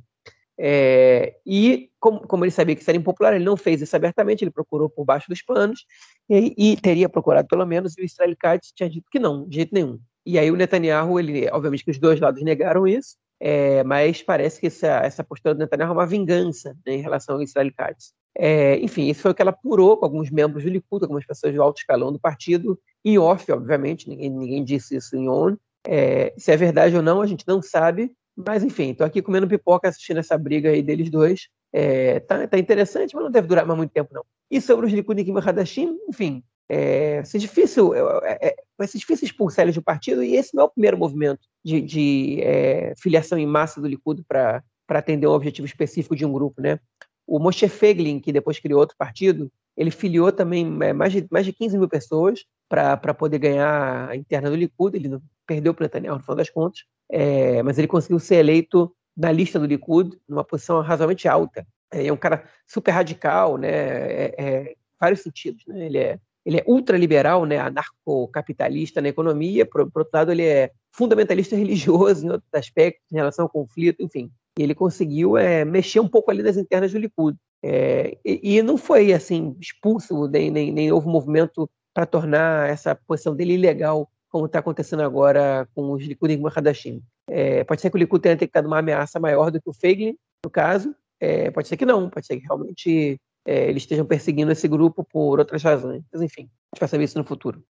É, 0.58 1.36
e 1.46 1.90
como, 2.00 2.20
como, 2.28 2.46
ele 2.46 2.52
sabia 2.52 2.76
que 2.76 2.82
isso 2.82 2.92
era 2.92 2.98
impopular, 2.98 3.34
ele 3.34 3.44
não 3.44 3.58
fez 3.58 3.82
isso 3.82 3.96
abertamente, 3.96 4.44
ele 4.44 4.52
procurou 4.52 4.88
por 4.88 5.04
baixo 5.04 5.28
dos 5.28 5.42
panos 5.42 5.84
e, 6.30 6.54
e 6.56 6.78
teria 6.78 7.10
procurado 7.10 7.48
pelo 7.48 7.66
menos, 7.66 7.98
e 7.98 8.02
o 8.02 8.06
Israel 8.06 8.36
Katz 8.38 8.72
tinha 8.72 8.90
dito 8.90 9.10
que 9.12 9.20
não, 9.20 9.48
de 9.48 9.56
jeito 9.56 9.74
nenhum. 9.74 10.00
E 10.26 10.38
aí 10.38 10.52
o 10.52 10.56
Netanyahu, 10.56 11.20
ele, 11.20 11.50
obviamente 11.52 11.84
que 11.84 11.92
os 11.92 12.00
dois 12.00 12.20
lados 12.20 12.42
negaram 12.44 12.88
isso, 12.88 13.18
é, 13.46 13.84
mas 13.84 14.24
parece 14.24 14.58
que 14.58 14.68
essa, 14.68 14.88
essa 14.88 15.22
postura 15.22 15.54
do 15.54 15.58
Netanyahu 15.58 15.90
é 15.90 15.94
uma 15.94 16.08
vingança 16.08 16.78
né, 16.86 16.94
em 16.94 17.02
relação 17.02 17.36
ao 17.36 17.42
Israel 17.42 17.70
Katz. 17.76 18.14
É, 18.38 18.78
enfim, 18.78 19.10
isso 19.10 19.22
foi 19.22 19.32
o 19.32 19.36
que 19.36 19.42
ela 19.42 19.52
apurou 19.52 19.98
com 19.98 20.06
alguns 20.06 20.32
membros 20.32 20.64
do 20.64 20.70
Likud, 20.70 21.04
algumas 21.04 21.26
pessoas 21.26 21.54
do 21.54 21.62
alto 21.62 21.80
escalão 21.80 22.14
do 22.14 22.18
partido, 22.18 22.80
em 23.04 23.18
off, 23.18 23.52
obviamente, 23.52 24.08
ninguém, 24.08 24.30
ninguém 24.30 24.64
disse 24.64 24.96
isso 24.96 25.18
em 25.18 25.28
on. 25.28 25.58
É, 25.86 26.34
se 26.38 26.54
é 26.54 26.56
verdade 26.56 26.96
ou 26.96 27.02
não, 27.02 27.22
a 27.22 27.28
gente 27.28 27.44
não 27.46 27.62
sabe, 27.62 28.16
mas 28.34 28.64
enfim, 28.64 28.92
estou 28.92 29.06
aqui 29.06 29.22
comendo 29.22 29.46
pipoca 29.46 29.90
assistindo 29.90 30.22
essa 30.22 30.38
briga 30.38 30.70
aí 30.70 30.82
deles 30.82 31.10
dois. 31.10 31.50
É, 31.74 32.22
tá, 32.22 32.48
tá, 32.48 32.58
interessante, 32.58 33.14
mas 33.14 33.26
não 33.26 33.32
deve 33.32 33.50
durar 33.50 33.66
mais 33.66 33.78
muito 33.78 33.92
tempo, 33.92 34.14
não. 34.14 34.24
E 34.50 34.62
sobre 34.62 34.86
os 34.86 34.94
Likudikim 34.94 35.34
Hadashim, 35.38 35.98
enfim, 36.08 36.42
é, 36.74 37.24
ser 37.24 37.38
difícil, 37.38 37.94
é, 37.94 38.38
é, 38.42 38.56
vai 38.76 38.88
ser 38.88 38.98
difícil 38.98 39.26
expulsar 39.26 39.64
eles 39.64 39.76
do 39.76 39.82
partido, 39.82 40.24
e 40.24 40.36
esse 40.36 40.56
não 40.56 40.64
é 40.64 40.66
o 40.66 40.70
primeiro 40.70 40.98
movimento 40.98 41.48
de, 41.64 41.80
de 41.82 42.40
é, 42.42 42.94
filiação 42.98 43.38
em 43.38 43.46
massa 43.46 43.80
do 43.80 43.88
Likud 43.88 44.24
para 44.24 44.64
atender 44.90 45.28
um 45.28 45.34
objetivo 45.34 45.68
específico 45.68 46.16
de 46.16 46.26
um 46.26 46.34
grupo, 46.34 46.60
né? 46.60 46.80
O 47.28 47.38
Moshe 47.38 47.70
Feglin, 47.70 48.20
que 48.20 48.34
depois 48.34 48.60
criou 48.60 48.80
outro 48.80 48.98
partido, 48.98 49.52
ele 49.78 49.92
filiou 49.92 50.32
também 50.32 50.66
é, 50.82 50.94
mais 50.94 51.14
de, 51.14 51.28
mais 51.30 51.46
de 51.46 51.54
15 51.54 51.78
mil 51.78 51.88
pessoas 51.88 52.44
para 52.68 53.14
poder 53.14 53.38
ganhar 53.38 54.10
a 54.10 54.16
interna 54.16 54.50
do 54.50 54.56
Likud. 54.56 54.98
Ele 54.98 55.20
perdeu 55.46 55.76
para 55.76 55.84
o 55.84 55.86
Netanyahu, 55.86 56.18
no 56.18 56.24
final 56.24 56.36
das 56.36 56.50
contas, 56.50 56.82
é, 57.10 57.62
mas 57.62 57.78
ele 57.78 57.88
conseguiu 57.88 58.20
ser 58.20 58.36
eleito 58.36 58.92
na 59.16 59.32
lista 59.32 59.60
do 59.60 59.68
Likud, 59.68 60.18
numa 60.28 60.44
posição 60.44 60.82
razoavelmente 60.82 61.28
alta. 61.28 61.66
É, 61.92 62.08
é 62.08 62.14
um 62.14 62.18
cara 62.18 62.44
super 62.66 62.92
radical, 62.92 63.58
né? 63.58 64.72
Vários 65.00 65.22
sentidos. 65.22 65.64
Né? 65.68 65.86
Ele 65.86 65.98
é 66.00 66.20
ele 66.46 66.58
é 66.58 66.64
ultraliberal, 66.68 67.46
né, 67.46 67.58
anarcocapitalista 67.58 69.02
na 69.02 69.10
economia, 69.10 69.66
por, 69.66 69.90
por, 69.92 70.02
outro 70.02 70.18
lado 70.18 70.32
ele 70.32 70.44
é 70.44 70.72
fundamentalista 70.92 71.56
religioso 71.58 72.26
em 72.26 72.30
outros 72.30 72.54
aspectos, 72.54 73.12
em 73.12 73.16
relação 73.16 73.46
ao 73.46 73.50
conflito, 73.50 74.02
enfim. 74.02 74.32
E 74.58 74.64
ele 74.64 74.76
conseguiu 74.76 75.38
é, 75.38 75.66
mexer 75.66 76.00
um 76.00 76.08
pouco 76.08 76.30
ali 76.30 76.44
nas 76.44 76.58
internas 76.58 76.92
do 76.92 77.00
Likud. 77.00 77.38
É, 77.64 78.18
e, 78.26 78.58
e, 78.58 78.62
não 78.62 78.78
foi 78.78 79.14
assim 79.14 79.56
expulso, 79.60 80.28
nem, 80.28 80.52
nem, 80.52 80.72
nem 80.72 80.92
houve 80.92 81.08
movimento 81.08 81.70
para 81.94 82.06
tornar 82.06 82.70
essa 82.70 82.94
posição 82.94 83.34
dele 83.34 83.54
ilegal, 83.54 84.10
como 84.30 84.48
está 84.48 84.60
acontecendo 84.60 85.02
agora 85.02 85.68
com 85.74 85.92
os 85.92 86.04
Likud 86.04 86.34
em 86.34 86.42
Hadashim. 86.54 87.02
É, 87.30 87.64
pode 87.64 87.82
ser 87.82 87.90
que 87.90 87.96
o 87.96 88.00
Likud 88.00 88.22
tenha 88.22 88.36
detectado 88.36 88.68
uma 88.68 88.80
ameaça 88.80 89.20
maior 89.20 89.50
do 89.50 89.62
que 89.62 89.70
o 89.70 89.74
Feiglin, 89.74 90.18
no 90.44 90.52
caso, 90.52 90.94
é, 91.20 91.50
pode 91.52 91.70
ser 91.70 91.78
que 91.78 91.86
não, 91.86 92.10
pode 92.10 92.26
ser 92.26 92.38
que 92.38 92.46
realmente 92.46 93.18
é, 93.46 93.70
eles 93.70 93.84
estejam 93.84 94.06
perseguindo 94.06 94.52
esse 94.52 94.68
grupo 94.68 95.04
por 95.04 95.40
outras 95.40 95.62
razões. 95.64 96.04
Mas 96.12 96.22
enfim, 96.22 96.44
a 96.44 96.76
gente 96.76 96.80
vai 96.80 96.90
saber 96.90 97.04
isso 97.04 97.18
no 97.18 97.26
futuro. 97.26 97.64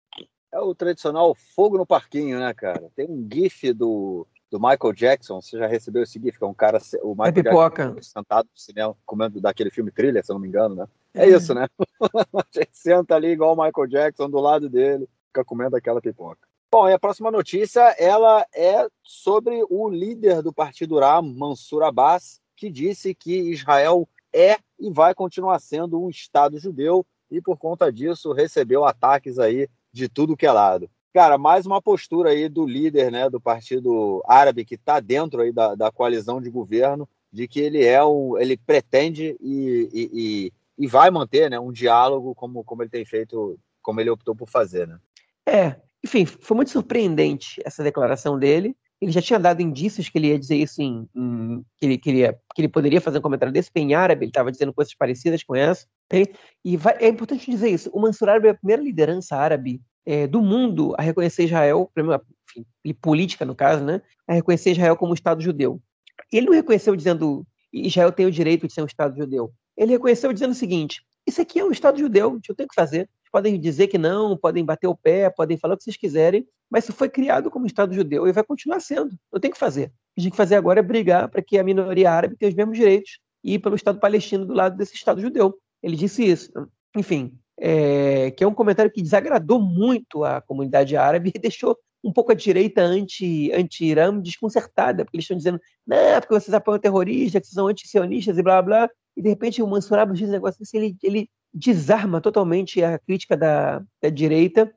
É 0.51 0.59
o 0.59 0.75
tradicional 0.75 1.33
fogo 1.55 1.77
no 1.77 1.85
parquinho, 1.85 2.39
né, 2.39 2.53
cara? 2.53 2.91
Tem 2.95 3.07
um 3.09 3.27
GIF 3.31 3.73
do, 3.73 4.27
do 4.51 4.59
Michael 4.59 4.93
Jackson. 4.93 5.41
Você 5.41 5.57
já 5.57 5.65
recebeu 5.65 6.03
esse 6.03 6.19
GIF? 6.19 6.37
Que 6.37 6.43
é 6.43 6.47
um 6.47 6.53
cara, 6.53 6.77
o 7.01 7.11
Michael 7.15 7.27
é 7.27 7.31
pipoca. 7.31 7.87
Jackson 7.87 8.19
sentado 8.19 8.45
no 8.45 8.59
cinema, 8.59 8.95
comendo 9.03 9.41
daquele 9.41 9.71
filme 9.71 9.91
Thriller, 9.91 10.23
se 10.23 10.31
eu 10.31 10.35
não 10.35 10.41
me 10.41 10.47
engano, 10.47 10.75
né? 10.75 10.85
É, 11.15 11.25
é. 11.25 11.29
isso, 11.29 11.55
né? 11.55 11.67
a 12.37 12.45
gente 12.53 12.69
senta 12.71 13.15
ali 13.15 13.29
igual 13.29 13.55
o 13.55 13.63
Michael 13.63 13.87
Jackson 13.87 14.29
do 14.29 14.39
lado 14.39 14.69
dele, 14.69 15.09
fica 15.27 15.43
comendo 15.43 15.75
aquela 15.75 15.99
pipoca. 15.99 16.47
Bom, 16.71 16.89
e 16.89 16.93
a 16.93 16.99
próxima 16.99 17.29
notícia, 17.29 17.81
ela 17.99 18.45
é 18.55 18.87
sobre 19.03 19.63
o 19.69 19.89
líder 19.89 20.41
do 20.41 20.51
Partido 20.51 20.99
Ram, 20.99 21.21
Mansur 21.21 21.83
Abbas, 21.83 22.41
que 22.55 22.69
disse 22.69 23.13
que 23.13 23.51
Israel 23.51 24.07
é 24.33 24.57
e 24.79 24.89
vai 24.89 25.13
continuar 25.13 25.59
sendo 25.59 26.01
um 26.01 26.09
Estado 26.09 26.59
judeu 26.59 27.05
e 27.29 27.41
por 27.41 27.57
conta 27.57 27.91
disso 27.91 28.33
recebeu 28.33 28.85
ataques 28.85 29.39
aí 29.39 29.67
de 29.91 30.09
tudo 30.09 30.35
que 30.35 30.45
é 30.45 30.51
lado. 30.51 30.89
Cara, 31.13 31.37
mais 31.37 31.65
uma 31.65 31.81
postura 31.81 32.31
aí 32.31 32.49
do 32.49 32.65
líder 32.65 33.11
né, 33.11 33.29
do 33.29 33.39
Partido 33.39 34.23
Árabe 34.27 34.65
que 34.65 34.75
está 34.75 34.99
dentro 34.99 35.41
aí 35.41 35.51
da, 35.51 35.75
da 35.75 35.91
coalizão 35.91 36.41
de 36.41 36.49
governo 36.49 37.07
de 37.31 37.47
que 37.47 37.59
ele 37.59 37.83
é 37.83 38.03
o, 38.03 38.37
ele 38.37 38.57
pretende 38.57 39.37
e, 39.39 39.89
e, 39.93 40.09
e, 40.13 40.53
e 40.77 40.87
vai 40.87 41.11
manter 41.11 41.49
né, 41.49 41.59
um 41.59 41.71
diálogo 41.71 42.33
como, 42.33 42.63
como 42.63 42.81
ele 42.81 42.89
tem 42.89 43.05
feito, 43.05 43.59
como 43.81 44.01
ele 44.01 44.09
optou 44.09 44.35
por 44.35 44.49
fazer. 44.49 44.87
Né? 44.87 44.99
É, 45.47 45.75
enfim, 46.03 46.25
foi 46.25 46.55
muito 46.55 46.71
surpreendente 46.71 47.61
essa 47.63 47.83
declaração 47.83 48.37
dele 48.37 48.75
ele 49.03 49.11
já 49.11 49.21
tinha 49.21 49.37
dado 49.37 49.61
indícios 49.61 50.07
que 50.07 50.17
ele 50.17 50.27
ia 50.27 50.39
dizer 50.39 50.55
isso 50.55 50.81
em, 50.81 51.07
em 51.13 51.61
que, 51.77 51.85
ele 51.85 51.97
queria, 51.97 52.39
que 52.55 52.61
ele 52.61 52.69
poderia 52.69 53.01
fazer 53.01 53.19
um 53.19 53.21
comentário 53.21 53.53
desse, 53.53 53.69
em 53.75 53.93
árabe, 53.93 54.23
ele 54.23 54.29
estava 54.29 54.49
dizendo 54.49 54.73
coisas 54.73 54.93
parecidas 54.95 55.43
com 55.43 55.53
essa. 55.53 55.85
E 56.63 56.77
vai, 56.77 56.95
é 56.99 57.09
importante 57.09 57.51
dizer 57.51 57.69
isso, 57.69 57.89
o 57.93 57.99
Mansur 57.99 58.29
Árabe 58.29 58.47
é 58.47 58.51
a 58.51 58.55
primeira 58.55 58.81
liderança 58.81 59.35
árabe 59.35 59.81
é, 60.05 60.25
do 60.25 60.41
mundo 60.41 60.95
a 60.97 61.01
reconhecer 61.01 61.43
Israel, 61.43 61.91
enfim, 61.97 62.65
e 62.83 62.93
política 62.93 63.43
no 63.43 63.53
caso, 63.53 63.83
né, 63.83 64.01
a 64.25 64.33
reconhecer 64.33 64.71
Israel 64.71 64.95
como 64.95 65.13
Estado 65.13 65.41
judeu. 65.41 65.81
Ele 66.31 66.45
não 66.45 66.53
reconheceu 66.53 66.95
dizendo 66.95 67.45
Israel 67.73 68.11
tem 68.11 68.25
o 68.25 68.31
direito 68.31 68.67
de 68.67 68.73
ser 68.73 68.83
um 68.83 68.85
Estado 68.85 69.17
judeu. 69.17 69.51
Ele 69.75 69.91
reconheceu 69.91 70.31
dizendo 70.31 70.51
o 70.51 70.55
seguinte: 70.55 71.01
isso 71.27 71.41
aqui 71.41 71.59
é 71.59 71.65
um 71.65 71.71
Estado 71.71 71.99
judeu, 71.99 72.29
a 72.29 72.33
gente 72.35 72.49
não 72.49 72.55
tem 72.55 72.65
o 72.65 72.69
que 72.69 72.75
fazer 72.75 73.09
podem 73.33 73.59
dizer 73.59 73.87
que 73.87 73.97
não, 73.97 74.37
podem 74.37 74.63
bater 74.63 74.85
o 74.85 74.95
pé, 74.95 75.27
podem 75.27 75.57
falar 75.57 75.73
o 75.73 75.77
que 75.77 75.83
vocês 75.83 75.97
quiserem, 75.97 76.47
mas 76.69 76.83
isso 76.83 76.93
foi 76.93 77.09
criado 77.09 77.49
como 77.49 77.65
Estado 77.65 77.91
judeu 77.91 78.27
e 78.27 78.31
vai 78.31 78.43
continuar 78.43 78.79
sendo. 78.79 79.17
Não 79.31 79.39
tem 79.39 79.49
que 79.49 79.57
fazer. 79.57 79.85
O 79.85 79.89
que 79.89 79.91
a 79.91 80.21
gente 80.21 80.23
tem 80.25 80.31
que 80.31 80.37
fazer 80.37 80.55
agora 80.55 80.81
é 80.81 80.83
brigar 80.83 81.27
para 81.27 81.41
que 81.41 81.57
a 81.57 81.63
minoria 81.63 82.11
árabe 82.11 82.37
tenha 82.37 82.49
os 82.49 82.55
mesmos 82.55 82.77
direitos 82.77 83.19
e 83.43 83.57
pelo 83.57 83.75
Estado 83.75 83.99
palestino 83.99 84.45
do 84.45 84.53
lado 84.53 84.77
desse 84.77 84.93
Estado 84.93 85.19
judeu. 85.19 85.55
Ele 85.81 85.95
disse 85.95 86.23
isso. 86.23 86.51
Enfim, 86.95 87.35
é, 87.59 88.29
que 88.29 88.43
é 88.43 88.47
um 88.47 88.53
comentário 88.53 88.91
que 88.91 89.01
desagradou 89.01 89.59
muito 89.59 90.23
a 90.23 90.39
comunidade 90.39 90.95
árabe 90.95 91.31
e 91.33 91.39
deixou 91.39 91.75
um 92.03 92.13
pouco 92.13 92.33
a 92.33 92.35
direita 92.35 92.83
anti-Irã 92.83 94.09
anti 94.09 94.21
desconcertada, 94.21 95.03
porque 95.03 95.17
eles 95.17 95.23
estão 95.23 95.37
dizendo, 95.37 95.59
não, 95.87 96.19
porque 96.19 96.35
vocês 96.35 96.53
apoiam 96.53 96.77
terroristas, 96.77 97.41
que 97.41 97.47
são 97.47 97.67
anti-sionistas 97.67 98.37
e 98.37 98.43
blá 98.43 98.61
blá, 98.61 98.89
e 99.17 99.23
de 99.23 99.29
repente 99.29 99.63
o 99.63 99.67
Mansur 99.67 99.97
Abbas 99.97 100.19
diz 100.19 100.29
um 100.29 100.31
negócio 100.31 100.61
assim, 100.61 100.77
ele, 100.77 100.97
ele 101.01 101.29
desarma 101.53 102.19
totalmente 102.19 102.83
a 102.83 102.97
crítica 102.97 103.37
da, 103.37 103.83
da 104.01 104.09
direita, 104.09 104.73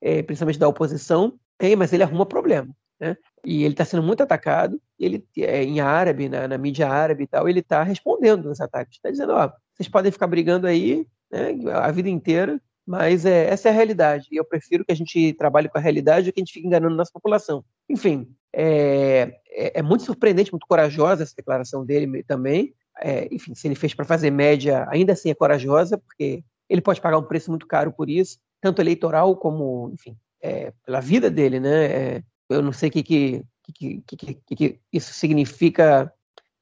é, 0.00 0.22
principalmente 0.22 0.58
da 0.58 0.68
oposição, 0.68 1.38
é, 1.58 1.74
mas 1.74 1.92
ele 1.92 2.02
arruma 2.02 2.26
problema. 2.26 2.68
Né? 3.00 3.16
E 3.44 3.64
ele 3.64 3.74
está 3.74 3.84
sendo 3.84 4.02
muito 4.02 4.22
atacado, 4.22 4.80
ele 4.98 5.24
é, 5.38 5.62
em 5.62 5.80
árabe, 5.80 6.28
na, 6.28 6.48
na, 6.48 6.58
mídia 6.58 6.88
árabe 6.88 7.24
e 7.24 7.26
tal, 7.26 7.48
ele 7.48 7.60
está 7.60 7.82
respondendo 7.82 8.48
aos 8.48 8.60
ataques. 8.60 8.96
Está 8.96 9.10
dizendo, 9.10 9.32
ó, 9.32 9.50
vocês 9.74 9.88
podem 9.88 10.12
ficar 10.12 10.26
brigando 10.26 10.66
aí 10.66 11.06
né, 11.30 11.56
a 11.72 11.90
vida 11.90 12.08
inteira, 12.08 12.60
mas 12.86 13.24
é, 13.24 13.48
essa 13.48 13.68
é 13.68 13.70
a 13.70 13.74
realidade. 13.74 14.26
E 14.32 14.36
eu 14.36 14.44
prefiro 14.44 14.84
que 14.84 14.92
a 14.92 14.96
gente 14.96 15.32
trabalhe 15.34 15.68
com 15.68 15.78
a 15.78 15.80
realidade 15.80 16.26
do 16.26 16.32
que 16.32 16.40
a 16.40 16.44
gente 16.44 16.52
fique 16.52 16.66
enganando 16.66 16.96
nossa 16.96 17.12
população. 17.12 17.64
Enfim, 17.88 18.28
é, 18.52 19.38
é, 19.50 19.78
é 19.78 19.82
muito 19.82 20.04
surpreendente, 20.04 20.52
muito 20.52 20.66
corajosa 20.66 21.22
essa 21.22 21.34
declaração 21.36 21.84
dele 21.84 22.24
também, 22.24 22.74
é, 23.00 23.28
enfim, 23.32 23.54
se 23.54 23.66
ele 23.66 23.74
fez 23.74 23.94
para 23.94 24.04
fazer 24.04 24.30
média, 24.30 24.86
ainda 24.90 25.12
assim 25.12 25.30
é 25.30 25.34
corajosa, 25.34 25.98
porque 25.98 26.42
ele 26.68 26.80
pode 26.80 27.00
pagar 27.00 27.18
um 27.18 27.22
preço 27.22 27.50
muito 27.50 27.66
caro 27.66 27.92
por 27.92 28.08
isso, 28.10 28.38
tanto 28.60 28.80
eleitoral 28.82 29.36
como, 29.36 29.90
enfim, 29.94 30.16
é, 30.42 30.72
pela 30.84 31.00
vida 31.00 31.30
dele, 31.30 31.60
né? 31.60 31.84
É, 31.86 32.22
eu 32.50 32.62
não 32.62 32.72
sei 32.72 32.88
o 32.88 32.92
que, 32.92 33.02
que, 33.02 33.44
que, 33.74 34.02
que, 34.06 34.56
que 34.56 34.80
isso 34.92 35.12
significa, 35.12 36.12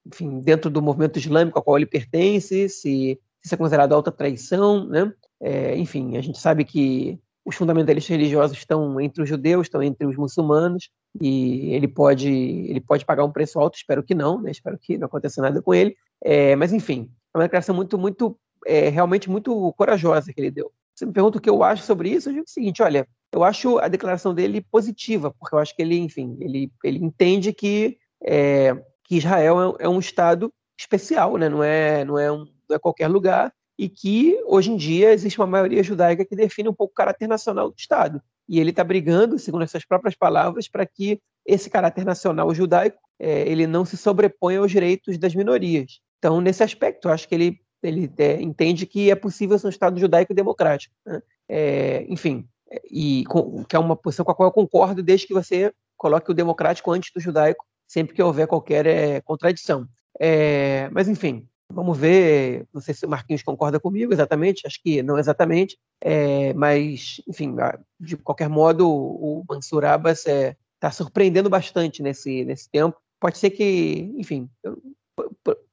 enfim, 0.06 0.40
dentro 0.40 0.70
do 0.70 0.82
movimento 0.82 1.18
islâmico 1.18 1.58
ao 1.58 1.64
qual 1.64 1.76
ele 1.76 1.86
pertence, 1.86 2.68
se, 2.68 3.20
isso 3.44 3.54
é 3.54 3.58
considerado 3.58 3.94
alta 3.94 4.12
traição, 4.12 4.86
né? 4.86 5.12
É, 5.40 5.76
enfim, 5.76 6.16
a 6.16 6.20
gente 6.20 6.38
sabe 6.38 6.64
que 6.64 7.18
os 7.44 7.54
fundamentalistas 7.54 8.10
religiosos 8.10 8.58
estão 8.58 9.00
entre 9.00 9.22
os 9.22 9.28
judeus, 9.28 9.66
estão 9.66 9.80
entre 9.80 10.04
os 10.04 10.16
muçulmanos, 10.16 10.90
e 11.20 11.72
ele 11.72 11.86
pode, 11.86 12.28
ele 12.28 12.80
pode 12.80 13.04
pagar 13.04 13.24
um 13.24 13.30
preço 13.30 13.60
alto, 13.60 13.76
espero 13.76 14.02
que 14.02 14.14
não, 14.14 14.42
né? 14.42 14.50
espero 14.50 14.76
que 14.76 14.98
não 14.98 15.06
aconteça 15.06 15.40
nada 15.40 15.62
com 15.62 15.72
ele, 15.72 15.96
é, 16.22 16.56
mas 16.56 16.72
enfim, 16.72 17.10
é 17.34 17.38
uma 17.38 17.44
declaração 17.44 17.74
muito, 17.74 17.98
muito, 17.98 18.38
é, 18.66 18.88
realmente 18.88 19.30
muito 19.30 19.72
corajosa 19.74 20.32
que 20.32 20.40
ele 20.40 20.50
deu. 20.50 20.72
Você 20.94 21.04
me 21.04 21.12
pergunta 21.12 21.38
o 21.38 21.40
que 21.40 21.50
eu 21.50 21.62
acho 21.62 21.82
sobre 21.82 22.10
isso, 22.10 22.28
eu 22.28 22.32
digo 22.32 22.44
o 22.46 22.50
seguinte, 22.50 22.82
olha, 22.82 23.06
eu 23.32 23.44
acho 23.44 23.78
a 23.78 23.88
declaração 23.88 24.34
dele 24.34 24.62
positiva, 24.62 25.30
porque 25.38 25.54
eu 25.54 25.58
acho 25.58 25.76
que 25.76 25.82
ele, 25.82 25.98
enfim, 25.98 26.36
ele, 26.40 26.72
ele 26.82 27.04
entende 27.04 27.52
que, 27.52 27.98
é, 28.24 28.74
que 29.04 29.16
Israel 29.16 29.76
é, 29.78 29.84
é 29.84 29.88
um 29.88 29.98
Estado 29.98 30.52
especial, 30.78 31.36
né? 31.36 31.48
não, 31.48 31.62
é, 31.62 32.04
não, 32.04 32.18
é 32.18 32.32
um, 32.32 32.46
não 32.68 32.76
é 32.76 32.78
qualquer 32.78 33.08
lugar, 33.08 33.52
e 33.78 33.88
que 33.90 34.40
hoje 34.46 34.70
em 34.70 34.76
dia 34.76 35.12
existe 35.12 35.38
uma 35.38 35.46
maioria 35.46 35.82
judaica 35.82 36.24
que 36.24 36.34
define 36.34 36.68
um 36.68 36.74
pouco 36.74 36.92
o 36.92 36.96
caráter 36.96 37.28
nacional 37.28 37.68
do 37.68 37.76
Estado. 37.76 38.22
E 38.48 38.58
ele 38.58 38.70
está 38.70 38.82
brigando, 38.82 39.38
segundo 39.38 39.62
as 39.62 39.70
suas 39.70 39.84
próprias 39.84 40.14
palavras, 40.14 40.66
para 40.66 40.86
que 40.86 41.20
esse 41.44 41.68
caráter 41.68 42.04
nacional 42.04 42.54
judaico 42.54 42.98
é, 43.18 43.48
ele 43.48 43.66
não 43.66 43.84
se 43.84 43.96
sobreponha 43.96 44.60
aos 44.60 44.70
direitos 44.70 45.18
das 45.18 45.34
minorias. 45.34 46.00
Então, 46.18 46.40
nesse 46.40 46.62
aspecto, 46.62 47.08
eu 47.08 47.12
acho 47.12 47.28
que 47.28 47.34
ele, 47.34 47.60
ele 47.82 48.10
é, 48.18 48.40
entende 48.40 48.86
que 48.86 49.10
é 49.10 49.14
possível 49.14 49.58
ser 49.58 49.66
um 49.66 49.70
Estado 49.70 49.98
judaico 49.98 50.32
e 50.32 50.36
democrático. 50.36 50.94
Né? 51.04 51.22
É, 51.48 52.06
enfim, 52.08 52.48
e 52.90 53.24
com, 53.26 53.64
que 53.64 53.76
é 53.76 53.78
uma 53.78 53.96
posição 53.96 54.24
com 54.24 54.32
a 54.32 54.34
qual 54.34 54.48
eu 54.48 54.52
concordo, 54.52 55.02
desde 55.02 55.26
que 55.26 55.34
você 55.34 55.72
coloque 55.96 56.30
o 56.30 56.34
democrático 56.34 56.90
antes 56.90 57.12
do 57.12 57.20
judaico, 57.20 57.64
sempre 57.86 58.14
que 58.14 58.22
houver 58.22 58.46
qualquer 58.46 58.86
é, 58.86 59.20
contradição. 59.20 59.88
É, 60.18 60.88
mas, 60.90 61.08
enfim, 61.08 61.46
Vamos 61.68 61.98
ver, 61.98 62.66
não 62.72 62.80
sei 62.80 62.94
se 62.94 63.04
o 63.04 63.08
Marquinhos 63.08 63.42
concorda 63.42 63.80
comigo 63.80 64.12
exatamente, 64.12 64.66
acho 64.66 64.80
que 64.80 65.02
não 65.02 65.18
exatamente, 65.18 65.76
é, 66.00 66.54
mas, 66.54 67.20
enfim, 67.28 67.56
de 67.98 68.16
qualquer 68.16 68.48
modo, 68.48 68.88
o 68.88 69.44
Mansur 69.48 69.84
Abbas 69.84 70.20
está 70.20 70.88
é, 70.88 70.90
surpreendendo 70.90 71.50
bastante 71.50 72.02
nesse, 72.02 72.44
nesse 72.44 72.70
tempo. 72.70 72.96
Pode 73.18 73.38
ser 73.38 73.50
que, 73.50 74.12
enfim, 74.16 74.48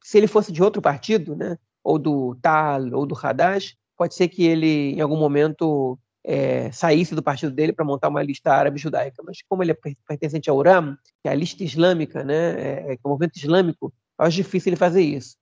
se 0.03 0.17
ele 0.17 0.27
fosse 0.27 0.51
de 0.51 0.61
outro 0.61 0.81
partido, 0.81 1.35
né, 1.35 1.57
ou 1.83 1.99
do 1.99 2.35
Tal, 2.41 2.81
ou 2.93 3.05
do 3.05 3.15
Haddad, 3.15 3.77
pode 3.97 4.15
ser 4.15 4.27
que 4.27 4.43
ele, 4.43 4.93
em 4.93 5.01
algum 5.01 5.17
momento, 5.17 5.97
é, 6.25 6.71
saísse 6.71 7.13
do 7.13 7.23
partido 7.23 7.51
dele 7.51 7.73
para 7.73 7.85
montar 7.85 8.09
uma 8.09 8.23
lista 8.23 8.51
árabe 8.51 8.79
judaica. 8.79 9.21
Mas 9.25 9.39
como 9.47 9.63
ele 9.63 9.71
é 9.71 9.77
pertencente 10.07 10.49
ao 10.49 10.57
URAM, 10.57 10.97
que 11.21 11.27
é 11.27 11.31
a 11.31 11.35
lista 11.35 11.63
islâmica, 11.63 12.23
né, 12.23 12.51
é, 12.59 12.93
é, 12.93 12.97
o 13.03 13.09
movimento 13.09 13.37
islâmico, 13.37 13.93
acho 14.17 14.35
difícil 14.35 14.69
ele 14.69 14.77
fazer 14.77 15.01
isso. 15.01 15.35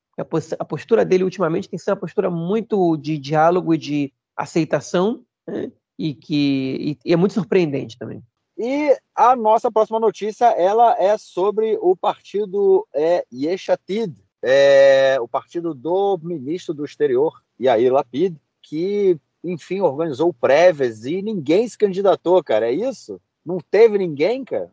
A 0.60 0.66
postura 0.66 1.06
dele 1.06 1.24
ultimamente 1.24 1.70
tem 1.70 1.80
sido 1.80 1.89
uma 1.89 1.99
postura 1.99 2.30
muito 2.30 2.97
de 2.97 3.18
diálogo 3.18 3.74
e 3.74 3.78
de 3.78 4.14
aceitação, 4.36 5.24
né? 5.47 5.72
e 5.97 6.14
que 6.14 6.97
e 7.06 7.14
é 7.14 7.16
muito 7.16 7.34
surpreendente 7.34 7.97
também. 7.97 8.22
E 8.64 8.95
a 9.16 9.36
nossa 9.36 9.72
próxima 9.72 9.99
notícia 9.99 10.45
ela 10.51 10.95
é 10.99 11.18
sobre 11.18 11.80
o 11.82 11.95
partido 11.95 12.88
é, 12.93 13.26
Yeshatid, 13.34 14.14
é 14.39 15.18
o 15.20 15.28
partido 15.28 15.74
do 15.74 16.20
ministro 16.22 16.72
do 16.72 16.86
exterior, 16.86 17.41
Yair 17.59 17.91
Lapid, 17.91 18.36
que, 18.62 19.18
enfim, 19.43 19.82
organizou 19.82 20.32
prévias 20.32 21.05
e 21.05 21.24
ninguém 21.24 21.68
se 21.68 21.76
candidatou, 21.76 22.43
cara. 22.43 22.68
É 22.68 22.72
isso? 22.72 23.20
Não 23.43 23.57
teve 23.57 23.97
ninguém, 23.97 24.45
cara? 24.45 24.72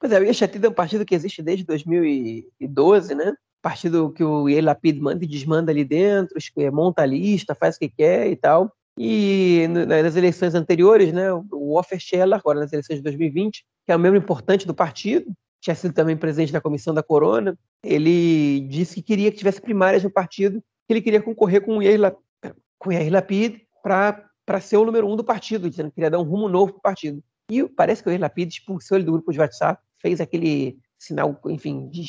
Pois 0.00 0.10
é, 0.12 0.18
o 0.18 0.24
Yeshatid 0.24 0.64
é 0.64 0.70
um 0.70 0.72
partido 0.72 1.04
que 1.04 1.14
existe 1.14 1.42
desde 1.42 1.62
2012, 1.62 3.14
né? 3.14 3.34
Partido 3.60 4.12
que 4.12 4.24
o 4.24 4.48
Yair 4.48 4.64
Lapid 4.64 4.98
manda 4.98 5.22
e 5.22 5.28
desmanda 5.28 5.70
ali 5.70 5.84
dentro, 5.84 6.38
monta 6.72 7.02
a 7.02 7.06
lista, 7.06 7.54
faz 7.54 7.76
o 7.76 7.80
que 7.80 7.90
quer 7.90 8.28
e 8.28 8.36
tal. 8.36 8.72
E 8.98 9.66
nas 9.68 10.16
eleições 10.16 10.54
anteriores, 10.54 11.12
né, 11.12 11.32
o 11.32 11.76
Offer 11.76 12.00
Scheller, 12.00 12.38
agora 12.38 12.60
nas 12.60 12.72
eleições 12.72 12.96
de 12.96 13.02
2020, 13.02 13.64
que 13.84 13.92
é 13.92 13.96
um 13.96 13.98
membro 13.98 14.18
importante 14.18 14.66
do 14.66 14.74
partido, 14.74 15.30
tinha 15.60 15.74
sido 15.74 15.92
também 15.92 16.16
presidente 16.16 16.52
da 16.52 16.60
comissão 16.60 16.94
da 16.94 17.02
Corona, 17.02 17.58
ele 17.84 18.60
disse 18.68 18.96
que 18.96 19.02
queria 19.02 19.30
que 19.30 19.36
tivesse 19.36 19.60
primárias 19.60 20.02
no 20.02 20.10
partido, 20.10 20.60
que 20.60 20.92
ele 20.92 21.02
queria 21.02 21.20
concorrer 21.20 21.60
com 21.60 21.78
o 21.78 21.82
Yair, 21.82 22.14
com 22.78 22.90
o 22.90 22.92
Yair 22.92 23.12
Lapid 23.12 23.60
para 23.82 24.60
ser 24.60 24.76
o 24.76 24.84
número 24.84 25.08
um 25.08 25.16
do 25.16 25.24
partido, 25.24 25.68
dizendo 25.68 25.88
que 25.88 25.96
queria 25.96 26.10
dar 26.10 26.18
um 26.18 26.24
rumo 26.24 26.48
novo 26.48 26.72
para 26.72 26.78
o 26.78 26.82
partido. 26.82 27.22
E 27.50 27.64
parece 27.64 28.02
que 28.02 28.08
o 28.08 28.10
Yair 28.10 28.20
Lapid 28.20 28.50
expulsou 28.50 28.96
ele 28.96 29.04
do 29.04 29.12
grupo 29.12 29.32
de 29.32 29.38
WhatsApp, 29.38 29.82
fez 30.00 30.20
aquele 30.20 30.78
sinal, 30.98 31.38
enfim, 31.46 31.88
de 31.88 32.04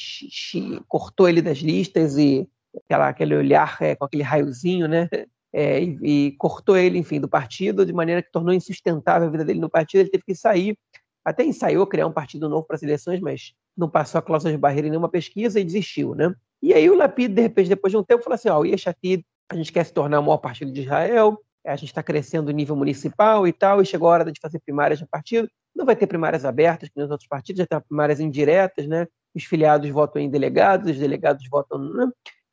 cortou 0.87 1.27
ele 1.27 1.41
das 1.41 1.57
listas 1.57 2.17
e 2.17 2.47
aquela, 2.75 3.09
aquele 3.09 3.35
olhar 3.35 3.77
é, 3.81 3.95
com 3.95 4.05
aquele 4.05 4.23
raiozinho, 4.23 4.87
né? 4.87 5.09
É, 5.53 5.81
e, 5.81 5.97
e, 6.03 6.31
cortou 6.33 6.77
ele, 6.77 6.97
enfim, 6.97 7.19
do 7.19 7.27
partido, 7.27 7.85
de 7.85 7.93
maneira 7.93 8.21
que 8.21 8.31
tornou 8.31 8.53
insustentável 8.53 9.27
a 9.27 9.31
vida 9.31 9.45
dele 9.45 9.59
no 9.59 9.69
partido. 9.69 10.01
Ele 10.01 10.09
teve 10.09 10.23
que 10.23 10.35
sair. 10.35 10.77
Até 11.23 11.43
ensaiou 11.43 11.85
criar 11.87 12.07
um 12.07 12.11
partido 12.11 12.47
novo 12.47 12.65
para 12.65 12.75
as 12.75 12.83
eleições, 12.83 13.19
mas 13.19 13.53
não 13.75 13.89
passou 13.89 14.19
a 14.19 14.21
cláusula 14.21 14.51
de 14.51 14.57
barreira 14.57 14.87
em 14.87 14.91
nenhuma 14.91 15.09
pesquisa 15.09 15.59
e 15.59 15.63
desistiu, 15.63 16.15
né? 16.15 16.33
E 16.61 16.73
aí 16.73 16.89
o 16.89 16.95
Lapid, 16.95 17.33
de 17.33 17.41
repente, 17.41 17.69
depois 17.69 17.91
de 17.91 17.97
um 17.97 18.03
tempo, 18.03 18.23
falou 18.23 18.35
assim: 18.35 18.49
ó, 18.49 18.57
oh, 18.57 18.61
o 18.61 18.65
Yeshatid, 18.65 19.23
a 19.49 19.55
gente 19.55 19.71
quer 19.71 19.85
se 19.85 19.93
tornar 19.93 20.19
o 20.19 20.23
maior 20.23 20.37
partido 20.37 20.71
de 20.71 20.81
Israel, 20.81 21.37
a 21.65 21.75
gente 21.75 21.89
está 21.89 22.01
crescendo 22.01 22.47
no 22.47 22.51
nível 22.51 22.75
municipal 22.75 23.47
e 23.47 23.53
tal, 23.53 23.81
e 23.81 23.85
chegou 23.85 24.09
a 24.09 24.11
hora 24.13 24.31
de 24.31 24.39
fazer 24.39 24.59
primárias 24.59 25.01
no 25.01 25.07
partido. 25.07 25.47
Não 25.75 25.85
vai 25.85 25.95
ter 25.95 26.07
primárias 26.07 26.45
abertas, 26.45 26.89
que 26.89 26.99
nos 26.99 27.11
outros 27.11 27.27
partidos, 27.27 27.59
já 27.59 27.67
tem 27.67 27.79
primárias 27.81 28.19
indiretas, 28.19 28.87
né? 28.87 29.07
Os 29.35 29.43
filiados 29.43 29.89
votam 29.89 30.21
em 30.21 30.29
delegados, 30.29 30.89
os 30.89 30.97
delegados 30.97 31.45
votam. 31.49 31.77
Né? 31.77 32.07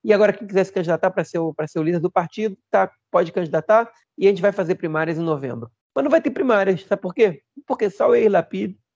E 0.05 0.13
agora, 0.13 0.33
quem 0.33 0.47
quiser 0.47 0.65
se 0.65 0.73
candidatar 0.73 1.11
para 1.11 1.25
ser, 1.25 1.39
o, 1.39 1.55
ser 1.67 1.79
o 1.79 1.83
líder 1.83 1.99
do 1.99 2.11
partido, 2.11 2.57
tá, 2.71 2.91
pode 3.11 3.33
candidatar, 3.33 3.91
e 4.19 4.27
a 4.27 4.31
gente 4.31 4.43
vai 4.43 4.53
fazer 4.53 4.75
primárias 4.75 5.17
em 5.17 5.23
novembro. 5.23 5.71
Mas 5.95 6.05
não 6.05 6.11
vai 6.11 6.21
ter 6.21 6.31
primárias, 6.31 6.85
sabe 6.85 7.01
por 7.01 7.15
quê? 7.15 7.41
Porque 7.67 7.89
só 7.89 8.11
o 8.11 8.15
Eir 8.15 8.31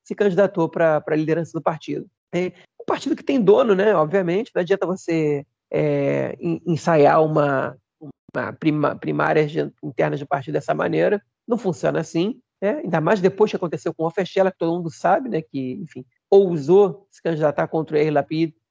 se 0.03 0.13
candidatou 0.13 0.69
para 0.69 1.03
a 1.05 1.15
liderança 1.15 1.51
do 1.53 1.61
partido. 1.61 2.05
É 2.33 2.51
um 2.79 2.85
partido 2.85 3.15
que 3.15 3.23
tem 3.23 3.41
dono, 3.41 3.73
né? 3.73 3.95
Obviamente, 3.95 4.51
não 4.53 4.61
adianta 4.61 4.85
você 4.85 5.45
é, 5.71 6.37
ensaiar 6.65 7.23
uma, 7.23 7.75
uma 8.33 8.53
prima, 8.53 8.95
primárias 8.95 9.51
internas 9.83 10.19
do 10.19 10.27
partido 10.27 10.53
dessa 10.53 10.73
maneira. 10.73 11.21
Não 11.47 11.57
funciona 11.57 11.99
assim. 11.99 12.39
Né? 12.61 12.81
Ainda 12.83 12.99
mais 12.99 13.21
depois 13.21 13.49
que 13.49 13.55
aconteceu 13.55 13.93
com 13.93 14.05
o 14.05 14.11
Fechela, 14.11 14.51
que 14.51 14.57
todo 14.57 14.75
mundo 14.75 14.91
sabe, 14.91 15.29
né? 15.29 15.41
Que, 15.41 15.73
enfim, 15.73 16.05
ousou 16.29 17.07
se 17.09 17.21
candidatar 17.21 17.67
contra 17.67 17.95
o 17.95 17.99
Eir 17.99 18.11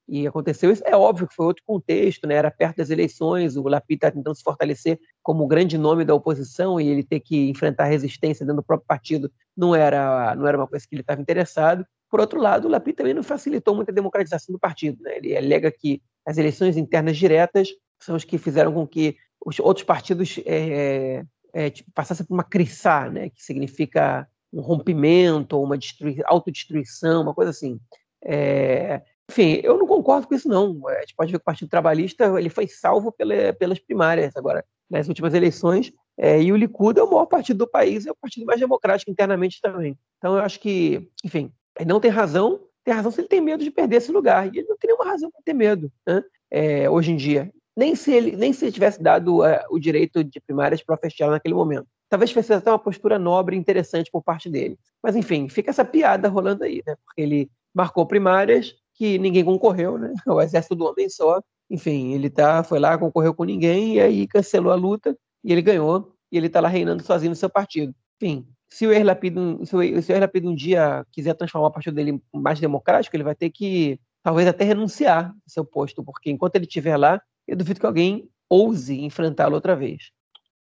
e 0.08 0.26
aconteceu 0.26 0.72
isso. 0.72 0.82
É 0.86 0.96
óbvio 0.96 1.28
que 1.28 1.34
foi 1.34 1.46
outro 1.46 1.62
contexto, 1.66 2.26
né? 2.26 2.34
Era 2.34 2.50
perto 2.50 2.78
das 2.78 2.88
eleições, 2.88 3.56
o 3.56 3.62
Lapid 3.68 3.98
está 3.98 4.10
tentando 4.10 4.34
se 4.34 4.42
fortalecer 4.42 4.98
como 5.22 5.46
grande 5.46 5.76
nome 5.76 6.04
da 6.04 6.14
oposição 6.14 6.80
e 6.80 6.88
ele 6.88 7.02
ter 7.02 7.20
que 7.20 7.50
enfrentar 7.50 7.84
resistência 7.84 8.46
dentro 8.46 8.62
do 8.62 8.66
próprio 8.66 8.86
partido 8.86 9.30
não 9.54 9.74
era, 9.74 10.34
não 10.34 10.46
era 10.46 10.56
uma 10.56 10.66
coisa 10.66 10.86
que 10.88 10.94
ele 10.94 11.02
estava 11.02 11.20
interessado. 11.20 11.84
Por 12.10 12.20
outro 12.20 12.40
lado, 12.40 12.66
o 12.66 12.70
Lapid 12.70 12.96
também 12.96 13.12
não 13.12 13.22
facilitou 13.22 13.74
muito 13.74 13.90
a 13.90 13.94
democratização 13.94 14.52
do 14.52 14.58
partido. 14.58 15.02
Né? 15.02 15.18
Ele 15.18 15.36
alega 15.36 15.70
que 15.70 16.00
as 16.24 16.38
eleições 16.38 16.78
internas 16.78 17.18
diretas 17.18 17.68
são 18.00 18.16
as 18.16 18.24
que 18.24 18.38
fizeram 18.38 18.72
com 18.72 18.86
que 18.86 19.16
os 19.44 19.60
outros 19.60 19.84
partidos 19.84 20.40
é, 20.46 21.22
é, 21.52 21.72
passassem 21.94 22.24
por 22.24 22.32
uma 22.32 22.44
crissá, 22.44 23.10
né? 23.10 23.28
que 23.28 23.44
significa 23.44 24.26
um 24.50 24.62
rompimento, 24.62 25.54
ou 25.56 25.64
uma 25.64 25.76
autodestruição, 26.24 27.20
uma 27.20 27.34
coisa 27.34 27.50
assim. 27.50 27.78
É, 28.24 29.02
enfim, 29.30 29.60
eu 29.62 29.76
não 29.76 29.86
concordo 29.86 30.26
com 30.26 30.34
isso, 30.34 30.48
não. 30.48 30.80
A 30.88 31.00
gente 31.00 31.14
pode 31.14 31.30
ver 31.30 31.38
que 31.38 31.42
o 31.42 31.44
Partido 31.44 31.68
Trabalhista 31.68 32.38
ele 32.38 32.48
foi 32.48 32.66
salvo 32.66 33.12
pela, 33.12 33.52
pelas 33.52 33.78
primárias 33.78 34.34
agora, 34.36 34.64
nas 34.90 35.06
últimas 35.06 35.34
eleições, 35.34 35.92
é, 36.16 36.42
e 36.42 36.50
o 36.50 36.56
Likud 36.56 36.98
é 36.98 37.02
o 37.02 37.10
maior 37.10 37.26
partido 37.26 37.58
do 37.58 37.70
país, 37.70 38.06
é 38.06 38.10
o 38.10 38.16
partido 38.16 38.46
mais 38.46 38.58
democrático 38.58 39.10
internamente 39.10 39.60
também. 39.60 39.96
Então, 40.16 40.36
eu 40.36 40.42
acho 40.42 40.58
que, 40.58 41.08
enfim, 41.24 41.52
ele 41.78 41.88
não 41.88 42.00
tem 42.00 42.10
razão, 42.10 42.60
tem 42.82 42.92
razão 42.92 43.12
se 43.12 43.20
ele 43.20 43.28
tem 43.28 43.40
medo 43.40 43.62
de 43.62 43.70
perder 43.70 43.96
esse 43.96 44.10
lugar, 44.10 44.46
e 44.46 44.58
ele 44.58 44.68
não 44.68 44.76
tem 44.76 44.88
nenhuma 44.88 45.04
razão 45.04 45.30
para 45.30 45.42
ter 45.44 45.52
medo 45.52 45.92
né? 46.06 46.22
é, 46.50 46.90
hoje 46.90 47.12
em 47.12 47.16
dia. 47.16 47.52
Nem 47.76 47.94
se 47.94 48.12
ele, 48.12 48.34
nem 48.34 48.52
se 48.52 48.64
ele 48.64 48.72
tivesse 48.72 49.00
dado 49.00 49.44
é, 49.44 49.64
o 49.70 49.78
direito 49.78 50.24
de 50.24 50.40
primárias 50.40 50.82
para 50.82 50.96
o 50.96 50.98
festival 50.98 51.30
naquele 51.30 51.54
momento. 51.54 51.86
Talvez 52.08 52.32
fosse 52.32 52.52
até 52.52 52.70
uma 52.70 52.78
postura 52.78 53.18
nobre 53.18 53.54
e 53.54 53.58
interessante 53.58 54.10
por 54.10 54.22
parte 54.22 54.48
dele. 54.48 54.76
Mas, 55.02 55.14
enfim, 55.14 55.48
fica 55.48 55.70
essa 55.70 55.84
piada 55.84 56.28
rolando 56.28 56.64
aí, 56.64 56.82
né? 56.84 56.96
Porque 57.04 57.20
ele 57.20 57.50
marcou 57.72 58.06
primárias, 58.06 58.74
que 58.98 59.16
ninguém 59.16 59.44
concorreu, 59.44 59.96
né? 59.96 60.12
O 60.26 60.40
exército 60.40 60.74
do 60.74 60.84
homem 60.84 61.08
só. 61.08 61.40
Enfim, 61.70 62.12
ele 62.12 62.28
tá, 62.28 62.64
foi 62.64 62.78
lá, 62.78 62.98
concorreu 62.98 63.32
com 63.34 63.44
ninguém 63.44 63.94
e 63.94 64.00
aí 64.00 64.26
cancelou 64.26 64.72
a 64.72 64.76
luta 64.76 65.16
e 65.44 65.52
ele 65.52 65.62
ganhou 65.62 66.12
e 66.32 66.36
ele 66.36 66.48
está 66.48 66.60
lá 66.60 66.68
reinando 66.68 67.02
sozinho 67.02 67.30
no 67.30 67.36
seu 67.36 67.48
partido. 67.48 67.94
Enfim, 68.20 68.46
se 68.68 68.86
o 68.86 68.92
Erlapid, 68.92 69.34
se 69.64 69.76
o, 69.76 70.48
um 70.48 70.54
dia 70.54 71.06
quiser 71.12 71.34
transformar 71.34 71.68
o 71.68 71.72
partido 71.72 71.94
dele 71.94 72.20
mais 72.34 72.58
democrático, 72.58 73.14
ele 73.14 73.22
vai 73.22 73.34
ter 73.34 73.50
que 73.50 74.00
talvez 74.22 74.48
até 74.48 74.64
renunciar 74.64 75.26
ao 75.28 75.34
seu 75.46 75.64
posto, 75.64 76.02
porque 76.02 76.30
enquanto 76.30 76.56
ele 76.56 76.64
estiver 76.64 76.96
lá, 76.96 77.20
eu 77.46 77.56
duvido 77.56 77.80
que 77.80 77.86
alguém 77.86 78.28
ouse 78.48 79.00
enfrentá-lo 79.00 79.54
outra 79.54 79.76
vez. 79.76 80.10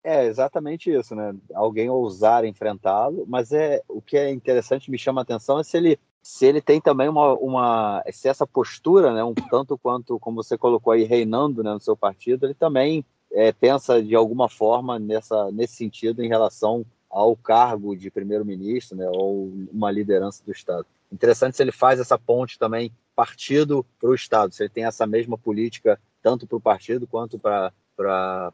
É 0.03 0.25
exatamente 0.25 0.91
isso, 0.91 1.15
né? 1.15 1.33
Alguém 1.53 1.89
ousar 1.89 2.45
enfrentá-lo, 2.45 3.25
mas 3.27 3.51
é 3.51 3.81
o 3.89 4.01
que 4.01 4.17
é 4.17 4.29
interessante, 4.29 4.91
me 4.91 4.97
chama 4.97 5.21
a 5.21 5.23
atenção 5.23 5.59
é 5.59 5.63
se 5.63 5.75
ele 5.75 5.99
se 6.22 6.45
ele 6.45 6.61
tem 6.61 6.82
também 6.82 7.07
uma, 7.07 7.34
uma 7.34 8.03
se 8.11 8.28
essa 8.28 8.45
postura, 8.45 9.13
né, 9.13 9.24
um 9.24 9.34
tanto 9.34 9.78
quanto 9.78 10.20
como 10.20 10.43
você 10.43 10.57
colocou 10.57 10.93
aí 10.93 11.03
reinando 11.03 11.63
né, 11.63 11.74
no 11.74 11.80
seu 11.80 11.95
partido, 11.95 12.45
ele 12.45 12.53
também 12.53 13.05
é, 13.32 13.51
pensa 13.51 14.01
de 14.01 14.15
alguma 14.15 14.49
forma 14.49 14.99
nessa 14.99 15.51
nesse 15.51 15.76
sentido 15.76 16.24
em 16.24 16.28
relação 16.28 16.86
ao 17.09 17.36
cargo 17.36 17.95
de 17.95 18.11
primeiro-ministro, 18.11 18.97
né, 18.97 19.07
ou 19.09 19.51
uma 19.72 19.89
liderança 19.89 20.43
do 20.43 20.51
Estado. 20.51 20.86
Interessante 21.11 21.55
se 21.55 21.63
ele 21.63 21.72
faz 21.72 21.99
essa 21.99 22.18
ponte 22.18 22.59
também 22.59 22.91
partido 23.15 23.86
para 23.99 24.09
o 24.09 24.15
Estado, 24.15 24.53
se 24.53 24.61
ele 24.61 24.70
tem 24.70 24.86
essa 24.86 25.07
mesma 25.07 25.38
política 25.38 25.99
tanto 26.22 26.45
para 26.45 26.57
o 26.57 26.61
partido 26.61 27.07
quanto 27.07 27.39
para 27.39 27.74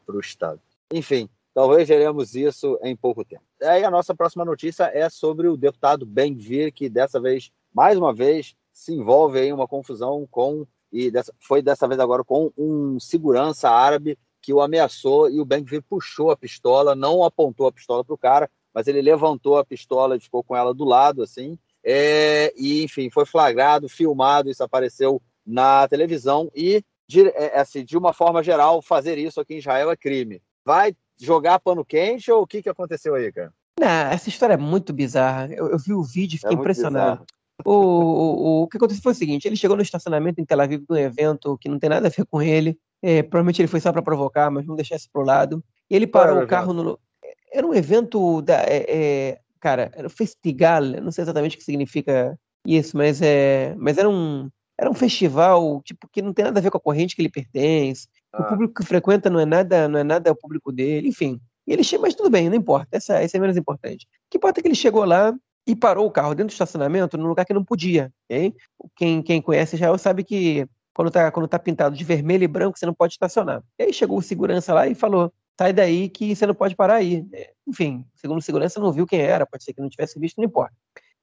o 0.08 0.20
Estado. 0.20 0.62
Enfim, 0.92 1.28
Talvez 1.54 1.88
veremos 1.88 2.36
isso 2.36 2.80
em 2.82 2.96
pouco 2.96 3.24
tempo. 3.24 3.44
Aí 3.62 3.84
a 3.84 3.92
nossa 3.92 4.16
próxima 4.16 4.44
notícia 4.44 4.90
é 4.94 5.10
sobre 5.10 5.48
o 5.48 5.56
deputado 5.56 6.06
Ben-Gvir, 6.06 6.74
que 6.74 6.90
dessa 6.90 7.20
vez, 7.20 7.52
mais 7.74 7.98
uma 7.98 8.14
vez, 8.14 8.56
se 8.72 8.94
envolve 8.94 9.40
em 9.40 9.54
uma 9.54 9.68
confusão 9.68 10.28
com 10.30 10.66
e 10.92 11.10
dessa, 11.10 11.34
foi 11.40 11.62
dessa 11.62 11.88
vez 11.88 12.00
agora 12.00 12.24
com 12.24 12.52
um 12.56 13.00
segurança 13.00 13.68
árabe 13.68 14.18
que 14.40 14.54
o 14.54 14.62
ameaçou 14.62 15.30
e 15.30 15.40
o 15.40 15.46
Ben-Gvir 15.46 15.82
puxou 15.82 16.30
a 16.30 16.38
pistola, 16.38 16.96
não 16.96 17.24
apontou 17.24 17.66
a 17.66 17.72
pistola 17.72 18.04
para 18.04 18.14
o 18.14 18.18
cara, 18.18 18.50
mas 18.72 18.88
ele 18.88 19.02
levantou 19.02 19.58
a 19.58 19.66
pistola 19.66 20.16
e 20.16 20.20
ficou 20.20 20.44
com 20.44 20.56
ela 20.56 20.74
do 20.74 20.84
lado, 20.84 21.24
assim, 21.24 21.58
é, 21.84 22.54
e 22.56 22.84
enfim, 22.84 23.10
foi 23.10 23.26
flagrado, 23.26 23.90
filmado, 23.90 24.50
isso 24.50 24.64
apareceu 24.64 25.22
na 25.46 25.88
televisão 25.88 26.52
e 26.56 26.84
de, 27.08 27.28
é, 27.30 27.60
assim, 27.60 27.84
de 27.84 27.98
uma 27.98 28.14
forma 28.14 28.44
geral, 28.44 28.82
fazer 28.82 29.18
isso 29.18 29.42
aqui 29.42 29.56
em 29.56 29.60
Israel 29.60 29.90
é 29.90 29.98
crime. 29.98 30.42
Vai 30.64 30.96
jogar 31.26 31.60
pano 31.60 31.86
quente 31.86 32.32
ou 32.32 32.44
o 32.44 32.48
que, 32.48 32.62
que 32.62 32.70
aconteceu 32.70 33.16
aí, 33.16 33.32
cara? 33.32 33.54
Não, 33.80 33.88
essa 33.88 34.30
história 34.30 34.54
é 34.54 34.58
muito 34.58 34.94
bizarra. 34.94 35.48
Eu, 35.52 35.70
eu 35.70 35.80
vi 35.80 35.94
o 35.94 36.04
vídeo 36.04 36.36
e 36.36 36.40
fiquei 36.40 36.56
é 36.56 36.60
impressionado. 36.60 37.26
O, 37.66 37.72
o, 37.72 38.64
o, 38.64 38.68
que 38.68 38.78
aconteceu 38.78 39.02
foi 39.02 39.14
o 39.14 39.16
seguinte: 39.16 39.48
ele 39.48 39.56
chegou 39.56 39.76
no 39.76 39.84
estacionamento 39.84 40.42
em 40.42 40.46
Tel 40.46 40.62
Aviv 40.62 40.82
de 40.82 40.94
um 40.94 40.98
evento 40.98 41.58
que 41.60 41.70
não 41.70 41.80
tem 41.80 41.90
nada 41.90 42.08
a 42.08 42.10
ver 42.10 42.26
com 42.26 42.42
ele. 42.42 42.78
É, 43.02 43.22
provavelmente 43.22 43.62
ele 43.62 43.68
foi 43.68 43.80
só 43.80 43.92
para 43.92 44.02
provocar, 44.02 44.50
mas 44.50 44.66
vamos 44.66 44.78
deixar 44.78 44.96
isso 44.96 45.10
pro 45.12 45.26
lado. 45.26 45.64
E 45.90 45.96
ele 45.96 46.08
parou 46.08 46.44
o 46.44 46.48
carro 46.48 46.74
no. 46.74 47.00
Era 47.52 47.66
um 47.66 47.74
evento 47.74 48.42
da. 48.42 48.62
É, 48.64 48.86
é, 48.88 49.40
cara, 49.60 49.92
era 49.96 50.08
o 50.08 50.10
Festival, 50.10 50.84
não 51.02 51.12
sei 51.12 51.24
exatamente 51.24 51.56
o 51.56 51.60
que 51.60 51.66
significa 51.66 52.38
isso, 52.66 52.96
mas, 52.96 53.22
é, 53.22 53.76
mas 53.78 53.98
era 53.98 54.10
um. 54.10 54.50
Era 54.76 54.90
um 54.90 54.96
festival 54.96 55.82
tipo 55.84 56.10
que 56.12 56.22
não 56.22 56.34
tem 56.34 56.46
nada 56.46 56.60
a 56.60 56.62
ver 56.62 56.72
com 56.72 56.78
a 56.78 56.82
corrente 56.82 57.16
que 57.16 57.22
ele 57.22 57.30
pertence. 57.30 58.08
O 58.36 58.44
público 58.44 58.74
que 58.74 58.86
frequenta 58.86 59.30
não 59.30 59.40
é 59.40 59.46
nada, 59.46 59.88
não 59.88 60.00
é 60.00 60.04
nada 60.04 60.32
o 60.32 60.36
público 60.36 60.72
dele, 60.72 61.08
enfim. 61.08 61.40
E 61.68 61.74
ele 61.74 61.84
mas 62.00 62.16
tudo 62.16 62.30
bem, 62.30 62.50
não 62.50 62.58
importa. 62.58 62.88
Essa, 62.92 63.20
essa 63.20 63.38
é 63.38 63.40
menos 63.40 63.56
importante. 63.58 64.06
O 64.06 64.32
que 64.32 64.38
importa 64.38 64.60
é 64.60 64.62
que 64.62 64.68
ele 64.68 64.76
chegou 64.76 65.06
lá 65.06 65.34
e 65.66 65.76
parou 65.76 66.06
o 66.06 66.12
carro 66.12 66.34
dentro 66.34 66.48
do 66.48 66.52
estacionamento 66.52 67.18
num 67.18 67.28
lugar 67.28 67.46
que 67.46 67.54
não 67.54 67.64
podia. 67.64 68.12
Okay? 68.26 68.54
Quem, 68.96 69.22
quem 69.22 69.42
conhece 69.42 69.76
Israel 69.76 69.98
sabe 69.98 70.24
que 70.24 70.68
quando 70.94 71.10
tá, 71.10 71.32
quando 71.32 71.48
tá 71.48 71.58
pintado 71.58 71.96
de 71.96 72.04
vermelho 72.04 72.44
e 72.44 72.48
branco, 72.48 72.78
você 72.78 72.86
não 72.86 72.94
pode 72.94 73.14
estacionar. 73.14 73.64
E 73.80 73.84
aí 73.84 73.94
chegou 73.94 74.18
o 74.18 74.22
segurança 74.22 74.74
lá 74.74 74.88
e 74.88 74.94
falou: 74.94 75.34
sai 75.58 75.74
daí 75.74 76.10
que 76.10 76.36
você 76.36 76.46
não 76.46 76.54
pode 76.54 76.76
parar 76.76 76.96
aí. 76.96 77.26
Enfim, 77.68 78.06
segundo 78.16 78.40
o 78.40 78.42
segurança, 78.42 78.80
não 78.80 78.92
viu 78.92 79.08
quem 79.08 79.22
era, 79.22 79.46
pode 79.46 79.64
ser 79.64 79.74
que 79.74 79.82
não 79.82 79.90
tivesse 79.90 80.20
visto, 80.20 80.38
não 80.38 80.46
importa. 80.46 80.74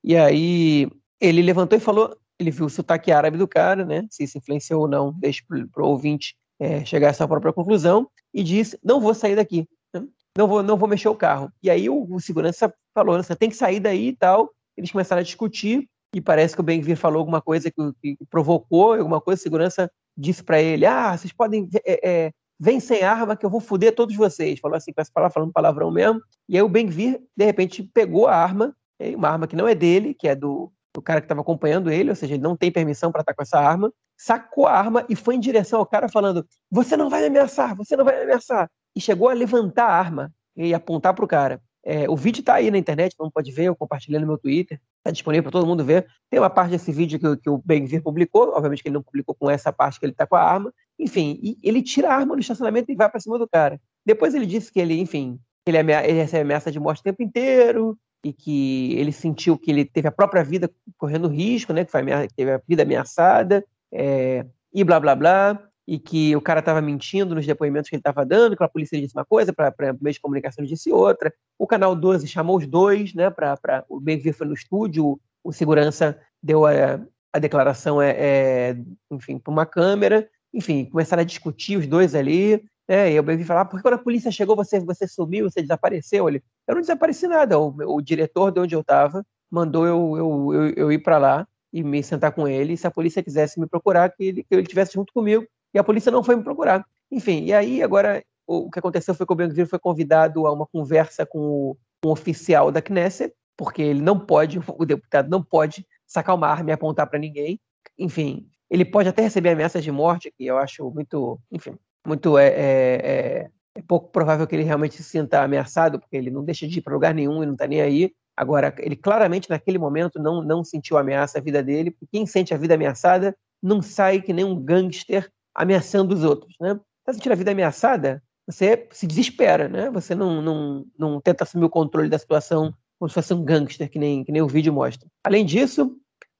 E 0.02 0.16
aí 0.16 0.88
ele 1.20 1.42
levantou 1.42 1.76
e 1.76 1.80
falou: 1.80 2.16
ele 2.38 2.50
viu 2.50 2.66
o 2.66 2.70
sotaque 2.70 3.12
árabe 3.12 3.36
do 3.36 3.46
cara, 3.46 3.84
né? 3.84 4.06
Se 4.10 4.24
isso 4.24 4.38
influenciou 4.38 4.82
ou 4.82 4.88
não, 4.88 5.12
deixa 5.12 5.42
para 5.72 5.84
o 5.84 5.88
ouvinte 5.88 6.34
é, 6.60 6.84
chegar 6.84 7.08
a 7.08 7.10
essa 7.10 7.26
própria 7.26 7.52
conclusão, 7.52 8.08
e 8.32 8.42
disse: 8.42 8.78
não 8.84 9.00
vou 9.00 9.14
sair 9.14 9.34
daqui, 9.34 9.66
né? 9.92 10.04
não 10.36 10.46
vou, 10.46 10.62
não 10.62 10.76
vou 10.76 10.88
mexer 10.88 11.08
o 11.08 11.16
carro. 11.16 11.50
E 11.62 11.70
aí 11.70 11.88
o, 11.88 12.06
o 12.08 12.20
segurança 12.20 12.72
falou: 12.94 13.16
você 13.16 13.34
tem 13.34 13.48
que 13.48 13.56
sair 13.56 13.80
daí 13.80 14.08
e 14.08 14.16
tal. 14.16 14.50
Eles 14.76 14.92
começaram 14.92 15.20
a 15.20 15.24
discutir, 15.24 15.88
e 16.14 16.20
parece 16.20 16.54
que 16.54 16.60
o 16.60 16.64
Benvir 16.64 16.96
falou 16.96 17.18
alguma 17.18 17.40
coisa 17.40 17.70
que, 17.70 17.92
que 18.00 18.24
provocou, 18.28 18.94
alguma 18.94 19.20
coisa, 19.20 19.42
segurança 19.42 19.90
disse 20.16 20.44
para 20.44 20.60
ele: 20.60 20.84
ah, 20.84 21.16
vocês 21.16 21.32
podem. 21.32 21.68
É, 21.84 22.08
é, 22.08 22.32
vem 22.62 22.78
sem 22.78 23.02
arma 23.02 23.34
que 23.34 23.46
eu 23.46 23.50
vou 23.50 23.60
foder 23.60 23.94
todos 23.94 24.14
vocês. 24.14 24.60
Falou 24.60 24.76
assim, 24.76 24.92
com 24.92 25.00
essa 25.00 25.10
palavra, 25.10 25.32
falando 25.32 25.52
palavrão 25.52 25.90
mesmo. 25.90 26.20
E 26.46 26.56
aí 26.56 26.62
o 26.62 26.68
Benvir, 26.68 27.18
de 27.34 27.44
repente, 27.46 27.82
pegou 27.82 28.26
a 28.26 28.36
arma, 28.36 28.76
uma 29.16 29.30
arma 29.30 29.46
que 29.46 29.56
não 29.56 29.66
é 29.66 29.74
dele, 29.74 30.12
que 30.12 30.28
é 30.28 30.34
do, 30.36 30.70
do 30.94 31.00
cara 31.00 31.22
que 31.22 31.24
estava 31.24 31.40
acompanhando 31.40 31.90
ele, 31.90 32.10
ou 32.10 32.16
seja, 32.16 32.34
ele 32.34 32.42
não 32.42 32.54
tem 32.54 32.70
permissão 32.70 33.10
para 33.10 33.22
estar 33.22 33.32
com 33.32 33.42
essa 33.42 33.58
arma, 33.58 33.90
sacou 34.20 34.66
a 34.66 34.72
arma 34.72 35.06
e 35.08 35.16
foi 35.16 35.34
em 35.34 35.40
direção 35.40 35.78
ao 35.78 35.86
cara 35.86 36.06
falando: 36.06 36.46
Você 36.70 36.94
não 36.94 37.08
vai 37.08 37.22
me 37.22 37.28
ameaçar, 37.28 37.74
você 37.74 37.96
não 37.96 38.04
vai 38.04 38.16
me 38.16 38.24
ameaçar. 38.24 38.70
E 38.94 39.00
chegou 39.00 39.30
a 39.30 39.32
levantar 39.32 39.86
a 39.86 39.94
arma 39.94 40.32
e 40.54 40.74
apontar 40.74 41.14
para 41.14 41.24
o 41.24 41.28
cara. 41.28 41.60
É, 41.82 42.10
o 42.10 42.14
vídeo 42.14 42.40
está 42.40 42.54
aí 42.54 42.70
na 42.70 42.76
internet, 42.76 43.16
não 43.18 43.30
pode 43.30 43.50
ver, 43.50 43.64
eu 43.64 43.74
compartilhei 43.74 44.20
no 44.20 44.26
meu 44.26 44.36
Twitter, 44.36 44.78
está 44.98 45.10
disponível 45.10 45.44
para 45.44 45.52
todo 45.52 45.66
mundo 45.66 45.82
ver. 45.82 46.06
Tem 46.28 46.38
uma 46.38 46.50
parte 46.50 46.72
desse 46.72 46.92
vídeo 46.92 47.18
que, 47.18 47.36
que 47.38 47.48
o 47.48 47.62
Benvir 47.64 48.02
publicou, 48.02 48.50
obviamente 48.50 48.82
que 48.82 48.88
ele 48.88 48.94
não 48.94 49.02
publicou 49.02 49.34
com 49.34 49.50
essa 49.50 49.72
parte 49.72 49.98
que 49.98 50.04
ele 50.04 50.12
está 50.12 50.26
com 50.26 50.36
a 50.36 50.42
arma. 50.42 50.70
Enfim, 50.98 51.56
ele 51.62 51.82
tira 51.82 52.10
a 52.10 52.14
arma 52.14 52.34
no 52.34 52.40
estacionamento 52.40 52.92
e 52.92 52.94
vai 52.94 53.08
para 53.08 53.20
cima 53.20 53.38
do 53.38 53.48
cara. 53.48 53.80
Depois 54.04 54.34
ele 54.34 54.44
disse 54.44 54.70
que 54.70 54.80
ele, 54.80 55.00
enfim, 55.00 55.40
ele, 55.66 55.78
ele 55.78 56.20
recebe 56.20 56.42
ameaça 56.42 56.70
de 56.70 56.78
morte 56.78 57.00
o 57.00 57.04
tempo 57.04 57.22
inteiro 57.22 57.96
e 58.22 58.34
que 58.34 58.92
ele 58.98 59.12
sentiu 59.12 59.56
que 59.56 59.70
ele 59.70 59.86
teve 59.86 60.08
a 60.08 60.12
própria 60.12 60.44
vida 60.44 60.70
correndo 60.98 61.26
risco, 61.28 61.72
né, 61.72 61.86
que 61.86 61.90
foi 61.90 62.02
teve 62.36 62.52
a 62.52 62.60
vida 62.68 62.82
ameaçada, 62.82 63.64
é, 63.92 64.46
e 64.72 64.84
blá 64.84 65.00
blá 65.00 65.14
blá 65.14 65.70
e 65.90 65.98
que 65.98 66.36
o 66.36 66.40
cara 66.40 66.60
estava 66.60 66.80
mentindo 66.80 67.34
nos 67.34 67.44
depoimentos 67.44 67.90
que 67.90 67.96
ele 67.96 68.00
estava 68.00 68.24
dando, 68.24 68.56
que 68.56 68.62
a 68.62 68.68
polícia 68.68 69.00
disse 69.00 69.12
uma 69.12 69.24
coisa, 69.24 69.52
para 69.52 69.74
o 69.92 69.98
meio 70.00 70.14
de 70.14 70.20
comunicação 70.20 70.64
disse 70.64 70.92
outra. 70.92 71.34
O 71.58 71.66
canal 71.66 71.96
12 71.96 72.28
chamou 72.28 72.58
os 72.58 72.66
dois, 72.66 73.12
né? 73.12 73.28
Para 73.28 73.84
o 73.88 73.98
Benvir 73.98 74.32
foi 74.32 74.46
no 74.46 74.54
estúdio, 74.54 75.20
o 75.42 75.52
segurança 75.52 76.16
deu 76.40 76.64
a, 76.64 77.00
a 77.32 77.38
declaração, 77.40 78.00
é, 78.00 78.10
é 78.10 78.76
enfim, 79.10 79.38
para 79.38 79.52
uma 79.52 79.66
câmera. 79.66 80.28
Enfim, 80.54 80.84
começaram 80.84 81.22
a 81.22 81.26
discutir 81.26 81.76
os 81.76 81.88
dois 81.88 82.14
ali. 82.14 82.62
Né, 82.88 83.12
e 83.12 83.18
o 83.18 83.22
Benvir 83.24 83.46
falou: 83.46 83.62
ah, 83.62 83.64
porque 83.64 83.82
quando 83.82 83.94
a 83.94 83.98
polícia 83.98 84.30
chegou, 84.30 84.54
você, 84.54 84.78
você 84.78 85.08
sumiu, 85.08 85.50
você 85.50 85.60
desapareceu? 85.60 86.28
Ele, 86.28 86.40
eu 86.68 86.74
não 86.76 86.82
desapareci 86.82 87.26
nada. 87.26 87.58
O, 87.58 87.96
o 87.96 88.00
diretor 88.00 88.52
de 88.52 88.60
onde 88.60 88.76
eu 88.76 88.80
estava 88.80 89.26
mandou 89.50 89.84
eu, 89.86 90.16
eu, 90.16 90.54
eu, 90.54 90.74
eu 90.76 90.92
ir 90.92 91.00
para 91.00 91.18
lá 91.18 91.48
e 91.72 91.82
me 91.82 92.02
sentar 92.02 92.32
com 92.32 92.46
ele. 92.48 92.76
Se 92.76 92.86
a 92.86 92.90
polícia 92.90 93.22
quisesse 93.22 93.58
me 93.60 93.66
procurar, 93.66 94.10
que 94.10 94.24
ele, 94.24 94.42
que 94.42 94.54
ele 94.54 94.62
estivesse 94.62 94.94
junto 94.94 95.12
comigo 95.12 95.46
e 95.72 95.78
a 95.78 95.84
polícia 95.84 96.10
não 96.10 96.22
foi 96.22 96.36
me 96.36 96.42
procurar. 96.42 96.84
Enfim, 97.10 97.44
e 97.44 97.52
aí 97.52 97.82
agora 97.82 98.22
o 98.46 98.70
que 98.70 98.78
aconteceu 98.78 99.14
foi 99.14 99.26
que 99.26 99.32
o 99.32 99.36
Ben 99.36 99.66
foi 99.66 99.78
convidado 99.78 100.46
a 100.46 100.52
uma 100.52 100.66
conversa 100.66 101.24
com 101.24 101.76
um 102.04 102.08
oficial 102.08 102.72
da 102.72 102.82
Knesset, 102.82 103.32
porque 103.56 103.82
ele 103.82 104.02
não 104.02 104.18
pode, 104.18 104.58
o 104.76 104.84
deputado 104.84 105.28
não 105.28 105.42
pode 105.42 105.86
sacar 106.06 106.34
uma 106.34 106.48
arma 106.48 106.70
e 106.70 106.72
apontar 106.72 107.06
para 107.06 107.18
ninguém. 107.18 107.60
Enfim, 107.98 108.48
ele 108.68 108.84
pode 108.84 109.08
até 109.08 109.22
receber 109.22 109.50
ameaças 109.50 109.84
de 109.84 109.92
morte, 109.92 110.32
que 110.36 110.46
eu 110.46 110.58
acho 110.58 110.90
muito, 110.90 111.38
enfim, 111.50 111.76
muito 112.06 112.38
é, 112.38 112.48
é, 112.48 112.54
é, 112.56 113.50
é 113.76 113.82
pouco 113.82 114.10
provável 114.10 114.46
que 114.46 114.56
ele 114.56 114.64
realmente 114.64 114.96
se 114.96 115.04
sinta 115.04 115.42
ameaçado, 115.42 116.00
porque 116.00 116.16
ele 116.16 116.30
não 116.30 116.44
deixa 116.44 116.66
de 116.66 116.78
ir 116.78 116.82
para 116.82 116.94
lugar 116.94 117.14
nenhum 117.14 117.42
e 117.42 117.46
não 117.46 117.52
está 117.52 117.66
nem 117.66 117.80
aí. 117.80 118.12
Agora, 118.40 118.74
ele 118.78 118.96
claramente 118.96 119.50
naquele 119.50 119.76
momento 119.76 120.18
não, 120.18 120.42
não 120.42 120.64
sentiu 120.64 120.96
ameaça 120.96 121.36
à 121.36 121.42
vida 121.42 121.62
dele, 121.62 121.90
porque 121.90 122.06
quem 122.10 122.24
sente 122.24 122.54
a 122.54 122.56
vida 122.56 122.72
ameaçada 122.72 123.36
não 123.62 123.82
sai 123.82 124.22
que 124.22 124.32
nem 124.32 124.46
um 124.46 124.58
gangster 124.58 125.30
ameaçando 125.54 126.14
os 126.14 126.24
outros, 126.24 126.56
né? 126.58 126.80
Está 127.00 127.12
sentindo 127.12 127.32
a 127.32 127.36
vida 127.36 127.50
ameaçada, 127.50 128.22
você 128.48 128.88
se 128.92 129.06
desespera, 129.06 129.68
né? 129.68 129.90
Você 129.90 130.14
não, 130.14 130.40
não, 130.40 130.86
não 130.98 131.20
tenta 131.20 131.44
assumir 131.44 131.66
o 131.66 131.70
controle 131.70 132.08
da 132.08 132.18
situação 132.18 132.72
como 132.98 133.10
se 133.10 133.14
fosse 133.14 133.34
um 133.34 133.44
gangster, 133.44 133.90
que 133.90 133.98
nem, 133.98 134.24
que 134.24 134.32
nem 134.32 134.40
o 134.40 134.48
vídeo 134.48 134.72
mostra. 134.72 135.06
Além 135.22 135.44
disso, 135.44 135.94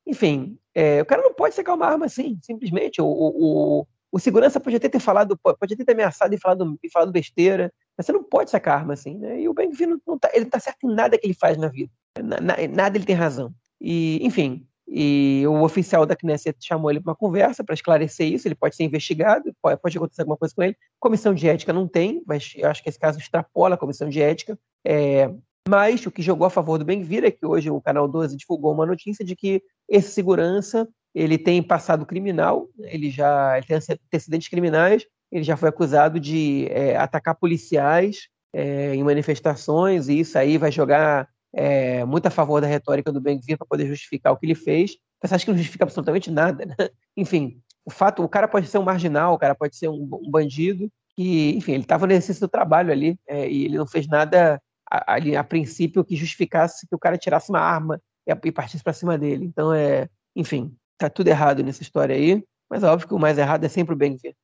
enfim, 0.06 0.58
é, 0.74 1.02
o 1.02 1.04
cara 1.04 1.20
não 1.20 1.34
pode 1.34 1.54
sacar 1.54 1.74
uma 1.74 1.86
arma 1.86 2.06
assim, 2.06 2.38
simplesmente. 2.42 3.02
O, 3.02 3.06
o, 3.06 3.86
o, 4.10 4.18
segurança 4.18 4.58
pode 4.58 4.76
até 4.76 4.88
ter 4.88 5.00
falado, 5.00 5.38
pode 5.38 5.74
até 5.74 5.84
ter 5.84 5.92
ameaçado 5.92 6.34
e 6.34 6.38
falado, 6.38 6.78
e 6.82 6.90
falado 6.90 7.12
besteira, 7.12 7.70
mas 8.00 8.06
você 8.06 8.12
não 8.12 8.24
pode 8.24 8.50
sacar 8.50 8.78
arma 8.78 8.94
assim, 8.94 9.18
né? 9.18 9.42
E 9.42 9.46
o 9.46 9.52
Ben 9.52 9.68
não, 9.80 10.00
não 10.06 10.18
tá, 10.18 10.30
ele 10.32 10.46
tá 10.46 10.58
certo 10.58 10.90
em 10.90 10.94
nada 10.94 11.18
que 11.18 11.26
ele 11.26 11.34
faz 11.34 11.58
na 11.58 11.68
vida. 11.68 11.92
Na, 12.18 12.40
na, 12.40 12.56
nada 12.66 12.96
ele 12.96 13.04
tem 13.04 13.14
razão. 13.14 13.52
E, 13.78 14.18
enfim, 14.26 14.66
e 14.88 15.44
o 15.46 15.62
oficial 15.62 16.06
da 16.06 16.16
Knesset 16.16 16.56
chamou 16.66 16.90
ele 16.90 16.98
para 16.98 17.10
uma 17.10 17.14
conversa 17.16 17.62
para 17.62 17.74
esclarecer 17.74 18.26
isso. 18.26 18.48
Ele 18.48 18.54
pode 18.54 18.74
ser 18.74 18.84
investigado, 18.84 19.54
pode, 19.60 19.78
pode, 19.82 19.98
acontecer 19.98 20.22
alguma 20.22 20.38
coisa 20.38 20.54
com 20.54 20.62
ele. 20.62 20.74
Comissão 20.98 21.34
de 21.34 21.46
ética 21.46 21.74
não 21.74 21.86
tem, 21.86 22.22
mas 22.26 22.54
eu 22.56 22.70
acho 22.70 22.82
que 22.82 22.88
esse 22.88 22.98
caso 22.98 23.18
extrapola 23.18 23.74
a 23.74 23.78
comissão 23.78 24.08
de 24.08 24.22
ética. 24.22 24.58
É, 24.82 25.30
mas 25.68 26.06
o 26.06 26.10
que 26.10 26.22
jogou 26.22 26.46
a 26.46 26.50
favor 26.50 26.78
do 26.78 26.86
Benvir 26.86 27.22
é 27.22 27.30
que 27.30 27.44
hoje 27.44 27.70
o 27.70 27.82
Canal 27.82 28.08
12 28.08 28.34
divulgou 28.34 28.72
uma 28.72 28.86
notícia 28.86 29.22
de 29.22 29.36
que 29.36 29.62
esse 29.86 30.08
segurança 30.08 30.88
ele 31.14 31.36
tem 31.36 31.62
passado 31.62 32.06
criminal, 32.06 32.66
ele 32.78 33.10
já 33.10 33.58
ele 33.58 33.66
tem 33.66 33.76
antecedentes 33.76 34.48
criminais, 34.48 35.04
ele 35.30 35.44
já 35.44 35.56
foi 35.56 35.68
acusado 35.68 36.18
de 36.18 36.66
é, 36.70 36.96
atacar 36.96 37.34
policiais 37.34 38.28
é, 38.52 38.94
em 38.94 39.02
manifestações, 39.02 40.08
e 40.08 40.20
isso 40.20 40.38
aí 40.38 40.58
vai 40.58 40.72
jogar 40.72 41.28
é, 41.52 42.04
muito 42.04 42.26
a 42.26 42.30
favor 42.30 42.60
da 42.60 42.66
retórica 42.66 43.12
do 43.12 43.20
Ben-Gvir 43.20 43.58
para 43.58 43.66
poder 43.66 43.86
justificar 43.86 44.32
o 44.32 44.36
que 44.36 44.46
ele 44.46 44.54
fez. 44.54 44.96
Você 45.22 45.34
acha 45.34 45.44
que 45.44 45.50
não 45.50 45.58
justifica 45.58 45.84
absolutamente 45.84 46.30
nada, 46.30 46.64
né? 46.64 46.74
Enfim, 47.16 47.60
o 47.84 47.90
fato, 47.90 48.22
o 48.22 48.28
cara 48.28 48.48
pode 48.48 48.66
ser 48.66 48.78
um 48.78 48.82
marginal, 48.82 49.34
o 49.34 49.38
cara 49.38 49.54
pode 49.54 49.76
ser 49.76 49.88
um, 49.88 50.08
um 50.22 50.30
bandido, 50.30 50.90
que, 51.16 51.56
enfim, 51.56 51.72
ele 51.72 51.82
estava 51.82 52.06
no 52.06 52.12
exercício 52.12 52.46
do 52.46 52.50
trabalho 52.50 52.92
ali 52.92 53.18
é, 53.28 53.48
e 53.48 53.64
ele 53.64 53.76
não 53.76 53.86
fez 53.86 54.06
nada 54.06 54.60
ali 55.06 55.36
a, 55.36 55.44
princípio 55.44 56.04
que 56.04 56.16
justificasse 56.16 56.86
que 56.86 56.94
o 56.94 56.98
cara 56.98 57.18
tirasse 57.18 57.50
uma 57.50 57.60
arma 57.60 58.00
e, 58.26 58.32
e 58.32 58.52
partisse 58.52 58.82
para 58.82 58.92
cima 58.92 59.18
dele. 59.18 59.44
Então, 59.44 59.72
é, 59.72 60.08
enfim, 60.34 60.74
tá 60.96 61.10
tudo 61.10 61.28
errado 61.28 61.62
nessa 61.62 61.82
história 61.82 62.14
aí, 62.14 62.42
mas 62.70 62.82
é 62.82 62.86
óbvio 62.86 63.08
que 63.08 63.14
o 63.14 63.18
mais 63.18 63.38
errado 63.38 63.64
é 63.64 63.68
sempre 63.68 63.94
o 63.94 63.96
Ben-Gvir. 63.96 64.34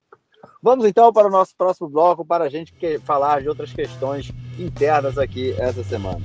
Vamos 0.63 0.85
então 0.85 1.13
para 1.13 1.29
o 1.29 1.31
nosso 1.31 1.55
próximo 1.57 1.89
bloco 1.89 2.25
para 2.25 2.45
a 2.45 2.49
gente 2.49 2.75
falar 3.05 3.43
de 3.43 3.49
outras 3.49 3.73
questões 3.73 4.31
internas 4.59 5.19
aqui 5.19 5.55
essa 5.59 5.83
semana. 5.85 6.21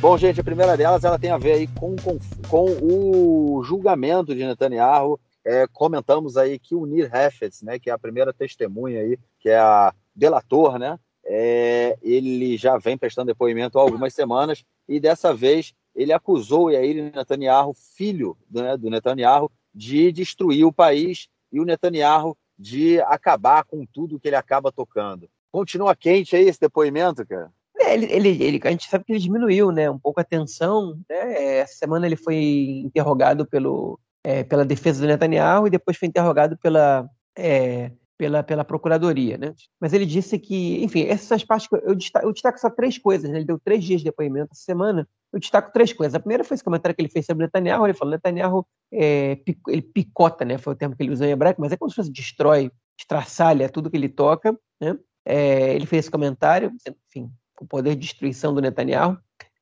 Bom, 0.00 0.16
gente, 0.16 0.40
a 0.40 0.44
primeira 0.44 0.76
delas 0.76 1.04
ela 1.04 1.18
tem 1.18 1.30
a 1.30 1.38
ver 1.38 1.52
aí 1.52 1.66
com, 1.66 1.96
com, 1.96 2.18
com 2.48 2.66
o 2.82 3.62
julgamento 3.64 4.34
de 4.34 4.44
Netanyahu. 4.44 5.18
É, 5.44 5.66
comentamos 5.66 6.36
aí 6.36 6.58
que 6.58 6.74
o 6.74 6.86
Nir 6.86 7.10
Hefetz, 7.14 7.62
né, 7.62 7.78
que 7.78 7.88
é 7.88 7.92
a 7.92 7.98
primeira 7.98 8.32
testemunha 8.32 9.00
aí, 9.00 9.18
que 9.40 9.48
é 9.48 9.58
a 9.58 9.94
delator, 10.14 10.78
né, 10.78 10.98
é, 11.24 11.98
ele 12.02 12.56
já 12.56 12.78
vem 12.78 12.96
prestando 12.96 13.26
depoimento 13.26 13.78
há 13.78 13.82
algumas 13.82 14.14
semanas 14.14 14.64
e 14.88 15.00
dessa 15.00 15.34
vez 15.34 15.74
ele 15.94 16.12
acusou 16.12 16.70
Yair 16.70 17.12
Netanyahu, 17.14 17.74
filho 17.74 18.36
né, 18.50 18.76
do 18.76 18.88
Netanyahu, 18.88 19.50
de 19.76 20.10
destruir 20.10 20.64
o 20.64 20.72
país 20.72 21.28
e 21.52 21.60
o 21.60 21.64
Netanyahu 21.64 22.34
de 22.58 22.98
acabar 23.02 23.62
com 23.64 23.84
tudo 23.84 24.18
que 24.18 24.26
ele 24.26 24.36
acaba 24.36 24.72
tocando. 24.72 25.28
Continua 25.52 25.94
quente 25.94 26.34
aí 26.34 26.48
esse 26.48 26.58
depoimento, 26.58 27.26
cara? 27.26 27.50
É, 27.78 27.92
ele, 27.92 28.06
ele, 28.06 28.42
ele, 28.42 28.60
a 28.64 28.70
gente 28.70 28.88
sabe 28.88 29.04
que 29.04 29.12
ele 29.12 29.20
diminuiu 29.20 29.70
né, 29.70 29.90
um 29.90 29.98
pouco 29.98 30.18
a 30.18 30.24
tensão. 30.24 30.98
Né? 31.08 31.58
Essa 31.58 31.74
semana 31.74 32.06
ele 32.06 32.16
foi 32.16 32.82
interrogado 32.84 33.46
pelo, 33.46 34.00
é, 34.24 34.42
pela 34.42 34.64
defesa 34.64 35.02
do 35.02 35.06
Netanyahu 35.06 35.66
e 35.66 35.70
depois 35.70 35.98
foi 35.98 36.08
interrogado 36.08 36.56
pela, 36.56 37.06
é, 37.36 37.92
pela, 38.16 38.42
pela 38.42 38.64
procuradoria. 38.64 39.36
Né? 39.36 39.54
Mas 39.80 39.92
ele 39.92 40.06
disse 40.06 40.38
que, 40.38 40.82
enfim, 40.82 41.02
essas 41.02 41.44
partes. 41.44 41.68
Eu 41.82 41.94
destaco, 41.94 42.26
eu 42.26 42.32
destaco 42.32 42.58
só 42.58 42.70
três 42.70 42.98
coisas. 42.98 43.30
Né? 43.30 43.38
Ele 43.38 43.44
deu 43.44 43.58
três 43.58 43.84
dias 43.84 44.00
de 44.00 44.06
depoimento 44.06 44.50
essa 44.52 44.62
semana. 44.62 45.08
Eu 45.32 45.38
destaco 45.38 45.72
três 45.72 45.92
coisas. 45.92 46.14
A 46.14 46.20
primeira 46.20 46.44
foi 46.44 46.54
esse 46.54 46.64
comentário 46.64 46.94
que 46.94 47.02
ele 47.02 47.08
fez 47.08 47.26
sobre 47.26 47.44
Netanyahu. 47.44 47.86
Ele 47.86 47.94
falou: 47.94 48.12
Netanyahu 48.12 48.66
é, 48.92 49.38
ele 49.68 49.82
picota, 49.82 50.44
né? 50.44 50.58
foi 50.58 50.72
o 50.72 50.76
termo 50.76 50.96
que 50.96 51.02
ele 51.02 51.12
usou 51.12 51.26
em 51.26 51.30
hebraico, 51.30 51.60
mas 51.60 51.72
é 51.72 51.76
como 51.76 51.90
se 51.90 51.96
fosse 51.96 52.10
destrói, 52.10 52.70
estraçalha 52.98 53.68
tudo 53.68 53.90
que 53.90 53.96
ele 53.96 54.08
toca. 54.08 54.58
Né? 54.80 54.96
É, 55.24 55.74
ele 55.74 55.86
fez 55.86 56.04
esse 56.04 56.10
comentário, 56.10 56.72
enfim, 57.08 57.30
o 57.60 57.66
poder 57.66 57.94
de 57.94 58.02
destruição 58.02 58.54
do 58.54 58.60
Netanyahu. 58.60 59.18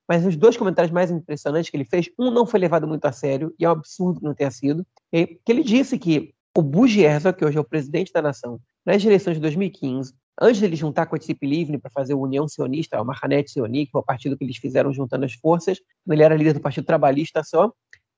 Mas 0.07 0.27
os 0.27 0.37
dois 0.37 0.55
comentários 0.57 0.93
mais 0.93 1.11
impressionantes 1.11 1.71
que 1.71 1.77
ele 1.77 1.87
fez, 1.87 2.11
um 2.19 2.31
não 2.31 2.45
foi 2.45 2.61
levado 2.61 2.87
muito 2.87 3.07
a 3.07 3.13
sério, 3.13 3.55
e 3.59 3.65
é 3.65 3.69
um 3.69 3.73
absurdo 3.73 4.21
que 4.21 4.27
não 4.27 4.35
tenha 4.35 4.51
sido, 4.51 4.87
que 5.11 5.41
ele 5.49 5.63
disse 5.63 5.99
que 5.99 6.34
o 6.57 6.63
Bush 6.63 6.97
Herzog, 6.97 7.37
que 7.37 7.45
hoje 7.45 7.59
é 7.59 7.61
o 7.61 7.65
presidente 7.65 8.13
da 8.13 8.23
nação, 8.23 8.61
nas 8.87 9.05
eleições 9.05 9.35
de 9.35 9.41
2015, 9.41 10.15
antes 10.41 10.59
de 10.59 10.65
ele 10.65 10.77
juntar 10.77 11.07
com 11.07 11.17
a 11.17 11.19
Tzip 11.19 11.45
Livni 11.45 11.79
para 11.79 11.91
fazer 11.91 12.13
a 12.13 12.17
União 12.17 12.47
Sionista, 12.47 13.01
o 13.01 13.05
Mahanet 13.05 13.51
Sioni, 13.51 13.87
que 13.87 13.93
foi 13.93 14.01
o 14.01 14.05
partido 14.05 14.37
que 14.37 14.45
eles 14.45 14.57
fizeram 14.57 14.93
juntando 14.93 15.25
as 15.25 15.33
forças, 15.35 15.81
ele 16.09 16.23
era 16.23 16.37
líder 16.37 16.55
do 16.55 16.61
Partido 16.61 16.85
Trabalhista 16.85 17.43
só, 17.43 17.73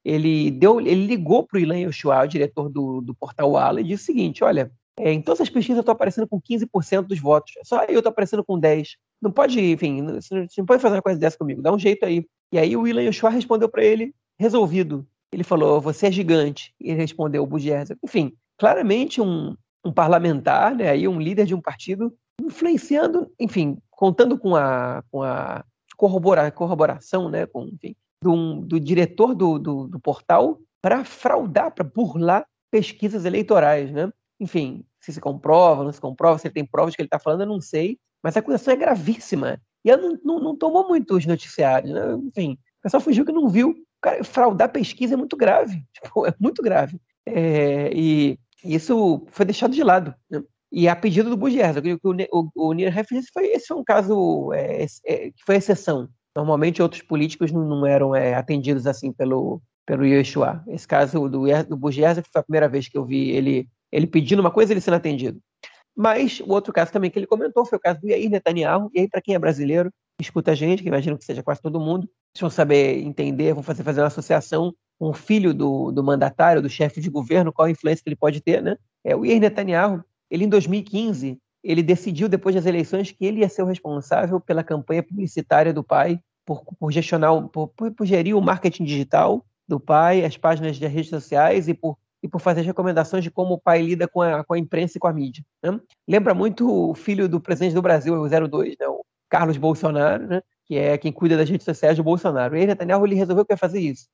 ele, 0.05 0.51
deu, 0.51 0.81
ele 0.81 1.07
ligou 1.07 1.47
para 1.47 1.59
o 1.59 1.61
Ilan 1.61 1.79
Yoshua, 1.79 2.25
o 2.25 2.27
diretor 2.27 2.69
do, 2.69 3.01
do 3.01 3.15
portal 3.15 3.51
Walla, 3.53 3.81
e 3.81 3.85
disse 3.85 4.05
o 4.05 4.07
seguinte, 4.07 4.45
olha, 4.45 4.71
é, 4.99 5.13
em 5.13 5.21
todas 5.21 5.41
as 5.41 5.49
pesquisas 5.49 5.79
eu 5.79 5.81
estou 5.81 5.93
aparecendo 5.93 6.29
com 6.29 6.41
15% 6.41 7.03
dos 7.03 7.19
votos, 7.19 7.53
só 7.65 7.85
eu 7.85 7.99
estou 7.99 8.11
aparecendo 8.11 8.45
com 8.45 8.61
10%. 8.61 8.87
Não 9.21 9.33
pode, 9.33 9.59
enfim, 9.59 10.05
você 10.05 10.47
não 10.59 10.67
pode 10.67 10.83
fazer 10.83 10.97
uma 10.97 11.03
coisa 11.03 11.19
dessa 11.19 11.39
comigo, 11.39 11.63
dá 11.63 11.73
um 11.73 11.79
jeito 11.79 12.05
aí. 12.05 12.25
E 12.53 12.59
aí 12.59 12.77
o 12.77 12.83
William 12.83 13.03
Yoshua 13.03 13.31
respondeu 13.31 13.69
para 13.69 13.83
ele, 13.83 14.15
resolvido. 14.39 15.07
Ele 15.33 15.45
falou, 15.45 15.81
você 15.81 16.07
é 16.07 16.13
gigante. 16.13 16.75
E 16.81 16.93
respondeu, 16.93 17.43
o 17.43 17.47
Bugierza. 17.47 17.97
Enfim, 18.03 18.33
claramente 18.59 19.21
um, 19.21 19.57
um 19.85 19.93
parlamentar, 19.93 20.75
né, 20.75 20.91
aí 20.91 21.07
um 21.07 21.21
líder 21.21 21.47
de 21.47 21.55
um 21.55 21.61
partido, 21.61 22.15
influenciando, 22.41 23.31
enfim, 23.39 23.79
contando 23.91 24.39
com 24.39 24.55
a, 24.55 25.03
com 25.11 25.23
a 25.23 25.65
corrobora, 25.97 26.51
corroboração, 26.51 27.29
né, 27.29 27.47
com, 27.47 27.65
enfim, 27.65 27.95
do, 28.23 28.61
do 28.63 28.81
diretor 28.81 29.35
do, 29.35 29.59
do, 29.59 29.89
do 29.89 30.01
portal 30.01 30.59
para 30.83 31.05
fraudar, 31.05 31.73
para 31.73 31.85
burlar 31.85 32.47
pesquisas 32.71 33.25
eleitorais, 33.25 33.91
né? 33.91 34.13
Enfim, 34.39 34.85
se 35.01 35.13
se 35.13 35.21
comprova, 35.21 35.85
não 35.85 35.93
se 35.93 36.01
comprova, 36.01 36.39
se 36.39 36.47
ele 36.47 36.55
tem 36.55 36.67
provas 36.67 36.95
que 36.95 37.01
ele 37.01 37.07
está 37.07 37.19
falando, 37.19 37.43
eu 37.43 37.47
não 37.47 37.61
sei, 37.61 37.99
mas 38.23 38.37
a 38.37 38.41
acusação 38.41 38.75
é 38.75 38.77
gravíssima. 38.77 39.61
E 39.85 39.91
ela 39.91 40.03
não, 40.03 40.19
não, 40.25 40.41
não 40.41 40.57
tomou 40.57 40.87
muito 40.87 41.15
os 41.15 41.25
noticiários, 41.25 41.93
né? 41.93 42.15
Enfim, 42.27 42.59
o 42.81 42.83
pessoal 42.83 43.01
fugiu 43.01 43.25
que 43.25 43.33
não 43.33 43.49
viu. 43.49 43.75
Cara, 44.07 44.23
fraudar 44.23 44.71
pesquisa 44.71 45.15
é 45.15 45.17
muito 45.17 45.37
grave, 45.37 45.83
tipo, 45.93 46.25
é 46.25 46.33
muito 46.39 46.63
grave. 46.63 47.01
É, 47.27 47.91
e 47.93 48.39
isso 48.65 49.27
foi 49.33 49.45
deixado 49.45 49.75
de 49.75 49.83
lado. 49.83 50.15
Né? 50.31 50.41
E 50.71 50.89
a 50.89 50.95
pedido 50.95 51.29
do 51.29 51.37
Bugierza, 51.37 51.83
o, 52.05 52.11
o, 52.31 52.71
o 52.71 52.75
foi 53.33 53.47
esse 53.49 53.67
foi 53.67 53.77
um 53.77 53.83
caso 53.83 54.53
é, 54.53 54.87
é, 55.05 55.31
que 55.33 55.45
foi 55.45 55.57
exceção. 55.57 56.09
Normalmente 56.37 56.81
outros 56.81 57.03
políticos 57.03 57.51
não, 57.51 57.65
não 57.67 57.85
eram 57.85 58.15
é, 58.15 58.35
atendidos 58.35 58.87
assim 58.87 59.13
pelo, 59.13 59.61
pelo 59.85 60.07
Yeshua. 60.07 60.63
Esse 60.69 60.87
caso 60.87 61.29
do, 61.29 61.41
do 61.41 61.91
foi 61.91 62.41
a 62.41 62.43
primeira 62.45 62.69
vez 62.69 62.87
que 62.87 62.97
eu 62.97 63.05
vi 63.05 63.31
ele, 63.31 63.69
ele 63.91 64.07
pedindo 64.07 64.39
uma 64.39 64.53
coisa 64.53 64.71
e 64.71 64.75
ele 64.75 64.81
sendo 64.81 64.95
atendido. 64.95 65.41
Mas 65.97 66.39
o 66.39 66.53
outro 66.53 66.73
caso 66.73 66.93
também 66.93 67.11
que 67.11 67.19
ele 67.19 67.27
comentou 67.27 67.67
foi 67.67 67.77
o 67.77 67.81
caso 67.81 68.01
do 68.01 68.09
Yair 68.09 68.31
Netanyahu. 68.31 68.89
E 68.95 69.01
aí, 69.01 69.09
para 69.09 69.21
quem 69.21 69.35
é 69.35 69.39
brasileiro, 69.39 69.91
escuta 70.21 70.53
a 70.53 70.55
gente, 70.55 70.83
que 70.83 70.89
imagino 70.89 71.19
que 71.19 71.25
seja 71.25 71.43
quase 71.43 71.61
todo 71.61 71.81
mundo, 71.81 72.09
vão 72.39 72.51
saber 72.51 72.99
entender, 73.03 73.53
vão 73.53 73.63
fazer, 73.63 73.83
fazer 73.83 74.01
uma 74.01 74.07
associação 74.07 74.75
com 74.99 75.11
o 75.11 75.15
filho 75.15 75.53
do, 75.53 75.91
do 75.93 76.03
mandatário, 76.03 76.63
do 76.63 76.71
chefe 76.71 77.01
de 77.01 77.11
governo, 77.11 77.53
qual 77.53 77.67
a 77.67 77.71
influência 77.71 78.03
que 78.03 78.09
ele 78.09 78.17
pode 78.17 78.41
ter, 78.41 78.63
né? 78.63 78.77
É, 79.05 79.15
o 79.15 79.25
Yair 79.25 79.41
Netanyahu, 79.41 80.03
ele 80.31 80.45
em 80.45 80.49
2015, 80.49 81.39
ele 81.63 81.83
decidiu 81.83 82.29
depois 82.29 82.55
das 82.55 82.67
eleições 82.67 83.11
que 83.11 83.25
ele 83.25 83.41
ia 83.41 83.49
ser 83.49 83.63
o 83.63 83.67
responsável 83.67 84.41
pela 84.41 84.65
campanha 84.65 85.03
publicitária 85.03 85.73
do 85.73 85.85
pai, 85.85 86.19
por, 86.45 86.65
por 86.79 86.93
gestionar, 86.93 87.49
por, 87.49 87.69
por 87.69 88.07
gerir 88.07 88.37
o 88.37 88.41
marketing 88.41 88.85
digital 88.85 89.45
do 89.69 89.81
pai, 89.81 90.25
as 90.25 90.37
páginas 90.37 90.77
de 90.77 90.87
redes 90.87 91.11
sociais 91.11 91.69
e 91.69 91.75
por, 91.75 91.99
e 92.23 92.29
por 92.29 92.41
fazer 92.41 92.63
recomendações 92.63 93.25
de 93.25 93.31
como 93.31 93.55
o 93.55 93.61
pai 93.61 93.83
lida 93.83 94.07
com 94.07 94.23
a, 94.23 94.45
com 94.45 94.55
a 94.55 94.59
imprensa 94.59 94.97
e 94.97 95.01
com 95.01 95.09
a 95.09 95.13
mídia. 95.13 95.45
Né? 95.63 95.79
Lembra 96.09 96.35
muito 96.35 96.91
o 96.91 96.95
filho 96.95 97.29
do 97.29 97.41
presidente 97.41 97.75
do 97.75 97.83
Brasil, 97.83 98.15
o 98.15 98.29
02, 98.29 98.77
né? 98.79 98.87
Carlos 99.29 99.57
Bolsonaro, 99.57 100.27
né? 100.27 100.43
que 100.67 100.77
é 100.77 100.99
quem 100.99 101.13
cuida 101.13 101.37
das 101.37 101.49
redes 101.49 101.65
sociais 101.65 101.97
do 101.97 102.03
Bolsonaro. 102.03 102.57
E 102.57 102.61
aí 102.61 102.67
Netanyahu 102.67 103.07
ele 103.07 103.15
resolveu 103.15 103.45
que 103.45 103.53
ia 103.53 103.57
fazer 103.57 103.81
isso. 103.81 104.09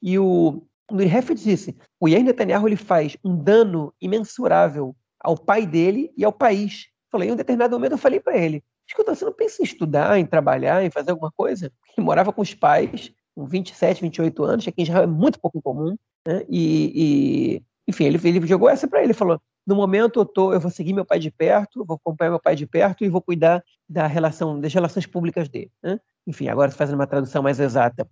E 0.00 0.18
o 0.18 0.62
Nuri 0.90 1.06
Heffed 1.06 1.42
disse, 1.42 1.76
o 2.00 2.08
Yair 2.08 2.24
Netanyahu 2.24 2.66
ele 2.66 2.76
faz 2.76 3.16
um 3.22 3.36
dano 3.36 3.92
imensurável 4.00 4.96
ao 5.20 5.36
pai 5.36 5.66
dele 5.66 6.10
e 6.16 6.24
ao 6.24 6.32
país. 6.32 6.86
Falei, 7.10 7.28
em 7.28 7.32
um 7.32 7.36
determinado 7.36 7.74
momento 7.74 7.92
eu 7.92 7.98
falei 7.98 8.20
para 8.20 8.36
ele, 8.36 8.62
escuta, 8.86 9.14
você 9.14 9.24
não 9.24 9.32
pensa 9.32 9.60
em 9.60 9.64
estudar, 9.64 10.18
em 10.18 10.24
trabalhar, 10.24 10.82
em 10.82 10.90
fazer 10.90 11.10
alguma 11.10 11.30
coisa? 11.30 11.72
Ele 11.96 12.04
morava 12.04 12.32
com 12.32 12.40
os 12.40 12.54
pais, 12.54 13.12
com 13.34 13.46
27, 13.46 14.00
28 14.02 14.44
anos, 14.44 14.64
que 14.64 14.70
aqui 14.70 14.80
em 14.80 14.84
Israel 14.84 15.04
é 15.04 15.06
muito 15.06 15.38
pouco 15.38 15.60
comum, 15.60 15.96
né? 16.26 16.44
e, 16.48 16.92
e, 16.94 17.62
enfim, 17.86 18.04
ele, 18.04 18.18
ele 18.24 18.46
jogou 18.46 18.68
essa 18.68 18.88
para 18.88 19.02
ele, 19.02 19.12
falou, 19.12 19.40
no 19.68 19.76
momento 19.76 20.20
eu, 20.20 20.24
tô, 20.24 20.52
eu 20.54 20.58
vou 20.58 20.70
seguir 20.70 20.94
meu 20.94 21.04
pai 21.04 21.18
de 21.18 21.30
perto, 21.30 21.84
vou 21.84 21.96
acompanhar 21.96 22.30
meu 22.30 22.40
pai 22.40 22.56
de 22.56 22.66
perto 22.66 23.04
e 23.04 23.08
vou 23.10 23.20
cuidar 23.20 23.62
da 23.86 24.06
relação, 24.06 24.58
das 24.58 24.72
relações 24.72 25.04
públicas 25.04 25.46
dele. 25.46 25.70
Né? 25.82 26.00
Enfim, 26.26 26.48
agora 26.48 26.70
fazendo 26.70 26.94
uma 26.94 27.06
tradução 27.06 27.42
mais 27.42 27.60
exata. 27.60 28.08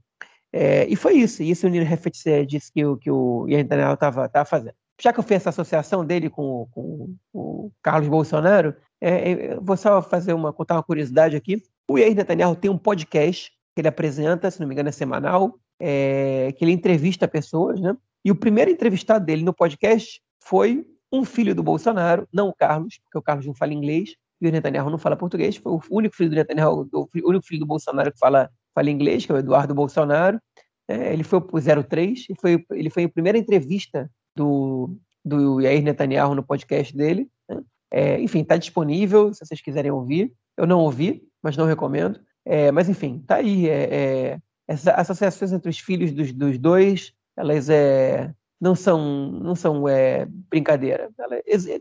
É, 0.53 0.87
e 0.87 0.95
foi 0.95 1.15
isso, 1.15 1.43
isso 1.43 1.67
o 1.67 1.71
Nino 1.71 1.87
Refet 1.87 2.45
disse 2.47 2.71
que, 2.71 2.85
o, 2.85 2.99
que 2.99 3.11
o 3.11 3.47
Yair 3.49 3.67
Daniel 3.67 3.95
estava 3.95 4.31
fazendo. 4.45 4.75
Já 5.01 5.15
que 5.15 5.19
eu 5.19 5.25
fiz 5.25 5.39
essa 5.39 5.49
associação 5.49 6.05
dele 6.05 6.29
com, 6.29 6.69
com 6.71 7.15
o 7.33 7.73
Carlos 7.83 8.09
Bolsonaro, 8.09 8.75
é, 9.01 9.31
é 9.31 9.57
vou 9.57 9.79
só 9.79 10.03
fazer 10.03 10.35
uma, 10.35 10.53
contar 10.53 10.75
uma 10.75 10.83
curiosidade 10.83 11.37
aqui. 11.37 11.63
O 11.91 11.99
Yair 11.99 12.15
Netanyahu 12.15 12.55
tem 12.55 12.71
um 12.71 12.79
podcast 12.79 13.51
que 13.75 13.81
ele 13.81 13.89
apresenta, 13.89 14.51
se 14.51 14.61
não 14.61 14.69
me 14.69 14.75
engano, 14.75 14.91
é 14.91 14.93
semanal, 14.93 15.59
é, 15.81 16.53
que 16.57 16.65
ele 16.65 16.73
entrevista 16.73 17.27
pessoas, 17.27 17.81
né? 17.81 17.97
E 18.23 18.31
o 18.31 18.37
primeiro 18.37 18.71
entrevistado 18.71 19.25
dele 19.25 19.43
no 19.43 19.55
podcast 19.55 20.21
foi 20.43 20.87
um 21.13 21.25
filho 21.25 21.55
do 21.55 21.63
Bolsonaro, 21.63 22.27
não 22.33 22.49
o 22.49 22.55
Carlos, 22.55 22.99
porque 23.05 23.19
o 23.19 23.23
Carlos 23.23 23.47
não 23.47 23.55
fala 23.55 23.73
inglês 23.73 24.15
e 24.41 24.49
o 24.49 24.53
Netanyahu 24.53 24.91
não 24.91 24.99
fala 24.99 25.17
português. 25.17 25.57
Foi 25.57 25.73
o 25.73 25.81
único 25.91 26.17
filho 26.17 26.31
do 26.31 26.37
Netanyahu, 26.37 26.89
o 26.93 27.09
único 27.25 27.47
filho 27.47 27.61
do 27.61 27.67
Bolsonaro 27.67 28.13
que 28.13 28.19
fala, 28.19 28.51
fala 28.75 28.91
inglês, 28.91 29.25
que 29.25 29.33
é 29.33 29.35
o 29.35 29.39
Eduardo 29.39 29.75
Bolsonaro. 29.75 30.41
É, 30.89 31.13
ele 31.13 31.25
foi 31.25 31.39
o 31.39 31.85
03 31.85 32.27
e 32.31 32.35
foi, 32.41 32.65
ele 32.71 32.91
foi 32.91 33.05
a 33.05 33.09
primeira 33.09 33.39
entrevista 33.39 34.11
do, 34.37 34.97
do 35.25 35.61
Yair 35.61 35.83
Netanyahu 35.83 36.35
no 36.35 36.43
podcast 36.43 36.97
dele. 36.97 37.29
Né? 37.49 37.63
É, 37.91 38.21
enfim, 38.21 38.41
está 38.41 38.57
disponível 38.57 39.33
se 39.33 39.45
vocês 39.45 39.61
quiserem 39.61 39.91
ouvir. 39.91 40.33
Eu 40.57 40.67
não 40.67 40.81
ouvi, 40.81 41.23
mas 41.43 41.57
não 41.57 41.67
recomendo. 41.67 42.21
É, 42.45 42.71
mas, 42.71 42.89
enfim, 42.89 43.23
tá 43.27 43.37
aí. 43.37 43.69
É, 43.69 43.95
é, 43.95 44.39
essas 44.69 44.89
associações 44.89 45.53
entre 45.53 45.71
os 45.71 45.79
filhos 45.79 46.13
dos, 46.13 46.33
dos 46.33 46.59
dois, 46.59 47.13
elas 47.37 47.69
é, 47.69 48.33
não 48.61 48.75
são, 48.75 49.31
não 49.31 49.55
são 49.55 49.89
é, 49.89 50.27
brincadeira. 50.27 51.11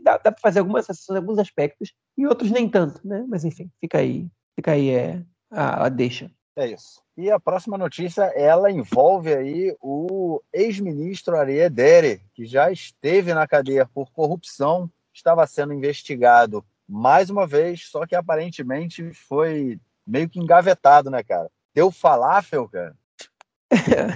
dá, 0.02 0.18
dá 0.18 0.32
para 0.32 0.40
fazer 0.40 0.60
algumas 0.60 0.86
em 0.88 1.16
alguns 1.16 1.38
aspectos 1.38 1.92
e 2.16 2.26
outros 2.26 2.50
nem 2.50 2.68
tanto, 2.68 3.00
né? 3.06 3.24
Mas, 3.28 3.44
enfim, 3.44 3.70
fica 3.80 3.98
aí, 3.98 4.28
fica 4.54 4.72
aí 4.72 4.90
é, 4.90 5.22
a, 5.50 5.86
a 5.86 5.88
deixa. 5.88 6.30
É 6.56 6.66
isso. 6.66 7.02
E 7.16 7.30
a 7.30 7.40
próxima 7.40 7.76
notícia, 7.78 8.24
ela 8.34 8.70
envolve 8.70 9.34
aí 9.34 9.76
o 9.80 10.40
ex-ministro 10.52 11.36
Arié 11.36 11.68
Dere, 11.68 12.20
que 12.34 12.44
já 12.46 12.70
esteve 12.70 13.32
na 13.32 13.46
cadeia 13.46 13.86
por 13.86 14.10
corrupção, 14.10 14.90
estava 15.12 15.46
sendo 15.46 15.72
investigado 15.72 16.64
mais 16.88 17.30
uma 17.30 17.46
vez, 17.46 17.88
só 17.88 18.06
que 18.06 18.14
aparentemente 18.14 19.12
foi 19.12 19.80
meio 20.06 20.28
que 20.28 20.38
engavetado, 20.38 21.10
né, 21.10 21.22
cara? 21.22 21.50
Deu 21.74 21.90
falafel, 21.90 22.68
cara. 22.68 22.94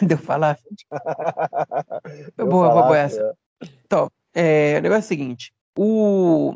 Deu 0.06 0.18
falafel. 0.18 0.70
Deu 2.36 2.46
boa, 2.46 2.70
boa 2.70 2.98
essa. 2.98 3.20
É. 3.20 3.66
Então, 3.84 4.10
é, 4.34 4.78
o 4.78 4.82
negócio 4.82 5.02
é 5.02 5.06
o 5.06 5.08
seguinte: 5.08 5.52
o 5.76 6.54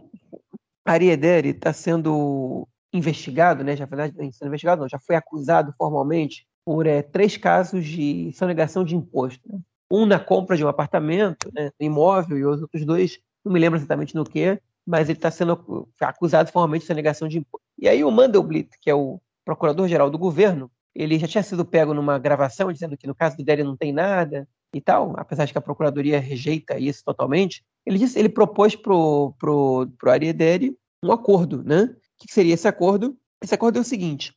Ariederi 0.85 1.51
está 1.51 1.73
sendo 1.73 2.69
investigado, 2.93 3.65
né? 3.65 3.77
Já 3.77 3.87
foi 3.87 3.99
sendo 4.33 4.49
investigado, 4.49 4.83
não, 4.83 4.89
já 4.89 4.99
foi 4.99 5.17
acusado 5.17 5.75
formalmente 5.77 6.47
por 6.65 6.87
é, 6.87 7.03
três 7.03 7.37
casos 7.37 7.85
de 7.85 8.33
sonegação 8.33 8.85
de 8.85 8.97
imposto. 8.97 9.41
Né? 9.53 9.59
Um 9.91 10.07
na 10.07 10.19
compra 10.19 10.57
de 10.57 10.65
um 10.65 10.69
apartamento, 10.69 11.51
né, 11.53 11.71
imóvel, 11.79 12.39
e 12.39 12.45
os 12.47 12.63
outros 12.63 12.85
dois, 12.85 13.19
não 13.45 13.53
me 13.53 13.61
lembro 13.61 13.79
exatamente 13.79 14.15
no 14.15 14.25
que, 14.25 14.59
mas 14.87 15.09
ele 15.09 15.19
está 15.19 15.31
sendo 15.31 15.89
acusado 16.01 16.51
formalmente 16.51 16.83
de 16.83 16.87
sonegação 16.87 17.29
de 17.29 17.39
imposto. 17.39 17.67
E 17.79 17.89
aí 17.89 18.03
o 18.03 18.11
Mandelblit, 18.11 18.71
que 18.81 18.89
é 18.89 18.95
o 18.95 19.21
procurador-geral 19.45 20.11
do 20.11 20.19
governo, 20.19 20.71
ele 20.95 21.19
já 21.19 21.27
tinha 21.27 21.43
sido 21.43 21.65
pego 21.65 21.93
numa 21.93 22.19
gravação 22.19 22.73
dizendo 22.73 22.97
que 22.97 23.07
no 23.07 23.15
caso 23.15 23.37
do 23.37 23.45
Délio 23.45 23.65
não 23.65 23.77
tem 23.77 23.93
nada 23.93 24.49
e 24.73 24.81
tal, 24.81 25.15
apesar 25.17 25.45
de 25.45 25.53
que 25.53 25.59
a 25.59 25.63
procuradoria 25.63 26.21
rejeita 26.21 26.79
isso 26.79 27.03
totalmente. 27.05 27.65
Ele 27.85 27.99
disse, 27.99 28.19
ele 28.19 28.29
propôs 28.29 28.77
pro 28.77 29.35
pro 29.39 29.89
pro 29.99 30.11
Ariederi 30.11 30.77
um 31.03 31.13
acordo, 31.13 31.63
né? 31.63 31.83
O 31.85 32.27
que 32.27 32.33
seria 32.33 32.55
esse 32.55 32.69
acordo? 32.69 33.17
Esse 33.43 33.55
acordo 33.55 33.79
é 33.79 33.81
o 33.81 33.85
seguinte: 33.85 34.35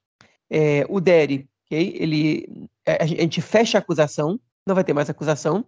é, 0.50 0.86
o 0.90 1.00
Deri, 1.00 1.48
okay, 1.66 1.96
ele 2.00 2.70
a 2.86 3.06
gente 3.06 3.42
fecha 3.42 3.78
a 3.78 3.80
acusação, 3.80 4.40
não 4.66 4.76
vai 4.76 4.84
ter 4.84 4.94
mais 4.94 5.10
acusação, 5.10 5.66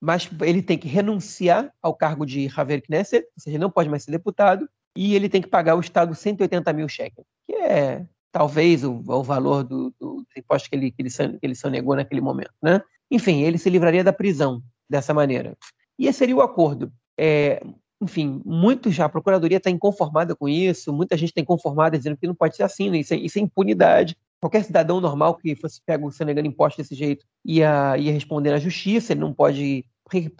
mas 0.00 0.28
ele 0.42 0.62
tem 0.62 0.76
que 0.76 0.88
renunciar 0.88 1.72
ao 1.80 1.94
cargo 1.94 2.26
de 2.26 2.50
Haver 2.54 2.82
Knesset, 2.82 3.24
ou 3.24 3.42
seja, 3.42 3.58
não 3.58 3.70
pode 3.70 3.88
mais 3.88 4.02
ser 4.04 4.10
deputado, 4.10 4.68
e 4.96 5.14
ele 5.14 5.28
tem 5.28 5.40
que 5.40 5.48
pagar 5.48 5.72
ao 5.72 5.80
Estado 5.80 6.14
180 6.14 6.72
mil 6.72 6.88
cheques, 6.88 7.24
que 7.46 7.54
é 7.54 8.06
talvez 8.34 8.82
o, 8.82 9.00
o 9.06 9.22
valor 9.22 9.62
do, 9.62 9.94
do, 10.00 10.26
imposto 10.36 10.68
que 10.68 10.74
ele, 10.74 10.90
que, 10.90 11.00
ele, 11.00 11.08
que 11.08 11.38
ele 11.40 11.54
sonegou 11.54 11.94
naquele 11.94 12.20
momento. 12.20 12.50
Né? 12.60 12.82
Enfim, 13.08 13.42
ele 13.42 13.58
se 13.58 13.70
livraria 13.70 14.02
da 14.02 14.12
prisão 14.12 14.60
dessa 14.90 15.14
maneira. 15.14 15.56
E 15.96 16.08
esse 16.08 16.18
seria 16.18 16.34
o 16.34 16.40
acordo. 16.40 16.92
É, 17.16 17.62
enfim, 18.02 18.42
muitos 18.44 18.92
já, 18.92 19.04
a 19.04 19.08
Procuradoria 19.08 19.58
está 19.58 19.70
inconformada 19.70 20.34
com 20.34 20.48
isso, 20.48 20.92
muita 20.92 21.16
gente 21.16 21.28
está 21.28 21.40
inconformada 21.40 21.96
dizendo 21.96 22.16
que 22.16 22.26
não 22.26 22.34
pode 22.34 22.56
ser 22.56 22.64
assim, 22.64 22.90
né? 22.90 22.98
isso, 22.98 23.14
é, 23.14 23.18
isso 23.18 23.38
é 23.38 23.42
impunidade. 23.42 24.16
Qualquer 24.40 24.64
cidadão 24.64 25.00
normal 25.00 25.36
que 25.36 25.54
fosse 25.54 25.80
pego 25.86 26.10
sonegando 26.10 26.48
imposto 26.48 26.82
desse 26.82 26.96
jeito 26.96 27.24
ia, 27.44 27.96
ia 27.96 28.12
responder 28.12 28.50
na 28.50 28.58
justiça, 28.58 29.12
ele 29.12 29.20
não 29.20 29.32
pode, 29.32 29.86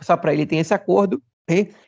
só 0.02 0.16
para 0.16 0.34
ele 0.34 0.46
tem 0.46 0.58
esse 0.58 0.74
acordo. 0.74 1.22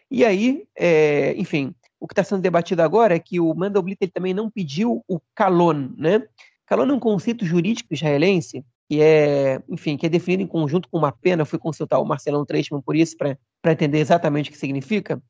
E 0.09 0.24
aí, 0.24 0.68
é, 0.78 1.34
enfim, 1.36 1.74
o 2.07 2.09
que 2.09 2.12
está 2.12 2.22
sendo 2.22 2.40
debatido 2.40 2.82
agora 2.82 3.16
é 3.16 3.18
que 3.18 3.40
o 3.40 3.52
Mandelblit 3.52 3.98
ele 4.00 4.12
também 4.12 4.32
não 4.32 4.48
pediu 4.48 5.04
o 5.09 5.20
calon, 5.34 5.88
né? 5.98 6.22
Calon 6.64 6.88
é 6.88 6.92
um 6.92 7.00
conceito 7.00 7.44
jurídico 7.44 7.92
israelense 7.92 8.64
que 8.88 9.02
é, 9.02 9.61
enfim, 9.68 9.96
que 9.96 10.07
é 10.07 10.09
definido 10.09 10.44
em 10.44 10.46
conjunto 10.46 10.88
com 10.88 10.98
uma 10.98 11.11
pena. 11.11 11.42
Eu 11.42 11.46
fui 11.46 11.59
consultar 11.59 11.98
o 11.98 12.04
Marcelão 12.04 12.46
Treisman 12.46 12.80
por 12.80 12.94
isso 12.94 13.16
para 13.16 13.72
entender 13.72 13.98
exatamente 13.98 14.48
o 14.48 14.52
que 14.52 14.59
significa. 14.59 15.20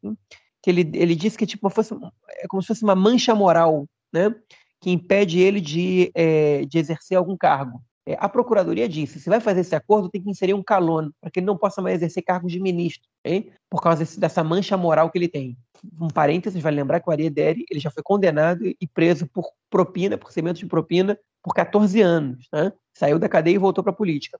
Que 0.63 0.69
ele, 0.69 0.91
ele 0.93 1.15
disse 1.15 1.39
que 1.39 1.45
é 1.45 1.47
tipo 1.47 1.71
fosse, 1.71 1.95
é 2.29 2.47
como 2.47 2.61
se 2.61 2.69
fosse 2.69 2.83
uma 2.83 2.95
mancha 2.95 3.35
moral, 3.35 3.89
né? 4.13 4.35
Que 4.83 4.91
impede 4.91 5.41
ele 5.41 5.63
de, 5.63 6.13
é, 6.15 6.67
de 6.67 6.77
exercer 6.77 7.17
algum 7.17 7.39
cargo. 7.39 7.81
É, 8.07 8.17
a 8.21 8.29
Procuradoria 8.29 8.89
disse, 8.89 9.19
se 9.19 9.29
vai 9.29 9.41
fazer 9.41 9.61
esse 9.61 9.75
acordo, 9.75 10.09
tem 10.09 10.23
que 10.23 10.31
inserir 10.31 10.55
um 10.55 10.63
calono, 10.63 11.13
para 11.21 11.31
que 11.31 11.41
ele 11.41 11.47
não 11.47 11.57
possa 11.57 11.83
mais 11.83 11.97
exercer 11.97 12.23
cargos 12.23 12.53
de 12.53 12.61
ministro, 12.61 13.09
hein? 13.25 13.51
por 13.69 13.83
causa 13.83 13.99
desse, 13.99 14.21
dessa 14.21 14.45
mancha 14.45 14.77
moral 14.77 15.11
que 15.11 15.19
ele 15.19 15.29
tem. 15.29 15.59
Um 16.01 16.09
parênteses, 16.09 16.63
vale 16.63 16.77
lembrar 16.77 17.01
que 17.01 17.09
o 17.09 17.13
Ariederi 17.13 17.65
ele 17.69 17.81
já 17.81 17.91
foi 17.91 18.03
condenado 18.03 18.65
e 18.65 18.87
preso 18.87 19.27
por 19.27 19.51
propina, 19.69 20.17
por 20.17 20.31
cimento 20.31 20.59
de 20.59 20.67
propina, 20.67 21.19
por 21.43 21.53
14 21.53 22.01
anos. 22.01 22.47
Né? 22.53 22.73
Saiu 22.97 23.19
da 23.19 23.29
cadeia 23.29 23.57
e 23.57 23.59
voltou 23.59 23.83
para 23.83 23.93
a 23.93 23.97
política. 23.97 24.39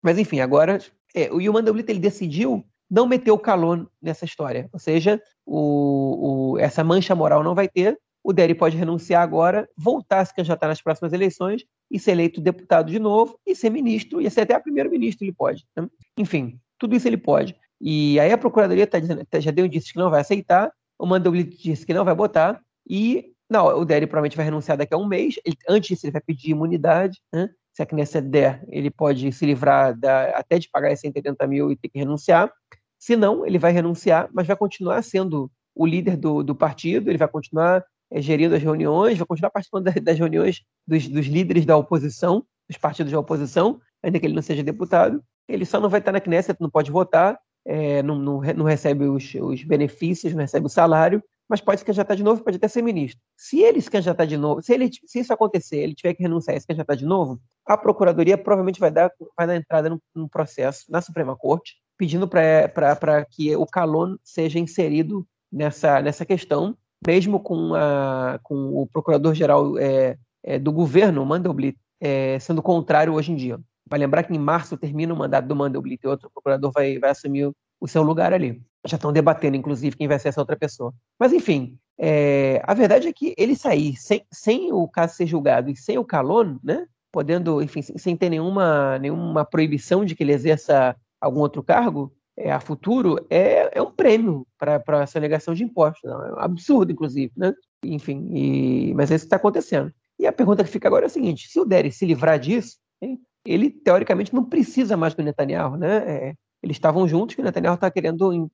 Mas, 0.00 0.16
enfim, 0.16 0.38
agora 0.38 0.78
é, 1.14 1.30
o 1.32 1.40
Yuman 1.40 1.64
Blita, 1.64 1.90
ele 1.90 2.00
decidiu 2.00 2.64
não 2.90 3.06
meter 3.06 3.30
o 3.30 3.38
calono 3.38 3.90
nessa 4.00 4.24
história. 4.24 4.68
Ou 4.72 4.78
seja, 4.78 5.20
o, 5.44 6.52
o, 6.52 6.58
essa 6.58 6.84
mancha 6.84 7.14
moral 7.14 7.42
não 7.42 7.54
vai 7.54 7.68
ter, 7.68 7.98
o 8.28 8.32
Deri 8.34 8.54
pode 8.54 8.76
renunciar 8.76 9.22
agora, 9.22 9.66
voltar 9.74 10.20
a 10.20 10.24
se 10.26 10.34
candidatar 10.34 10.68
nas 10.68 10.82
próximas 10.82 11.14
eleições 11.14 11.64
e 11.90 11.98
ser 11.98 12.10
eleito 12.10 12.42
deputado 12.42 12.90
de 12.90 12.98
novo 12.98 13.40
e 13.46 13.56
ser 13.56 13.70
ministro, 13.70 14.20
e 14.20 14.30
ser 14.30 14.42
até 14.42 14.58
primeiro-ministro 14.60 15.24
ele 15.24 15.32
pode. 15.32 15.66
Né? 15.74 15.88
Enfim, 16.18 16.60
tudo 16.78 16.94
isso 16.94 17.08
ele 17.08 17.16
pode. 17.16 17.56
E 17.80 18.20
aí 18.20 18.30
a 18.30 18.36
Procuradoria 18.36 18.86
tá 18.86 18.98
dizendo, 18.98 19.24
tá, 19.24 19.40
já 19.40 19.50
deu 19.50 19.64
indícios 19.64 19.92
que 19.92 19.98
não 19.98 20.10
vai 20.10 20.20
aceitar, 20.20 20.70
o 20.98 21.06
Mandelblit 21.06 21.56
disse 21.56 21.86
que 21.86 21.94
não 21.94 22.04
vai 22.04 22.14
botar, 22.14 22.60
e 22.86 23.32
não, 23.48 23.66
o 23.68 23.82
Deri 23.86 24.06
provavelmente 24.06 24.36
vai 24.36 24.44
renunciar 24.44 24.76
daqui 24.76 24.92
a 24.92 24.98
um 24.98 25.08
mês, 25.08 25.36
ele, 25.42 25.56
antes 25.66 25.88
disso 25.88 26.04
ele 26.04 26.12
vai 26.12 26.20
pedir 26.20 26.50
imunidade, 26.50 27.18
né? 27.32 27.48
se 27.72 27.80
a 27.80 27.86
Knesset 27.86 28.28
der, 28.28 28.62
ele 28.68 28.90
pode 28.90 29.32
se 29.32 29.46
livrar 29.46 29.98
da, 29.98 30.24
até 30.32 30.58
de 30.58 30.68
pagar 30.68 30.94
180 30.94 31.46
mil 31.46 31.72
e 31.72 31.76
ter 31.76 31.88
que 31.88 31.98
renunciar, 31.98 32.52
se 32.98 33.16
não, 33.16 33.46
ele 33.46 33.58
vai 33.58 33.72
renunciar, 33.72 34.28
mas 34.34 34.46
vai 34.46 34.56
continuar 34.56 35.00
sendo 35.00 35.50
o 35.74 35.86
líder 35.86 36.18
do, 36.18 36.42
do 36.42 36.54
partido, 36.54 37.08
ele 37.08 37.16
vai 37.16 37.28
continuar 37.28 37.82
gerindo 38.14 38.54
as 38.54 38.62
reuniões, 38.62 39.18
vai 39.18 39.26
continuar 39.26 39.50
participando 39.50 39.84
das, 39.84 39.94
das 39.96 40.18
reuniões 40.18 40.62
dos, 40.86 41.08
dos, 41.08 41.26
líderes 41.26 41.64
da 41.64 41.76
oposição, 41.76 42.44
dos 42.68 42.78
partidos 42.78 43.12
da 43.12 43.18
oposição, 43.18 43.80
ainda 44.02 44.18
que 44.18 44.26
ele 44.26 44.34
não 44.34 44.42
seja 44.42 44.62
deputado. 44.62 45.22
Ele 45.48 45.64
só 45.64 45.80
não 45.80 45.88
vai 45.88 46.00
estar 46.00 46.12
na 46.12 46.20
Knesset, 46.20 46.60
não 46.60 46.70
pode 46.70 46.90
votar, 46.90 47.38
é, 47.66 48.02
não, 48.02 48.18
não, 48.18 48.40
não, 48.40 48.64
recebe 48.64 49.04
os, 49.06 49.34
os, 49.34 49.62
benefícios, 49.62 50.32
não 50.32 50.40
recebe 50.40 50.66
o 50.66 50.70
salário, 50.70 51.22
mas 51.48 51.60
pode 51.60 51.80
se 51.80 51.84
candidatar 51.84 52.14
de 52.14 52.22
novo, 52.22 52.42
pode 52.42 52.56
até 52.56 52.68
ser 52.68 52.82
ministro. 52.82 53.20
Se 53.36 53.60
ele 53.60 53.80
se 53.80 53.90
candidatar 53.90 54.26
de 54.26 54.36
novo, 54.36 54.62
se, 54.62 54.72
ele, 54.72 54.90
se 55.06 55.18
isso 55.18 55.32
acontecer, 55.32 55.78
ele 55.78 55.94
tiver 55.94 56.14
que 56.14 56.22
renunciar 56.22 56.56
e 56.56 56.60
se 56.60 56.66
candidatar 56.66 56.94
de 56.94 57.06
novo, 57.06 57.40
a 57.66 57.76
Procuradoria 57.76 58.36
provavelmente 58.36 58.80
vai 58.80 58.90
dar, 58.90 59.10
vai 59.36 59.46
dar 59.46 59.56
entrada 59.56 59.90
num, 59.90 59.98
num 60.14 60.28
processo 60.28 60.84
na 60.88 61.00
Suprema 61.00 61.36
Corte, 61.36 61.76
pedindo 61.96 62.28
para 62.28 63.24
que 63.30 63.54
o 63.56 63.66
Calon 63.66 64.16
seja 64.22 64.58
inserido 64.58 65.26
nessa, 65.50 66.00
nessa 66.00 66.24
questão, 66.24 66.76
mesmo 67.06 67.40
com, 67.40 67.74
a, 67.74 68.38
com 68.42 68.82
o 68.82 68.86
procurador-geral 68.86 69.78
é, 69.78 70.16
é, 70.42 70.58
do 70.58 70.72
governo, 70.72 71.24
Mandelblit, 71.24 71.76
é, 72.00 72.38
sendo 72.38 72.62
contrário 72.62 73.14
hoje 73.14 73.32
em 73.32 73.36
dia. 73.36 73.58
Vai 73.88 73.98
lembrar 73.98 74.22
que 74.22 74.34
em 74.34 74.38
março 74.38 74.76
termina 74.76 75.14
o 75.14 75.16
mandato 75.16 75.46
do 75.46 75.56
Mandelblit 75.56 76.00
e 76.02 76.08
outro 76.08 76.30
procurador 76.30 76.70
vai, 76.72 76.98
vai 76.98 77.10
assumir 77.10 77.50
o 77.80 77.88
seu 77.88 78.02
lugar 78.02 78.32
ali. 78.32 78.62
Já 78.86 78.96
estão 78.96 79.12
debatendo, 79.12 79.56
inclusive, 79.56 79.96
quem 79.96 80.08
vai 80.08 80.18
ser 80.18 80.28
essa 80.28 80.40
outra 80.40 80.56
pessoa. 80.56 80.92
Mas, 81.18 81.32
enfim, 81.32 81.78
é, 81.98 82.62
a 82.64 82.74
verdade 82.74 83.08
é 83.08 83.12
que 83.12 83.34
ele 83.36 83.56
sair 83.56 83.96
sem, 83.96 84.24
sem 84.32 84.72
o 84.72 84.86
caso 84.86 85.14
ser 85.14 85.26
julgado 85.26 85.70
e 85.70 85.76
sem 85.76 85.98
o 85.98 86.04
Calon, 86.04 86.56
né, 86.62 86.86
podendo, 87.10 87.62
enfim, 87.62 87.82
sem 87.82 88.16
ter 88.16 88.30
nenhuma, 88.30 88.98
nenhuma 88.98 89.44
proibição 89.44 90.04
de 90.04 90.14
que 90.14 90.22
ele 90.22 90.32
exerça 90.32 90.96
algum 91.20 91.40
outro 91.40 91.62
cargo, 91.62 92.12
é, 92.38 92.52
a 92.52 92.60
futuro, 92.60 93.18
é, 93.28 93.78
é 93.78 93.82
um 93.82 93.90
prêmio 93.90 94.46
para 94.56 95.02
essa 95.02 95.18
negação 95.18 95.52
de 95.54 95.64
impostos. 95.64 96.08
Não? 96.08 96.24
É 96.24 96.32
um 96.34 96.38
absurdo, 96.38 96.92
inclusive. 96.92 97.32
Né? 97.36 97.52
Enfim, 97.84 98.30
e, 98.32 98.94
mas 98.94 99.10
é 99.10 99.16
isso 99.16 99.24
que 99.24 99.26
está 99.26 99.36
acontecendo. 99.36 99.92
E 100.18 100.26
a 100.26 100.32
pergunta 100.32 100.62
que 100.62 100.70
fica 100.70 100.86
agora 100.86 101.06
é 101.06 101.08
a 101.08 101.10
seguinte: 101.10 101.48
se 101.48 101.58
o 101.58 101.64
Derry 101.64 101.90
se 101.90 102.06
livrar 102.06 102.38
disso, 102.38 102.76
hein, 103.02 103.18
ele 103.44 103.70
teoricamente 103.70 104.32
não 104.32 104.44
precisa 104.44 104.96
mais 104.96 105.14
do 105.14 105.22
Netanyahu. 105.22 105.76
Né? 105.76 105.96
É, 105.96 106.34
eles 106.62 106.76
estavam 106.76 107.08
juntos, 107.08 107.34
que 107.34 107.42
o 107.42 107.44
Netanyahu 107.44 107.74
está 107.74 107.90
querendo, 107.90 108.50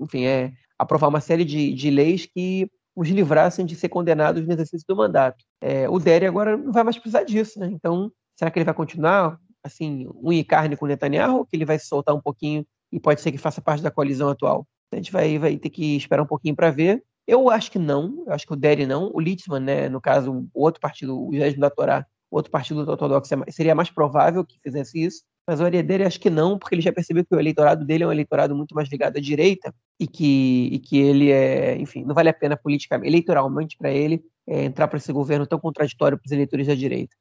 enfim, 0.00 0.24
é, 0.24 0.52
aprovar 0.78 1.08
uma 1.08 1.20
série 1.20 1.44
de, 1.44 1.72
de 1.72 1.90
leis 1.90 2.26
que 2.26 2.68
os 2.94 3.08
livrassem 3.08 3.64
de 3.64 3.74
ser 3.74 3.88
condenados 3.88 4.44
no 4.44 4.52
exercício 4.52 4.84
do 4.86 4.96
mandato. 4.96 5.44
É, 5.60 5.88
o 5.88 5.98
Derry 5.98 6.26
agora 6.26 6.56
não 6.56 6.72
vai 6.72 6.82
mais 6.82 6.98
precisar 6.98 7.22
disso, 7.22 7.58
né? 7.58 7.68
Então, 7.72 8.10
será 8.36 8.50
que 8.50 8.58
ele 8.58 8.64
vai 8.64 8.74
continuar 8.74 9.38
assim, 9.64 10.08
unha 10.22 10.40
e 10.40 10.44
carne 10.44 10.76
com 10.76 10.84
o 10.84 10.88
Netanyahu, 10.88 11.46
que 11.46 11.56
ele 11.56 11.64
vai 11.64 11.78
se 11.78 11.86
soltar 11.86 12.14
um 12.14 12.20
pouquinho 12.20 12.66
e 12.92 13.00
pode 13.00 13.20
ser 13.20 13.32
que 13.32 13.38
faça 13.38 13.60
parte 13.60 13.82
da 13.82 13.90
coalizão 13.90 14.28
atual? 14.28 14.66
A 14.92 14.96
gente 14.96 15.10
vai, 15.10 15.38
vai 15.38 15.56
ter 15.56 15.70
que 15.70 15.96
esperar 15.96 16.22
um 16.22 16.26
pouquinho 16.26 16.54
para 16.54 16.70
ver. 16.70 17.02
Eu 17.26 17.48
acho 17.48 17.70
que 17.70 17.78
não, 17.78 18.24
eu 18.26 18.32
acho 18.32 18.46
que 18.46 18.52
o 18.52 18.56
Deri 18.56 18.84
não. 18.84 19.10
O 19.14 19.20
Litzman, 19.20 19.60
né, 19.60 19.88
no 19.88 20.00
caso, 20.00 20.46
o 20.52 20.62
outro 20.62 20.80
partido, 20.80 21.18
o 21.18 21.32
Judaísmo 21.32 21.60
da 21.60 21.70
Torá, 21.70 22.06
outro 22.30 22.50
partido 22.50 22.80
ortodoxo, 22.88 23.34
é 23.34 23.50
seria 23.50 23.74
mais 23.74 23.90
provável 23.90 24.44
que 24.44 24.58
fizesse 24.62 25.02
isso. 25.02 25.22
Mas 25.46 25.60
o 25.60 25.64
Ariadere 25.64 26.04
acho 26.04 26.20
que 26.20 26.30
não, 26.30 26.58
porque 26.58 26.74
ele 26.74 26.82
já 26.82 26.92
percebeu 26.92 27.24
que 27.24 27.34
o 27.34 27.40
eleitorado 27.40 27.84
dele 27.84 28.04
é 28.04 28.06
um 28.06 28.12
eleitorado 28.12 28.54
muito 28.54 28.74
mais 28.74 28.88
ligado 28.88 29.16
à 29.16 29.20
direita 29.20 29.74
e 29.98 30.06
que, 30.06 30.68
e 30.72 30.78
que 30.78 30.98
ele 30.98 31.30
é, 31.32 31.76
enfim, 31.76 32.04
não 32.04 32.14
vale 32.14 32.28
a 32.28 32.34
pena 32.34 32.56
politicamente, 32.56 33.08
eleitoralmente 33.08 33.76
para 33.76 33.90
ele 33.90 34.22
é, 34.46 34.64
entrar 34.64 34.86
para 34.86 34.98
esse 34.98 35.12
governo 35.12 35.46
tão 35.46 35.58
contraditório 35.58 36.16
para 36.16 36.26
os 36.26 36.32
eleitores 36.32 36.68
da 36.68 36.74
direita. 36.74 37.16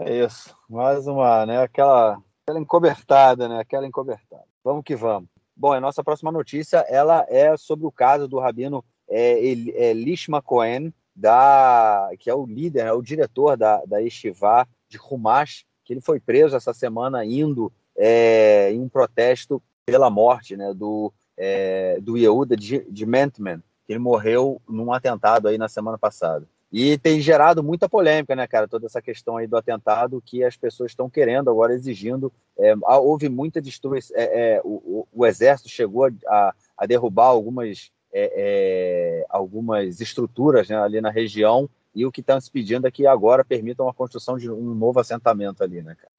É 0.00 0.24
isso, 0.24 0.54
mais 0.68 1.06
uma, 1.06 1.44
né? 1.44 1.62
Aquela, 1.62 2.18
aquela 2.42 2.60
encobertada, 2.60 3.48
né? 3.48 3.60
Aquela 3.60 3.86
encobertada. 3.86 4.44
Vamos 4.66 4.82
que 4.82 4.96
vamos. 4.96 5.28
Bom, 5.56 5.72
a 5.72 5.80
nossa 5.80 6.02
próxima 6.02 6.32
notícia, 6.32 6.78
ela 6.88 7.24
é 7.28 7.56
sobre 7.56 7.86
o 7.86 7.92
caso 7.92 8.26
do 8.26 8.40
rabino 8.40 8.84
é, 9.08 9.38
é, 9.76 9.92
Lishma 9.92 10.42
Cohen, 10.42 10.92
da, 11.14 12.10
que 12.18 12.28
é 12.28 12.34
o 12.34 12.44
líder, 12.44 12.84
é 12.84 12.92
o 12.92 13.00
diretor 13.00 13.56
da, 13.56 13.84
da 13.84 14.02
Estivá 14.02 14.66
de 14.88 14.98
Rumash, 14.98 15.64
que 15.84 15.92
ele 15.92 16.00
foi 16.00 16.18
preso 16.18 16.56
essa 16.56 16.74
semana 16.74 17.24
indo 17.24 17.72
é, 17.96 18.72
em 18.72 18.80
um 18.80 18.88
protesto 18.88 19.62
pela 19.86 20.10
morte 20.10 20.56
né, 20.56 20.74
do, 20.74 21.12
é, 21.36 22.00
do 22.00 22.16
Yehuda 22.16 22.56
de, 22.56 22.84
de 22.90 23.06
Mentman, 23.06 23.62
que 23.86 23.92
ele 23.92 24.00
morreu 24.00 24.60
num 24.68 24.92
atentado 24.92 25.46
aí 25.46 25.56
na 25.56 25.68
semana 25.68 25.96
passada. 25.96 26.44
E 26.72 26.98
tem 26.98 27.20
gerado 27.20 27.62
muita 27.62 27.88
polêmica, 27.88 28.34
né, 28.34 28.46
cara? 28.46 28.66
Toda 28.66 28.86
essa 28.86 29.00
questão 29.00 29.36
aí 29.36 29.46
do 29.46 29.56
atentado 29.56 30.22
que 30.24 30.42
as 30.42 30.56
pessoas 30.56 30.90
estão 30.90 31.08
querendo 31.08 31.48
agora, 31.48 31.72
exigindo. 31.72 32.32
É, 32.58 32.74
houve 32.98 33.28
muita 33.28 33.60
destruição. 33.60 34.16
É, 34.16 34.56
é, 34.56 34.60
o, 34.64 35.06
o, 35.12 35.26
exército 35.26 35.68
chegou 35.68 36.10
a, 36.26 36.54
a 36.76 36.86
derrubar 36.86 37.26
algumas, 37.26 37.90
é, 38.12 38.32
é, 38.36 39.26
algumas 39.28 40.00
estruturas 40.00 40.68
né, 40.68 40.76
ali 40.76 41.00
na 41.00 41.10
região. 41.10 41.70
E 41.94 42.04
o 42.04 42.12
que 42.12 42.20
estão 42.20 42.38
se 42.40 42.50
pedindo 42.50 42.86
é 42.86 42.90
que 42.90 43.06
agora 43.06 43.44
permitam 43.44 43.88
a 43.88 43.94
construção 43.94 44.36
de 44.36 44.50
um 44.50 44.74
novo 44.74 45.00
assentamento 45.00 45.62
ali, 45.62 45.80
né, 45.82 45.94
cara? 45.94 46.10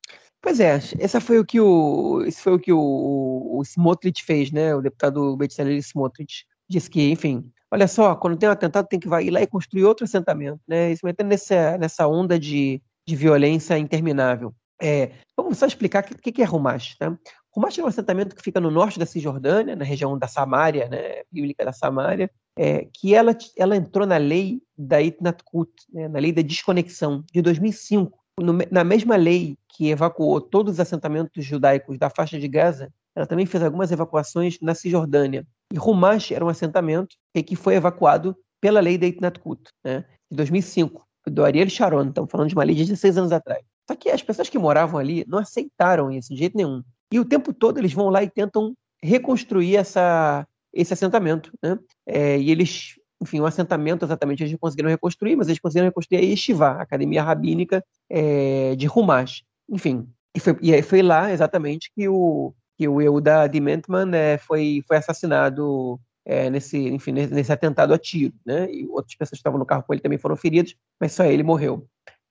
Pois 0.42 0.60
é, 0.60 0.80
essa 1.00 1.20
foi 1.20 1.40
o 1.40 1.46
que 1.46 1.60
o, 1.60 2.24
esse 2.26 2.42
foi 2.42 2.54
o 2.54 2.60
que 2.60 2.72
o, 2.72 2.80
o 2.80 3.62
Smotrich 3.64 4.24
fez, 4.24 4.52
né? 4.52 4.74
O 4.74 4.82
deputado 4.82 5.36
Betzalel 5.36 5.78
Smotrich 5.78 6.46
disse 6.70 6.90
que, 6.90 7.12
enfim, 7.12 7.52
olha 7.72 7.88
só, 7.88 8.16
quando 8.16 8.38
tem 8.38 8.50
um 8.50 8.52
atentado 8.52 8.88
tem 8.88 9.00
que 9.00 9.08
ir 9.08 9.32
lá 9.32 9.42
e 9.42 9.48
construir 9.48 9.84
outro 9.84 10.06
assentamento, 10.06 10.60
né? 10.68 10.92
Isso 10.92 11.06
metendo 11.06 11.30
nessa, 11.30 11.78
nessa 11.78 12.08
onda 12.08 12.40
de, 12.40 12.82
de 13.08 13.16
violência 13.16 13.78
interminável. 13.78 14.54
É, 14.82 15.12
vamos 15.36 15.58
só 15.58 15.66
explicar 15.66 16.04
o 16.04 16.18
que, 16.18 16.32
que 16.32 16.42
é 16.42 16.46
Rumash, 16.46 16.98
tá? 16.98 17.18
Rumash 17.58 17.80
é 17.80 17.84
um 17.84 17.88
assentamento 17.88 18.36
que 18.36 18.44
fica 18.44 18.60
no 18.60 18.70
norte 18.70 19.00
da 19.00 19.06
Cisjordânia, 19.06 19.76
na 19.76 19.84
região 19.84 20.16
da 20.18 20.28
Samária, 20.28 20.88
né, 20.88 21.24
bíblica 21.32 21.66
da 21.66 21.74
Samária, 21.74 22.30
é, 22.56 22.88
que 22.94 23.16
ela, 23.16 23.36
ela 23.58 23.76
entrou 23.76 24.06
na 24.06 24.18
lei 24.18 24.62
da 24.78 25.02
Itnatkut, 25.02 25.72
né, 25.92 26.08
na 26.08 26.20
lei 26.20 26.32
da 26.32 26.44
desconexão, 26.44 27.24
de 27.34 27.42
2005. 27.42 28.16
No, 28.40 28.54
na 28.70 28.84
mesma 28.84 29.16
lei 29.16 29.58
que 29.70 29.90
evacuou 29.90 30.40
todos 30.40 30.74
os 30.74 30.80
assentamentos 30.80 31.44
judaicos 31.44 31.98
da 31.98 32.12
faixa 32.12 32.40
de 32.40 32.48
Gaza, 32.48 32.94
ela 33.16 33.26
também 33.26 33.48
fez 33.48 33.64
algumas 33.64 33.92
evacuações 33.92 34.60
na 34.62 34.76
Cisjordânia. 34.76 35.44
E 35.74 35.78
Rumash 35.78 36.32
era 36.32 36.46
um 36.46 36.50
assentamento 36.50 37.16
que 37.46 37.56
foi 37.56 37.76
evacuado 37.76 38.36
pela 38.62 38.80
lei 38.80 38.98
da 38.98 39.06
Itnatkut, 39.06 39.62
né, 39.84 40.06
de 40.30 40.36
2005, 40.38 41.06
do 41.28 41.44
Ariel 41.44 41.70
Sharon. 41.70 42.08
Estamos 42.08 42.32
falando 42.32 42.50
de 42.50 42.56
uma 42.56 42.64
lei 42.64 42.76
de 42.76 42.86
16 42.86 43.18
anos 43.18 43.32
atrás. 43.32 43.64
Só 43.90 43.96
que 43.96 44.10
as 44.10 44.22
pessoas 44.22 44.50
que 44.50 44.58
moravam 44.58 45.00
ali 45.00 45.24
não 45.28 45.40
aceitaram 45.40 46.12
isso 46.12 46.34
de 46.34 46.40
jeito 46.40 46.58
nenhum. 46.58 46.84
E 47.12 47.20
o 47.20 47.26
tempo 47.26 47.54
todo 47.54 47.78
eles 47.78 47.94
vão 47.94 48.10
lá 48.10 48.24
e 48.24 48.30
tentam 48.30 48.74
reconstruir 49.02 49.78
essa, 49.78 50.46
esse 50.74 50.94
assentamento. 50.94 51.52
Né? 51.62 51.78
É, 52.06 52.40
e 52.40 52.52
eles, 52.52 52.96
enfim, 53.22 53.40
o 53.40 53.44
um 53.44 53.46
assentamento 53.46 54.04
exatamente 54.04 54.44
eles 54.44 54.58
conseguiram 54.60 54.90
reconstruir, 54.90 55.36
mas 55.36 55.48
eles 55.48 55.60
conseguiram 55.60 55.88
reconstruir 55.88 56.18
a 56.18 56.22
Yeshiva, 56.22 56.68
a 56.68 56.82
academia 56.82 57.24
rabínica 57.24 57.84
é, 58.10 58.76
de 58.76 58.88
Rumash. 58.88 59.44
Enfim, 59.70 60.10
e 60.36 60.40
foi, 60.40 60.58
e 60.62 60.82
foi 60.82 61.02
lá 61.02 61.32
exatamente 61.32 61.92
que 61.96 62.10
o, 62.10 62.54
que 62.78 62.88
o 62.88 63.02
Euda 63.02 63.48
Dimentman 63.48 64.12
é, 64.14 64.38
foi, 64.38 64.84
foi 64.88 64.98
assassinado 64.98 66.00
é, 66.26 66.50
nesse, 66.50 66.78
enfim, 66.78 67.12
nesse 67.12 67.52
atentado 67.52 67.94
a 67.94 67.98
tiro, 67.98 68.34
né? 68.46 68.72
E 68.72 68.88
outras 68.88 69.16
pessoas 69.16 69.32
que 69.32 69.38
estavam 69.38 69.58
no 69.58 69.66
carro 69.66 69.84
com 69.84 69.94
ele 69.94 70.02
também 70.02 70.18
foram 70.18 70.36
feridas, 70.36 70.76
mas 71.00 71.14
só 71.14 71.26
ele 71.26 71.42
morreu. 71.42 71.88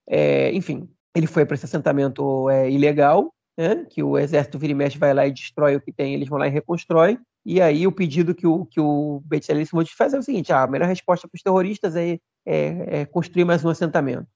É, 0.08 0.52
enfim, 0.52 0.88
ele 1.14 1.26
foi 1.26 1.44
para 1.44 1.54
esse 1.54 1.64
assentamento 1.64 2.48
é, 2.48 2.70
ilegal, 2.70 3.34
né? 3.58 3.84
Que 3.90 4.02
o 4.02 4.18
exército 4.18 4.58
vira 4.58 4.72
e 4.72 4.74
mexe 4.74 4.98
vai 4.98 5.12
lá 5.12 5.26
e 5.26 5.32
destrói 5.32 5.74
o 5.74 5.80
que 5.80 5.92
tem, 5.92 6.14
eles 6.14 6.28
vão 6.28 6.38
lá 6.38 6.46
e 6.46 6.50
reconstrói. 6.50 7.18
E 7.44 7.60
aí 7.60 7.86
o 7.86 7.92
pedido 7.92 8.34
que 8.34 8.46
o, 8.46 8.66
que 8.66 8.80
o 8.80 9.22
Bezalel 9.24 9.66
faz 9.96 10.14
é 10.14 10.18
o 10.18 10.22
seguinte: 10.22 10.52
ah, 10.52 10.62
a 10.62 10.66
melhor 10.66 10.88
resposta 10.88 11.26
para 11.26 11.36
os 11.36 11.42
terroristas 11.42 11.96
é, 11.96 12.18
é, 12.44 13.00
é 13.00 13.04
construir 13.06 13.44
mais 13.44 13.64
um 13.64 13.68
assentamento. 13.68 14.26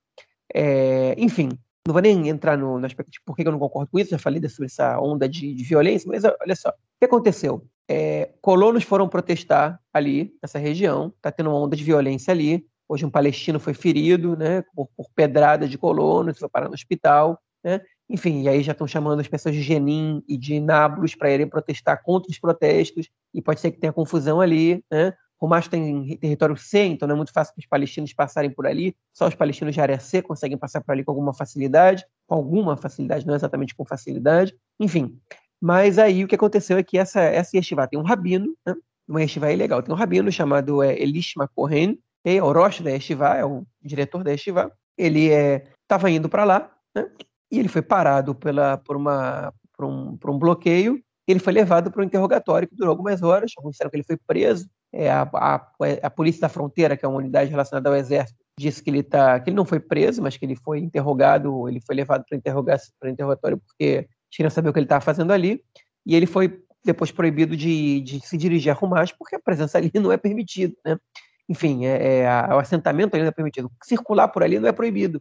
É, 0.55 1.15
enfim, 1.19 1.51
não 1.87 1.93
vou 1.93 2.03
nem 2.03 2.29
entrar 2.29 2.57
no, 2.57 2.79
no 2.79 2.87
aspecto 2.87 3.11
de 3.11 3.21
por 3.25 3.35
que 3.35 3.43
eu 3.47 3.53
não 3.53 3.59
concordo 3.59 3.91
com 3.91 3.99
isso, 3.99 4.11
já 4.11 4.19
falei 4.19 4.41
sobre 4.49 4.67
essa 4.67 5.01
onda 5.01 5.29
de, 5.29 5.55
de 5.55 5.65
violência, 5.65 6.09
mas 6.09 6.25
olha 6.25 6.55
só, 6.55 6.71
o 6.71 6.75
que 6.99 7.07
aconteceu? 7.07 7.67
É, 7.89 8.31
colonos 8.41 8.85
foram 8.85 9.09
protestar 9.09 9.81
ali, 9.93 10.33
nessa 10.43 10.59
região, 10.59 11.13
está 11.17 11.33
tendo 11.33 11.51
uma 11.51 11.59
onda 11.59 11.75
de 11.75 11.83
violência 11.83 12.31
ali. 12.33 12.65
Hoje 12.89 13.05
um 13.05 13.11
palestino 13.11 13.59
foi 13.59 13.75
ferido, 13.75 14.37
né, 14.37 14.63
por, 14.75 14.89
por 14.97 15.07
pedrada 15.15 15.69
de 15.69 15.79
colonos, 15.79 16.39
foi 16.39 16.49
parar 16.49 16.69
no 16.69 16.75
hospital, 16.75 17.41
né? 17.65 17.81
Enfim, 18.09 18.43
e 18.43 18.49
aí 18.49 18.63
já 18.63 18.73
estão 18.73 18.89
chamando 18.89 19.21
as 19.21 19.29
pessoas 19.29 19.55
de 19.55 19.63
Jenin 19.63 20.23
e 20.29 20.37
de 20.37 20.59
Nablus 20.59 21.15
para 21.15 21.31
irem 21.31 21.49
protestar 21.49 22.03
contra 22.03 22.29
os 22.31 22.39
protestos, 22.39 23.09
e 23.33 23.41
pode 23.41 23.61
ser 23.61 23.71
que 23.71 23.79
tenha 23.79 23.93
confusão 23.93 24.41
ali, 24.41 24.85
né? 24.91 25.15
Hamas 25.41 25.69
tem 25.69 26.17
território 26.19 26.57
C, 26.57 26.85
então 26.85 27.09
não 27.09 27.15
é 27.15 27.17
muito 27.17 27.33
fácil 27.33 27.55
para 27.55 27.61
os 27.61 27.67
palestinos 27.67 28.13
passarem 28.13 28.51
por 28.51 28.67
ali. 28.67 28.95
Só 29.13 29.27
os 29.27 29.35
palestinos 29.35 29.75
de 29.75 29.81
área 29.81 29.99
C 29.99 30.21
conseguem 30.21 30.59
passar 30.59 30.83
por 30.83 30.93
ali 30.93 31.03
com 31.03 31.11
alguma 31.11 31.33
facilidade, 31.33 32.05
com 32.27 32.35
alguma 32.35 32.77
facilidade, 32.77 33.27
não 33.27 33.35
exatamente 33.35 33.75
com 33.75 33.85
facilidade. 33.85 34.55
Enfim, 34.79 35.19
mas 35.61 35.99
aí 35.99 36.25
o 36.25 36.29
que 36.29 36.35
aconteceu 36.35 36.79
é 36.79 36.83
que 36.83 36.99
essa, 36.99 37.21
essa 37.21 37.57
yeshiva 37.57 37.87
tem 37.89 37.99
um 37.99 38.03
rabino, 38.03 38.55
né? 38.67 38.75
uma 39.09 39.23
yeshiva 39.23 39.53
ilegal, 39.53 39.83
tem 39.83 39.95
um 39.95 39.99
rabino 39.99 40.31
chamado 40.31 40.83
é, 40.83 41.01
Elishma 41.01 41.49
Kohen, 41.49 41.99
é 42.25 42.43
o 42.43 42.53
Rosh 42.53 42.81
da 42.81 42.91
yeshiva, 42.91 43.29
é 43.29 43.45
o 43.45 43.67
diretor 43.83 44.23
da 44.23 44.31
yeshiva. 44.31 44.73
Ele 44.97 45.29
estava 45.83 46.11
é, 46.11 46.15
indo 46.15 46.29
para 46.29 46.45
lá, 46.45 46.71
né? 46.95 47.11
e 47.51 47.59
ele 47.59 47.69
foi 47.69 47.83
parado 47.83 48.35
pela, 48.35 48.77
por, 48.79 48.97
uma, 48.97 49.53
por, 49.77 49.87
um, 49.87 50.17
por 50.17 50.31
um 50.31 50.39
bloqueio, 50.39 51.03
ele 51.31 51.41
foi 51.41 51.53
levado 51.53 51.91
para 51.91 52.03
um 52.03 52.05
interrogatório 52.05 52.69
que 52.69 52.75
durou 52.75 52.91
algumas 52.91 53.23
horas, 53.23 53.53
alguns 53.57 53.73
disseram 53.73 53.91
que 53.91 53.97
ele 53.97 54.05
foi 54.05 54.17
preso, 54.17 54.69
é, 54.93 55.11
a, 55.11 55.23
a, 55.23 55.71
a, 56.03 56.11
Polícia 56.11 56.41
da 56.41 56.49
Fronteira, 56.49 56.97
que 56.97 57.05
é 57.05 57.09
uma 57.09 57.19
unidade 57.19 57.51
relacionada 57.51 57.89
ao 57.89 57.97
Exército, 57.97 58.39
disse 58.59 58.83
que 58.83 58.91
ele, 58.91 59.03
tá, 59.03 59.39
que 59.41 59.51
ele 59.51 59.57
não 59.57 59.65
foi 59.65 59.81
preso, 59.81 60.23
mas 60.23 60.37
que 60.37 60.45
ele 60.45 60.57
foi 60.57 60.81
interrogado, 60.81 61.69
ele 61.69 61.81
foi 61.81 61.95
levado 61.95 62.25
para 62.29 63.11
interrogatório 63.11 63.59
porque 63.59 64.09
queriam 64.31 64.51
saber 64.51 64.69
o 64.69 64.73
que 64.73 64.79
ele 64.79 64.87
estava 64.87 65.01
fazendo 65.01 65.33
ali, 65.33 65.63
e 66.07 66.15
ele 66.15 66.27
foi 66.27 66.63
depois 66.85 67.11
proibido 67.11 67.57
de, 67.57 68.01
de 68.01 68.21
se 68.21 68.37
dirigir 68.37 68.73
a 68.73 68.75
Rumas, 68.75 69.13
porque 69.13 69.37
a 69.37 69.41
presença 69.41 69.79
ali 69.79 69.91
não 69.95 70.13
é 70.13 70.17
permitida, 70.17 70.75
né? 70.85 70.99
Enfim, 71.49 71.85
é, 71.85 72.21
é, 72.21 72.55
o 72.55 72.59
assentamento 72.59 73.15
ali 73.15 73.23
não 73.23 73.29
é 73.29 73.33
permitido. 73.33 73.71
Circular 73.83 74.29
por 74.29 74.43
ali 74.43 74.59
não 74.59 74.69
é 74.69 74.73
proibido, 74.73 75.21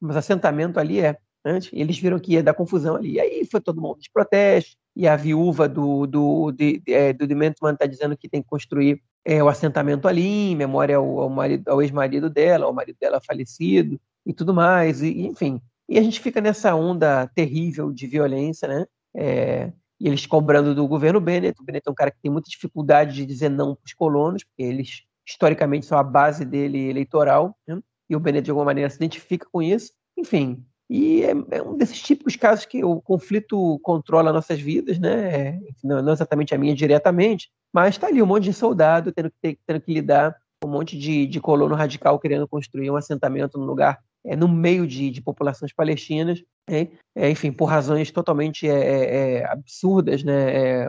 mas 0.00 0.16
assentamento 0.16 0.78
ali 0.80 1.00
é. 1.00 1.16
Né? 1.48 1.58
Eles 1.72 1.98
viram 1.98 2.18
que 2.18 2.32
ia 2.32 2.42
dar 2.42 2.52
confusão 2.52 2.96
ali. 2.96 3.12
E 3.12 3.20
aí 3.20 3.46
foi 3.50 3.60
todo 3.60 3.80
mundo 3.80 3.98
de 4.00 4.10
protesto, 4.12 4.76
e 4.94 5.08
a 5.08 5.16
viúva 5.16 5.68
do, 5.68 6.06
do, 6.06 6.52
de, 6.52 6.82
é, 6.88 7.12
do 7.12 7.26
Dementman 7.26 7.72
está 7.72 7.86
dizendo 7.86 8.16
que 8.16 8.28
tem 8.28 8.42
que 8.42 8.48
construir 8.48 9.00
é, 9.24 9.42
o 9.42 9.48
assentamento 9.48 10.06
ali, 10.06 10.50
em 10.50 10.56
memória 10.56 10.96
ao, 10.96 11.20
ao, 11.20 11.30
ao 11.66 11.82
ex-marido 11.82 12.28
dela, 12.28 12.66
ao 12.66 12.72
marido 12.72 12.96
dela 13.00 13.20
falecido 13.20 13.98
e 14.26 14.32
tudo 14.32 14.52
mais, 14.52 15.00
e, 15.02 15.26
enfim. 15.26 15.60
E 15.88 15.98
a 15.98 16.02
gente 16.02 16.20
fica 16.20 16.40
nessa 16.40 16.74
onda 16.74 17.26
terrível 17.34 17.90
de 17.92 18.06
violência, 18.06 18.68
né? 18.68 18.84
É, 19.16 19.72
e 19.98 20.06
eles 20.06 20.26
cobrando 20.26 20.74
do 20.74 20.86
governo 20.86 21.20
Bennett. 21.20 21.60
O 21.60 21.64
Bennett 21.64 21.88
é 21.88 21.90
um 21.90 21.94
cara 21.94 22.10
que 22.10 22.20
tem 22.20 22.30
muita 22.30 22.50
dificuldade 22.50 23.14
de 23.14 23.24
dizer 23.24 23.48
não 23.48 23.74
para 23.74 23.86
os 23.86 23.94
colonos, 23.94 24.44
porque 24.44 24.62
eles 24.62 25.02
historicamente 25.26 25.86
são 25.86 25.98
a 25.98 26.02
base 26.02 26.44
dele 26.44 26.88
eleitoral, 26.88 27.56
né? 27.66 27.80
e 28.08 28.16
o 28.16 28.20
Bennett 28.20 28.44
de 28.44 28.50
alguma 28.50 28.66
maneira 28.66 28.88
se 28.90 28.96
identifica 28.96 29.46
com 29.50 29.62
isso. 29.62 29.92
Enfim, 30.16 30.64
e 30.88 31.22
é, 31.22 31.32
é, 31.50 31.62
um 31.62 31.76
desses 31.76 32.00
típicos 32.00 32.34
casos 32.36 32.64
que 32.64 32.82
o 32.82 33.00
conflito 33.00 33.78
controla 33.82 34.32
nossas 34.32 34.58
vidas, 34.58 34.98
né? 34.98 35.60
Não, 35.84 36.02
não 36.02 36.12
exatamente 36.12 36.54
a 36.54 36.58
minha 36.58 36.74
diretamente, 36.74 37.50
mas 37.72 37.94
está 37.94 38.06
ali 38.06 38.22
um 38.22 38.26
monte 38.26 38.44
de 38.44 38.54
soldado 38.54 39.12
tendo 39.12 39.30
que, 39.30 39.36
ter, 39.40 39.58
tendo 39.66 39.80
que 39.80 39.92
lidar 39.92 40.34
com 40.60 40.68
um 40.68 40.72
monte 40.72 40.98
de, 40.98 41.26
de 41.26 41.40
colono 41.40 41.74
radical 41.74 42.18
querendo 42.18 42.48
construir 42.48 42.90
um 42.90 42.96
assentamento 42.96 43.58
no 43.58 43.66
lugar 43.66 43.98
é, 44.24 44.34
no 44.34 44.48
meio 44.48 44.86
de, 44.86 45.10
de 45.10 45.20
populações 45.20 45.72
palestinas, 45.72 46.42
é, 46.68 46.88
enfim, 47.30 47.52
por 47.52 47.66
razões 47.66 48.10
totalmente 48.10 48.68
é, 48.68 48.72
é, 48.72 49.38
é 49.38 49.44
absurdas, 49.46 50.22
né, 50.22 50.88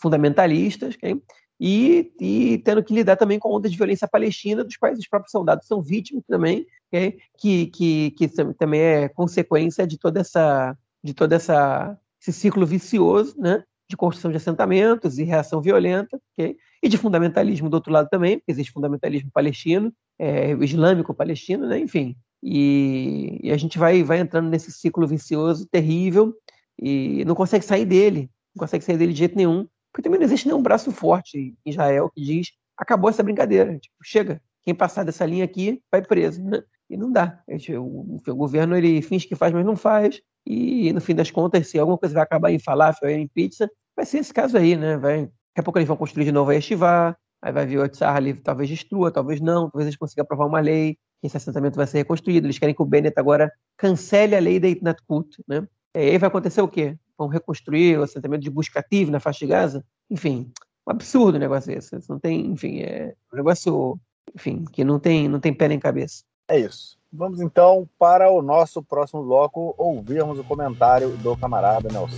fundamentalistas, 0.00 0.94
okay? 0.94 1.20
E, 1.60 2.10
e, 2.18 2.58
tendo 2.58 2.82
que 2.82 2.94
lidar 2.94 3.16
também 3.16 3.38
com 3.38 3.48
a 3.48 3.56
onda 3.56 3.68
de 3.68 3.76
violência 3.76 4.08
palestina 4.08 4.64
dos 4.64 4.78
países, 4.78 5.00
os 5.04 5.08
próprios 5.08 5.30
soldados 5.30 5.66
são 5.66 5.82
vítimas 5.82 6.24
também, 6.26 6.66
okay? 6.88 7.18
que, 7.36 7.66
que, 7.66 8.10
que 8.12 8.28
também 8.54 8.80
é 8.80 9.08
consequência 9.10 9.86
de 9.86 9.98
toda 9.98 10.20
essa 10.20 10.74
de 11.04 11.12
toda 11.12 11.36
essa 11.36 11.98
esse 12.20 12.32
ciclo 12.32 12.66
vicioso, 12.66 13.34
né, 13.38 13.62
de 13.88 13.96
construção 13.96 14.30
de 14.30 14.36
assentamentos 14.38 15.18
e 15.18 15.24
reação 15.24 15.60
violenta, 15.60 16.18
okay? 16.32 16.56
e 16.82 16.88
de 16.88 16.96
fundamentalismo 16.96 17.68
do 17.68 17.74
outro 17.74 17.92
lado 17.92 18.08
também, 18.08 18.38
porque 18.38 18.52
existe 18.52 18.72
fundamentalismo 18.72 19.30
palestino, 19.30 19.92
é, 20.18 20.52
islâmico 20.52 21.14
palestino, 21.14 21.66
né, 21.66 21.78
enfim, 21.78 22.16
e, 22.42 23.38
e, 23.42 23.52
a 23.52 23.56
gente 23.56 23.78
vai, 23.78 24.02
vai 24.02 24.18
entrando 24.18 24.48
nesse 24.48 24.72
ciclo 24.72 25.06
vicioso 25.06 25.66
terrível 25.66 26.34
e 26.78 27.22
não 27.26 27.34
consegue 27.34 27.64
sair 27.64 27.84
dele, 27.84 28.30
não 28.54 28.60
consegue 28.60 28.84
sair 28.84 28.96
dele 28.96 29.12
de 29.12 29.18
jeito 29.18 29.36
nenhum, 29.36 29.66
porque 29.92 30.02
também 30.02 30.18
não 30.18 30.26
existe 30.26 30.46
nenhum 30.46 30.62
braço 30.62 30.90
forte 30.92 31.54
em 31.64 31.70
Israel 31.70 32.10
que 32.14 32.22
diz 32.22 32.48
acabou 32.80 33.10
essa 33.10 33.22
brincadeira, 33.22 33.78
tipo, 33.78 33.96
chega, 34.02 34.40
quem 34.62 34.74
passar 34.74 35.04
dessa 35.04 35.26
linha 35.26 35.44
aqui 35.44 35.82
vai 35.92 36.02
preso, 36.02 36.42
né? 36.42 36.62
E 36.88 36.96
não 36.96 37.12
dá. 37.12 37.40
O, 37.78 38.18
o, 38.26 38.34
governo 38.34 38.76
ele 38.76 39.00
finge 39.02 39.28
que 39.28 39.36
faz, 39.36 39.52
mas 39.52 39.64
não 39.64 39.76
faz. 39.76 40.20
E 40.46 40.92
no 40.92 41.00
fim 41.00 41.14
das 41.14 41.30
contas, 41.30 41.68
se 41.68 41.78
alguma 41.78 41.98
coisa 41.98 42.14
vai 42.14 42.22
acabar 42.22 42.50
em 42.50 42.58
falafel 42.58 43.10
em 43.10 43.28
pizza, 43.28 43.70
vai 43.94 44.04
ser 44.04 44.18
esse 44.18 44.32
caso 44.32 44.56
aí, 44.56 44.76
né? 44.76 44.96
Vai, 44.96 45.26
daqui 45.26 45.58
a 45.58 45.62
pouco 45.62 45.78
eles 45.78 45.86
vão 45.86 45.96
construir 45.96 46.24
de 46.24 46.32
novo 46.32 46.50
a 46.50 46.54
Yeshiva, 46.54 47.16
aí 47.42 47.52
vai 47.52 47.66
vir 47.66 47.78
o 47.78 47.88
Tzar 47.88 48.16
ali, 48.16 48.34
talvez 48.34 48.68
destrua, 48.68 49.12
talvez 49.12 49.40
não, 49.40 49.70
talvez 49.70 49.86
eles 49.86 49.96
consigam 49.96 50.24
aprovar 50.24 50.46
uma 50.46 50.60
lei 50.60 50.96
que 51.20 51.26
esse 51.26 51.36
assentamento 51.36 51.76
vai 51.76 51.86
ser 51.86 51.98
reconstruído. 51.98 52.46
Eles 52.46 52.58
querem 52.58 52.74
que 52.74 52.82
o 52.82 52.86
Bennett 52.86 53.18
agora 53.18 53.52
cancele 53.76 54.34
a 54.34 54.40
lei 54.40 54.58
da 54.58 54.68
Itnatkut, 54.68 55.42
né? 55.46 55.66
E 55.94 55.98
aí 55.98 56.18
vai 56.18 56.28
acontecer 56.28 56.62
o 56.62 56.68
quê? 56.68 56.96
Vão 57.20 57.28
reconstruir 57.28 57.98
o 57.98 58.02
assentamento 58.02 58.42
de 58.42 58.48
busca 58.48 58.80
ativa 58.80 59.10
na 59.10 59.20
faixa 59.20 59.40
de 59.40 59.48
Gaza? 59.48 59.84
Enfim, 60.08 60.50
um 60.88 60.90
absurdo 60.90 61.36
o 61.36 61.38
negócio 61.38 61.70
esse. 61.70 62.00
Não 62.08 62.18
tem, 62.18 62.46
enfim, 62.46 62.80
é 62.80 63.12
um 63.30 63.36
negócio, 63.36 64.00
enfim, 64.34 64.64
que 64.72 64.82
não 64.82 64.98
tem, 64.98 65.28
não 65.28 65.38
tem 65.38 65.52
pé 65.52 65.68
nem 65.68 65.78
cabeça. 65.78 66.24
É 66.48 66.58
isso. 66.58 66.98
Vamos 67.12 67.42
então 67.42 67.86
para 67.98 68.30
o 68.30 68.40
nosso 68.40 68.82
próximo 68.82 69.22
bloco 69.22 69.74
ouvirmos 69.76 70.38
o 70.38 70.44
comentário 70.44 71.10
do 71.18 71.36
camarada 71.36 71.90
Nelson 71.92 72.16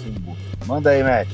Manda 0.68 0.90
aí, 0.90 1.02
Matt. 1.02 1.28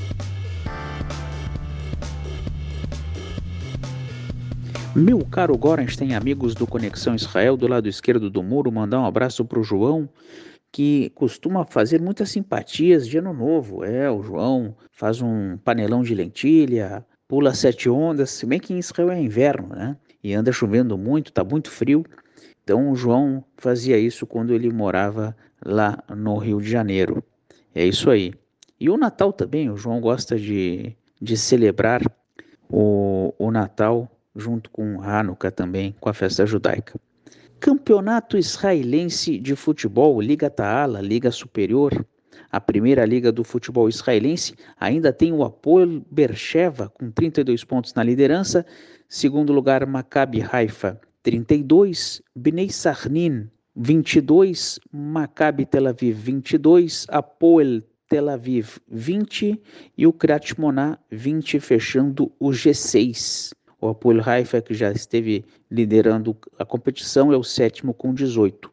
Meu 4.95 5.23
caro 5.23 5.55
Gorenstein, 5.55 6.15
amigos 6.15 6.55
do 6.55 6.65
Conexão 6.65 7.13
Israel, 7.13 7.55
do 7.55 7.67
lado 7.67 7.87
esquerdo 7.87 8.31
do 8.31 8.41
muro, 8.41 8.71
mandar 8.71 8.99
um 8.99 9.05
abraço 9.05 9.45
para 9.45 9.59
o 9.59 9.63
João, 9.63 10.09
que 10.71 11.09
costuma 11.15 11.65
fazer 11.65 12.01
muitas 12.01 12.29
simpatias 12.29 13.07
de 13.07 13.17
ano 13.17 13.33
novo. 13.33 13.83
É, 13.83 14.09
o 14.09 14.21
João 14.21 14.75
faz 14.91 15.21
um 15.21 15.57
panelão 15.57 16.03
de 16.03 16.13
lentilha, 16.13 17.05
pula 17.27 17.53
sete 17.53 17.89
ondas, 17.89 18.29
se 18.31 18.45
bem 18.45 18.59
que 18.59 18.73
em 18.73 18.79
Israel 18.79 19.11
é 19.11 19.21
inverno, 19.21 19.69
né? 19.69 19.97
E 20.23 20.33
anda 20.33 20.51
chovendo 20.51 20.97
muito, 20.97 21.31
tá 21.31 21.43
muito 21.43 21.71
frio. 21.71 22.03
Então 22.63 22.91
o 22.91 22.95
João 22.95 23.43
fazia 23.57 23.97
isso 23.97 24.27
quando 24.27 24.53
ele 24.53 24.71
morava 24.71 25.35
lá 25.65 25.97
no 26.09 26.37
Rio 26.37 26.61
de 26.61 26.69
Janeiro. 26.69 27.23
É 27.73 27.85
isso 27.85 28.09
aí. 28.09 28.33
E 28.79 28.89
o 28.89 28.97
Natal 28.97 29.33
também, 29.33 29.69
o 29.69 29.77
João 29.77 29.99
gosta 29.99 30.37
de, 30.37 30.95
de 31.21 31.35
celebrar 31.35 32.01
o, 32.69 33.33
o 33.37 33.51
Natal 33.51 34.09
junto 34.35 34.69
com 34.69 35.01
Hanukkah 35.01 35.51
também, 35.51 35.95
com 35.99 36.09
a 36.09 36.13
festa 36.13 36.45
judaica. 36.45 36.99
Campeonato 37.59 38.37
Israelense 38.37 39.37
de 39.37 39.53
Futebol, 39.53 40.21
Liga 40.21 40.49
Taala, 40.49 41.01
Liga 41.01 41.29
Superior, 41.29 42.05
a 42.49 42.61
primeira 42.61 43.05
liga 43.05 43.33
do 43.33 43.43
futebol 43.43 43.89
israelense, 43.89 44.55
ainda 44.79 45.11
tem 45.11 45.33
o 45.33 45.43
Apoel 45.43 46.01
Bercheva 46.09 46.89
com 46.89 47.11
32 47.11 47.65
pontos 47.65 47.93
na 47.93 48.01
liderança, 48.01 48.65
segundo 49.09 49.51
lugar 49.51 49.85
Maccabi 49.85 50.41
Haifa 50.41 50.99
32, 51.21 52.21
Bnei 52.33 52.69
Sarnin 52.69 53.49
22, 53.75 54.79
Maccabi 54.89 55.65
Tel 55.65 55.87
Aviv 55.87 56.15
22, 56.17 57.07
Apoel 57.09 57.83
Tel 58.07 58.29
Aviv 58.29 58.77
20 58.87 59.61
e 59.97 60.07
o 60.07 60.13
Krat 60.13 60.57
Moná 60.57 60.97
20 61.11 61.59
fechando 61.59 62.31
o 62.39 62.49
G6. 62.49 63.51
O 63.81 63.87
Apoel 63.87 64.21
Haifa, 64.25 64.61
que 64.61 64.73
já 64.73 64.91
esteve 64.91 65.45
liderando 65.71 66.35
a 66.57 66.65
competição, 66.65 67.31
é 67.31 67.37
o 67.37 67.43
sétimo 67.43 67.93
com 67.93 68.13
18. 68.13 68.69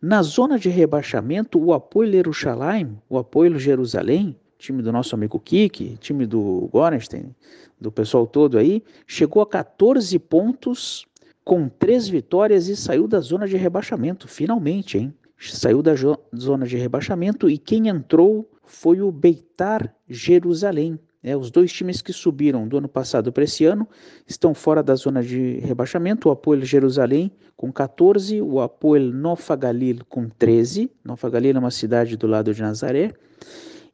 Na 0.00 0.22
zona 0.22 0.58
de 0.58 0.68
rebaixamento, 0.68 1.58
o 1.58 1.72
Apoel 1.72 2.12
Yerushalayim, 2.12 2.98
o 3.08 3.16
Apoel 3.16 3.58
Jerusalém, 3.58 4.36
time 4.58 4.82
do 4.82 4.92
nosso 4.92 5.14
amigo 5.14 5.40
Kiki, 5.40 5.96
time 5.98 6.26
do 6.26 6.68
Gorenstein, 6.72 7.34
do 7.80 7.90
pessoal 7.90 8.26
todo 8.26 8.58
aí, 8.58 8.82
chegou 9.06 9.42
a 9.42 9.46
14 9.46 10.18
pontos 10.18 11.06
com 11.44 11.68
três 11.68 12.08
vitórias 12.08 12.68
e 12.68 12.76
saiu 12.76 13.08
da 13.08 13.20
zona 13.20 13.46
de 13.46 13.56
rebaixamento, 13.56 14.28
finalmente, 14.28 14.98
hein? 14.98 15.14
Saiu 15.38 15.82
da 15.82 15.92
zona 16.36 16.66
de 16.66 16.76
rebaixamento 16.76 17.50
e 17.50 17.58
quem 17.58 17.88
entrou 17.88 18.48
foi 18.64 19.00
o 19.00 19.10
Beitar 19.10 19.92
Jerusalém, 20.08 20.98
É, 21.24 21.36
os 21.36 21.50
dois 21.50 21.72
times 21.72 22.02
que 22.02 22.12
subiram 22.12 22.66
do 22.66 22.78
ano 22.78 22.88
passado 22.88 23.32
para 23.32 23.44
esse 23.44 23.64
ano 23.64 23.88
estão 24.26 24.52
fora 24.52 24.82
da 24.82 24.94
zona 24.96 25.22
de 25.22 25.58
rebaixamento. 25.60 26.28
O 26.28 26.32
Apoel 26.32 26.64
Jerusalém 26.64 27.30
com 27.56 27.72
14, 27.72 28.42
o 28.42 28.60
Apoel 28.60 29.12
Nofa 29.12 29.54
Galil 29.54 29.98
com 30.08 30.28
13. 30.28 30.90
Nofa 31.04 31.30
Galil 31.30 31.54
é 31.54 31.58
uma 31.60 31.70
cidade 31.70 32.16
do 32.16 32.26
lado 32.26 32.52
de 32.52 32.60
Nazaré. 32.60 33.12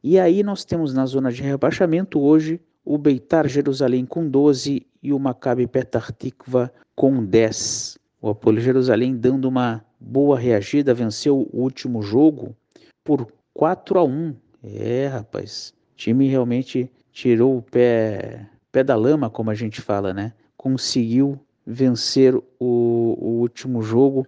E 0.03 0.17
aí 0.17 0.41
nós 0.41 0.65
temos 0.65 0.91
na 0.93 1.05
zona 1.05 1.31
de 1.31 1.43
rebaixamento 1.43 2.19
hoje 2.19 2.59
o 2.83 2.97
Beitar 2.97 3.47
Jerusalém 3.47 4.05
com 4.05 4.27
12 4.27 4.87
e 5.03 5.13
o 5.13 5.19
Maccabi 5.19 5.67
Petah 5.67 6.11
Tikva 6.11 6.73
com 6.95 7.23
10. 7.23 7.99
O 8.21 8.29
Apoel 8.29 8.59
Jerusalém 8.59 9.15
dando 9.15 9.47
uma 9.47 9.85
boa 9.99 10.39
reagida, 10.39 10.95
venceu 10.95 11.47
o 11.53 11.61
último 11.61 12.01
jogo 12.01 12.55
por 13.03 13.27
4 13.53 13.99
a 13.99 14.03
1. 14.03 14.35
É, 14.63 15.07
rapaz, 15.07 15.73
time 15.95 16.27
realmente 16.27 16.91
tirou 17.19 17.57
o 17.57 17.61
pé, 17.61 18.47
pé 18.71 18.81
da 18.81 18.95
lama, 18.95 19.29
como 19.29 19.49
a 19.49 19.53
gente 19.53 19.81
fala, 19.81 20.13
né? 20.13 20.31
Conseguiu 20.55 21.37
vencer 21.67 22.33
o, 22.33 22.43
o 22.59 23.39
último 23.41 23.81
jogo 23.81 24.25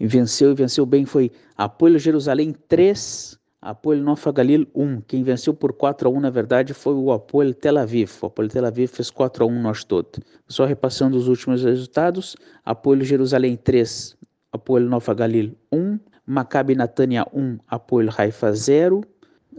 e 0.00 0.06
venceu 0.06 0.50
e 0.50 0.54
venceu 0.54 0.84
bem. 0.84 1.04
Foi 1.04 1.30
Apoio 1.56 1.96
Jerusalém 1.96 2.52
3, 2.66 3.38
Apoio 3.62 4.02
Nova 4.02 4.32
Galil 4.32 4.66
1. 4.74 5.02
Quem 5.02 5.22
venceu 5.22 5.54
por 5.54 5.74
4 5.74 6.08
a 6.08 6.12
1 6.12 6.20
na 6.20 6.30
verdade 6.30 6.74
foi 6.74 6.94
o 6.94 7.12
Apoio 7.12 7.54
Tel 7.54 7.78
Aviv. 7.78 8.10
O 8.20 8.26
Apoio 8.26 8.48
Tel 8.48 8.66
Aviv 8.66 8.88
fez 8.88 9.10
4 9.10 9.44
a 9.44 9.46
1 9.46 9.62
nós 9.62 9.84
todos. 9.84 10.18
Só 10.48 10.64
repassando 10.64 11.16
os 11.16 11.28
últimos 11.28 11.62
resultados: 11.62 12.34
Apoio 12.64 13.04
Jerusalém 13.04 13.56
3, 13.56 14.16
Apoio 14.50 14.88
Nova 14.88 15.14
Galil 15.14 15.56
1, 15.70 16.00
Maccabi 16.26 16.74
Natânia 16.74 17.24
1, 17.32 17.58
Apoio 17.68 18.10
Haifa 18.18 18.52
0. 18.52 19.02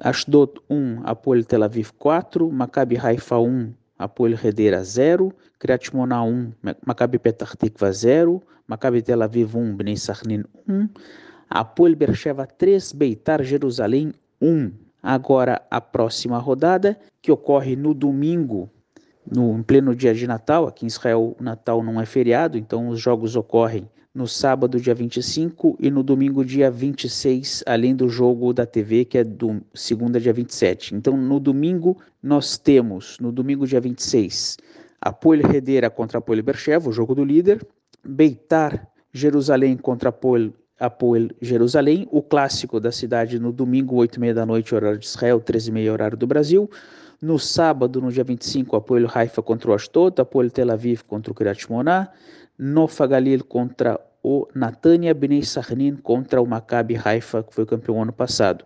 Ashdod 0.01 0.59
1, 0.69 1.01
Apoel 1.05 1.45
Tel 1.45 1.63
Aviv 1.63 1.91
4, 1.97 2.51
Maccabi 2.51 2.97
Haifa 2.97 3.39
1, 3.39 3.73
Apoel 3.97 4.35
Hedera 4.35 4.83
0, 4.83 5.31
Kriyat 5.57 5.85
Shmona 5.85 6.21
1, 6.21 6.51
Maccabi 6.85 7.17
Petah 7.17 7.55
Tikva 7.55 7.91
0, 7.91 8.41
Maccabi 8.67 9.01
Tel 9.01 9.21
Aviv 9.23 9.55
1, 9.55 9.75
Bnei 9.75 9.95
Sachnin 9.95 10.43
1, 10.67 10.89
Apoel 11.49 11.95
Bersheva 11.95 12.45
3, 12.45 12.91
Beitar 12.91 13.43
Jerusalém 13.43 14.13
1. 14.41 14.71
Agora 15.01 15.61
a 15.69 15.79
próxima 15.79 16.37
rodada, 16.39 16.97
que 17.21 17.31
ocorre 17.31 17.75
no 17.75 17.93
domingo, 17.93 18.69
no 19.25 19.57
em 19.57 19.63
pleno 19.63 19.95
dia 19.95 20.13
de 20.13 20.27
Natal, 20.27 20.67
aqui 20.67 20.85
em 20.85 20.87
Israel 20.87 21.35
o 21.39 21.43
Natal 21.43 21.81
não 21.83 22.01
é 22.01 22.05
feriado, 22.05 22.57
então 22.57 22.89
os 22.89 22.99
jogos 22.99 23.35
ocorrem 23.35 23.89
no 24.15 24.25
sábado, 24.25 24.79
dia 24.79 24.95
25, 24.95 25.75
e 25.77 25.91
no 25.91 26.01
domingo, 26.01 26.45
dia 26.45 26.71
26, 26.71 27.65
além 27.67 27.93
do 27.93 28.07
jogo 28.07 28.53
da 28.53 28.65
TV, 28.65 29.03
que 29.03 29.17
é 29.17 29.25
do 29.25 29.61
segunda, 29.73 30.21
dia 30.21 30.31
27. 30.31 30.95
Então, 30.95 31.17
no 31.17 31.37
domingo, 31.37 31.97
nós 32.23 32.57
temos, 32.57 33.19
no 33.19 33.29
domingo, 33.29 33.67
dia 33.67 33.81
26, 33.81 34.55
Apoel 35.01 35.41
Redera 35.41 35.89
contra 35.89 36.19
Apoel 36.19 36.41
Berchev, 36.41 36.87
o 36.87 36.93
jogo 36.93 37.13
do 37.13 37.25
líder, 37.25 37.67
Beitar 38.01 38.87
Jerusalém 39.11 39.75
contra 39.75 40.07
Apoel, 40.07 40.53
Apoel 40.79 41.27
Jerusalém, 41.41 42.07
o 42.09 42.21
clássico 42.21 42.79
da 42.79 42.93
cidade 42.93 43.37
no 43.37 43.51
domingo, 43.51 43.95
8 43.95 44.15
e 44.15 44.19
meia 44.21 44.33
da 44.33 44.45
noite, 44.45 44.73
horário 44.73 44.97
de 44.97 45.05
Israel, 45.05 45.41
13 45.41 45.69
e 45.69 45.73
meia, 45.73 45.91
horário 45.91 46.17
do 46.17 46.25
Brasil. 46.25 46.69
No 47.21 47.37
sábado, 47.37 47.99
no 48.01 48.11
dia 48.11 48.23
25, 48.23 48.77
Apoel 48.77 49.09
Haifa 49.13 49.41
contra 49.41 49.71
o 49.71 49.73
Ashdod, 49.73 50.21
Apoel 50.21 50.49
Tel 50.49 50.71
Aviv 50.71 51.03
contra 51.03 51.31
o 51.31 51.35
Kiryat 51.35 51.61
Shmona, 51.61 52.09
Nofa 52.57 53.05
Galil 53.05 53.43
contra 53.43 53.99
o 54.23 54.47
Natania 54.55 55.13
Bnei 55.13 55.43
Sarnin 55.43 55.95
contra 55.97 56.41
o 56.41 56.47
Maccabi 56.47 56.99
Haifa, 57.03 57.43
que 57.43 57.53
foi 57.53 57.65
campeão 57.65 58.01
ano 58.01 58.13
passado. 58.13 58.65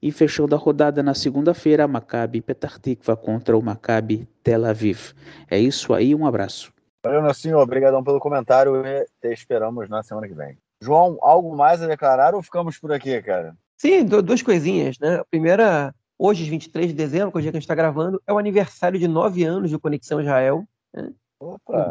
E 0.00 0.12
fechando 0.12 0.54
a 0.54 0.58
rodada 0.58 1.02
na 1.02 1.14
segunda-feira, 1.14 1.88
Maccabi 1.88 2.40
Petah 2.40 2.78
Tikva 2.80 3.16
contra 3.16 3.56
o 3.56 3.62
Maccabi 3.62 4.28
Tel 4.42 4.64
Aviv. 4.64 5.12
É 5.50 5.58
isso 5.58 5.92
aí, 5.94 6.14
um 6.14 6.26
abraço. 6.26 6.72
Valeu, 7.04 7.34
senhor. 7.34 7.60
Obrigadão 7.60 8.02
pelo 8.02 8.20
comentário 8.20 8.76
e 8.86 9.06
te 9.20 9.32
esperamos 9.32 9.88
na 9.88 10.02
semana 10.02 10.28
que 10.28 10.34
vem. 10.34 10.56
João, 10.80 11.18
algo 11.20 11.56
mais 11.56 11.82
a 11.82 11.86
declarar 11.86 12.34
ou 12.34 12.42
ficamos 12.42 12.78
por 12.78 12.92
aqui, 12.92 13.20
cara? 13.22 13.56
Sim, 13.76 14.04
duas 14.04 14.42
coisinhas, 14.42 14.98
né? 15.00 15.16
A 15.16 15.24
primeira, 15.24 15.92
hoje, 16.16 16.48
23 16.48 16.88
de 16.88 16.92
dezembro, 16.92 17.32
que 17.32 17.38
é 17.38 17.40
o 17.40 17.42
dia 17.42 17.50
que 17.50 17.56
a 17.56 17.60
gente 17.60 17.64
está 17.64 17.74
gravando, 17.74 18.22
é 18.26 18.32
o 18.32 18.38
aniversário 18.38 18.98
de 18.98 19.08
nove 19.08 19.44
anos 19.44 19.72
do 19.72 19.80
Conexão 19.80 20.20
Israel. 20.20 20.64
Né? 20.94 21.10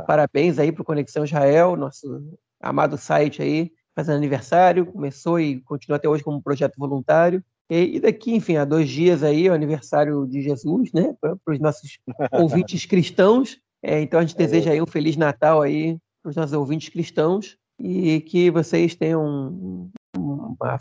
Parabéns 0.06 0.60
aí 0.60 0.72
para 0.72 0.82
o 0.82 0.86
Conexão 0.86 1.24
Israel, 1.24 1.76
nosso 1.76 2.38
amado 2.60 2.98
site 2.98 3.42
aí, 3.42 3.72
fazendo 3.96 4.18
aniversário, 4.18 4.86
começou 4.86 5.40
e 5.40 5.62
continua 5.62 5.98
até 5.98 6.08
hoje 6.08 6.24
como 6.24 6.42
projeto 6.42 6.76
voluntário. 6.78 7.44
E, 7.70 8.02
daqui, 8.02 8.36
enfim, 8.36 8.58
há 8.58 8.66
dois 8.66 8.90
dias 8.90 9.24
aí, 9.24 9.48
é 9.48 9.50
o 9.50 9.54
aniversário 9.54 10.28
de 10.28 10.42
Jesus, 10.42 10.92
né, 10.94 11.16
para 11.22 11.38
os 11.48 11.60
nossos 11.60 12.00
ouvintes 12.34 12.86
cristãos. 12.86 13.58
É, 13.82 14.02
então 14.02 14.20
a 14.20 14.24
gente 14.24 14.36
deseja 14.36 14.72
aí 14.72 14.82
um 14.82 14.86
Feliz 14.86 15.16
Natal 15.16 15.62
aí 15.62 15.98
para 16.22 16.30
os 16.30 16.36
nossos 16.36 16.54
ouvintes 16.54 16.90
cristãos 16.90 17.58
e 17.80 18.22
que 18.22 18.52
vocês 18.52 18.94
tenham 18.94 19.90
uma, 20.16 20.78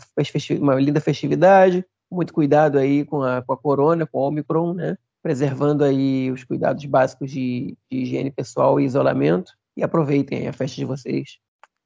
uma 0.59 0.75
linda 0.75 0.99
festividade, 0.99 1.83
muito 2.11 2.33
cuidado 2.33 2.77
aí 2.77 3.05
com 3.05 3.23
a, 3.23 3.41
com 3.41 3.53
a 3.53 3.57
corona, 3.57 4.05
com 4.05 4.19
o 4.19 4.27
Omicron, 4.27 4.73
né? 4.73 4.97
Preservando 5.21 5.83
aí 5.83 6.31
os 6.31 6.43
cuidados 6.43 6.83
básicos 6.85 7.31
de, 7.31 7.77
de 7.89 7.97
higiene 7.97 8.31
pessoal 8.31 8.79
e 8.79 8.85
isolamento. 8.85 9.53
E 9.75 9.83
aproveitem 9.83 10.47
a 10.47 10.53
festa 10.53 10.75
de 10.75 10.85
vocês. 10.85 11.37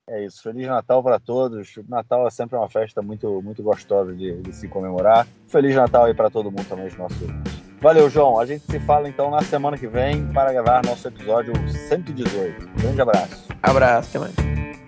É 0.10 0.26
isso. 0.26 0.42
Feliz 0.42 0.68
Natal 0.68 1.04
para 1.04 1.20
todos. 1.20 1.76
O 1.78 1.86
Natal 1.88 2.28
é 2.28 2.32
sempre 2.32 2.56
uma 2.58 2.70
festa 2.70 3.02
muito, 3.02 3.42
muito 3.42 3.64
gostosa 3.64 4.14
de, 4.16 4.42
de 4.42 4.54
se 4.54 4.68
comemorar. 4.68 5.28
Feliz 5.48 5.76
Natal 5.76 6.06
aí 6.06 6.14
para 6.14 6.30
todo 6.30 6.52
mundo 6.52 6.68
também, 6.68 6.88
os 6.88 6.98
nossos 6.98 7.28
Valeu, 7.82 8.10
João. 8.10 8.40
A 8.40 8.46
gente 8.46 8.64
se 8.66 8.80
fala 8.80 9.08
então 9.08 9.30
na 9.30 9.42
semana 9.42 9.78
que 9.78 9.88
vem 9.88 10.26
para 10.34 10.52
gravar 10.52 10.84
nosso 10.84 11.08
episódio 11.08 11.54
118. 11.88 12.68
Grande 12.82 13.02
abraço. 13.02 13.48
Abraço, 13.62 14.10
até 14.10 14.20
mais. 14.20 14.85